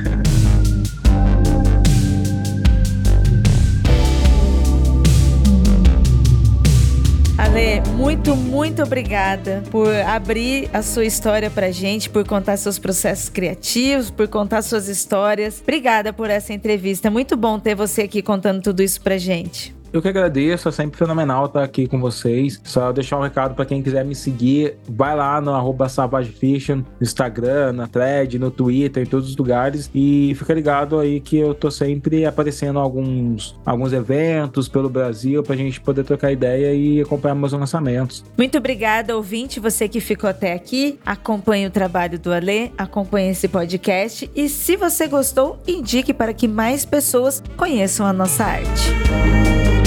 Muito, 7.96 8.36
muito 8.36 8.84
obrigada 8.84 9.64
por 9.72 9.94
abrir 9.94 10.70
a 10.74 10.82
sua 10.82 11.06
história 11.06 11.50
pra 11.50 11.72
gente, 11.72 12.10
por 12.10 12.26
contar 12.26 12.58
seus 12.58 12.78
processos 12.78 13.30
criativos, 13.30 14.12
por 14.12 14.28
contar 14.28 14.62
suas 14.62 14.88
histórias. 14.88 15.60
Obrigada 15.62 16.14
por 16.14 16.30
essa 16.30 16.54
entrevista. 16.54 17.10
Muito 17.10 17.36
bom 17.36 17.60
ter 17.60 17.76
você 17.76 18.04
aqui 18.04 18.22
contando 18.22 18.62
tudo 18.62 18.84
isso 18.84 19.02
pra 19.02 19.18
gente. 19.18 19.77
Eu 19.98 20.02
que 20.04 20.10
agradeço, 20.10 20.70
é 20.70 20.72
sempre 20.72 20.96
fenomenal 20.96 21.48
estar 21.48 21.64
aqui 21.64 21.88
com 21.88 22.00
vocês. 22.00 22.62
Só 22.64 22.92
deixar 22.92 23.18
um 23.18 23.24
recado 23.24 23.56
para 23.56 23.66
quem 23.66 23.82
quiser 23.82 24.06
me 24.06 24.14
seguir, 24.14 24.76
vai 24.88 25.16
lá 25.16 25.42
no 25.42 25.52
arroba 25.56 25.88
no 25.88 26.86
Instagram, 27.02 27.74
na 27.74 27.88
thread, 27.88 28.38
no 28.38 28.52
Twitter, 28.52 29.02
em 29.02 29.06
todos 29.08 29.28
os 29.28 29.36
lugares. 29.36 29.90
E 29.96 30.36
fica 30.38 30.54
ligado 30.54 31.00
aí 31.00 31.20
que 31.20 31.40
eu 31.40 31.56
tô 31.56 31.72
sempre 31.72 32.28
aparecendo 32.28 32.78
alguns, 32.78 33.60
alguns 33.66 33.92
eventos 33.92 34.68
pelo 34.68 34.88
Brasil 34.88 35.42
pra 35.42 35.56
gente 35.56 35.82
poder 35.82 36.04
trocar 36.04 36.32
ideia 36.32 36.76
e 36.76 37.02
acompanhar 37.02 37.34
meus 37.34 37.54
lançamentos. 37.54 38.24
Muito 38.38 38.56
obrigada, 38.56 39.18
ouvinte, 39.18 39.60
você 39.60 39.88
que 39.88 40.00
ficou 40.00 40.30
até 40.30 40.54
aqui. 40.54 41.00
Acompanhe 41.04 41.66
o 41.66 41.72
trabalho 41.72 42.20
do 42.20 42.32
Alê, 42.32 42.70
acompanhe 42.78 43.32
esse 43.32 43.48
podcast 43.48 44.30
e 44.36 44.48
se 44.48 44.76
você 44.76 45.08
gostou, 45.08 45.60
indique 45.68 46.14
para 46.14 46.36
que 46.36 46.48
mais 46.48 46.86
pessoas 46.86 47.42
conheçam 47.58 48.06
a 48.06 48.14
nossa 48.14 48.44
arte. 48.44 49.87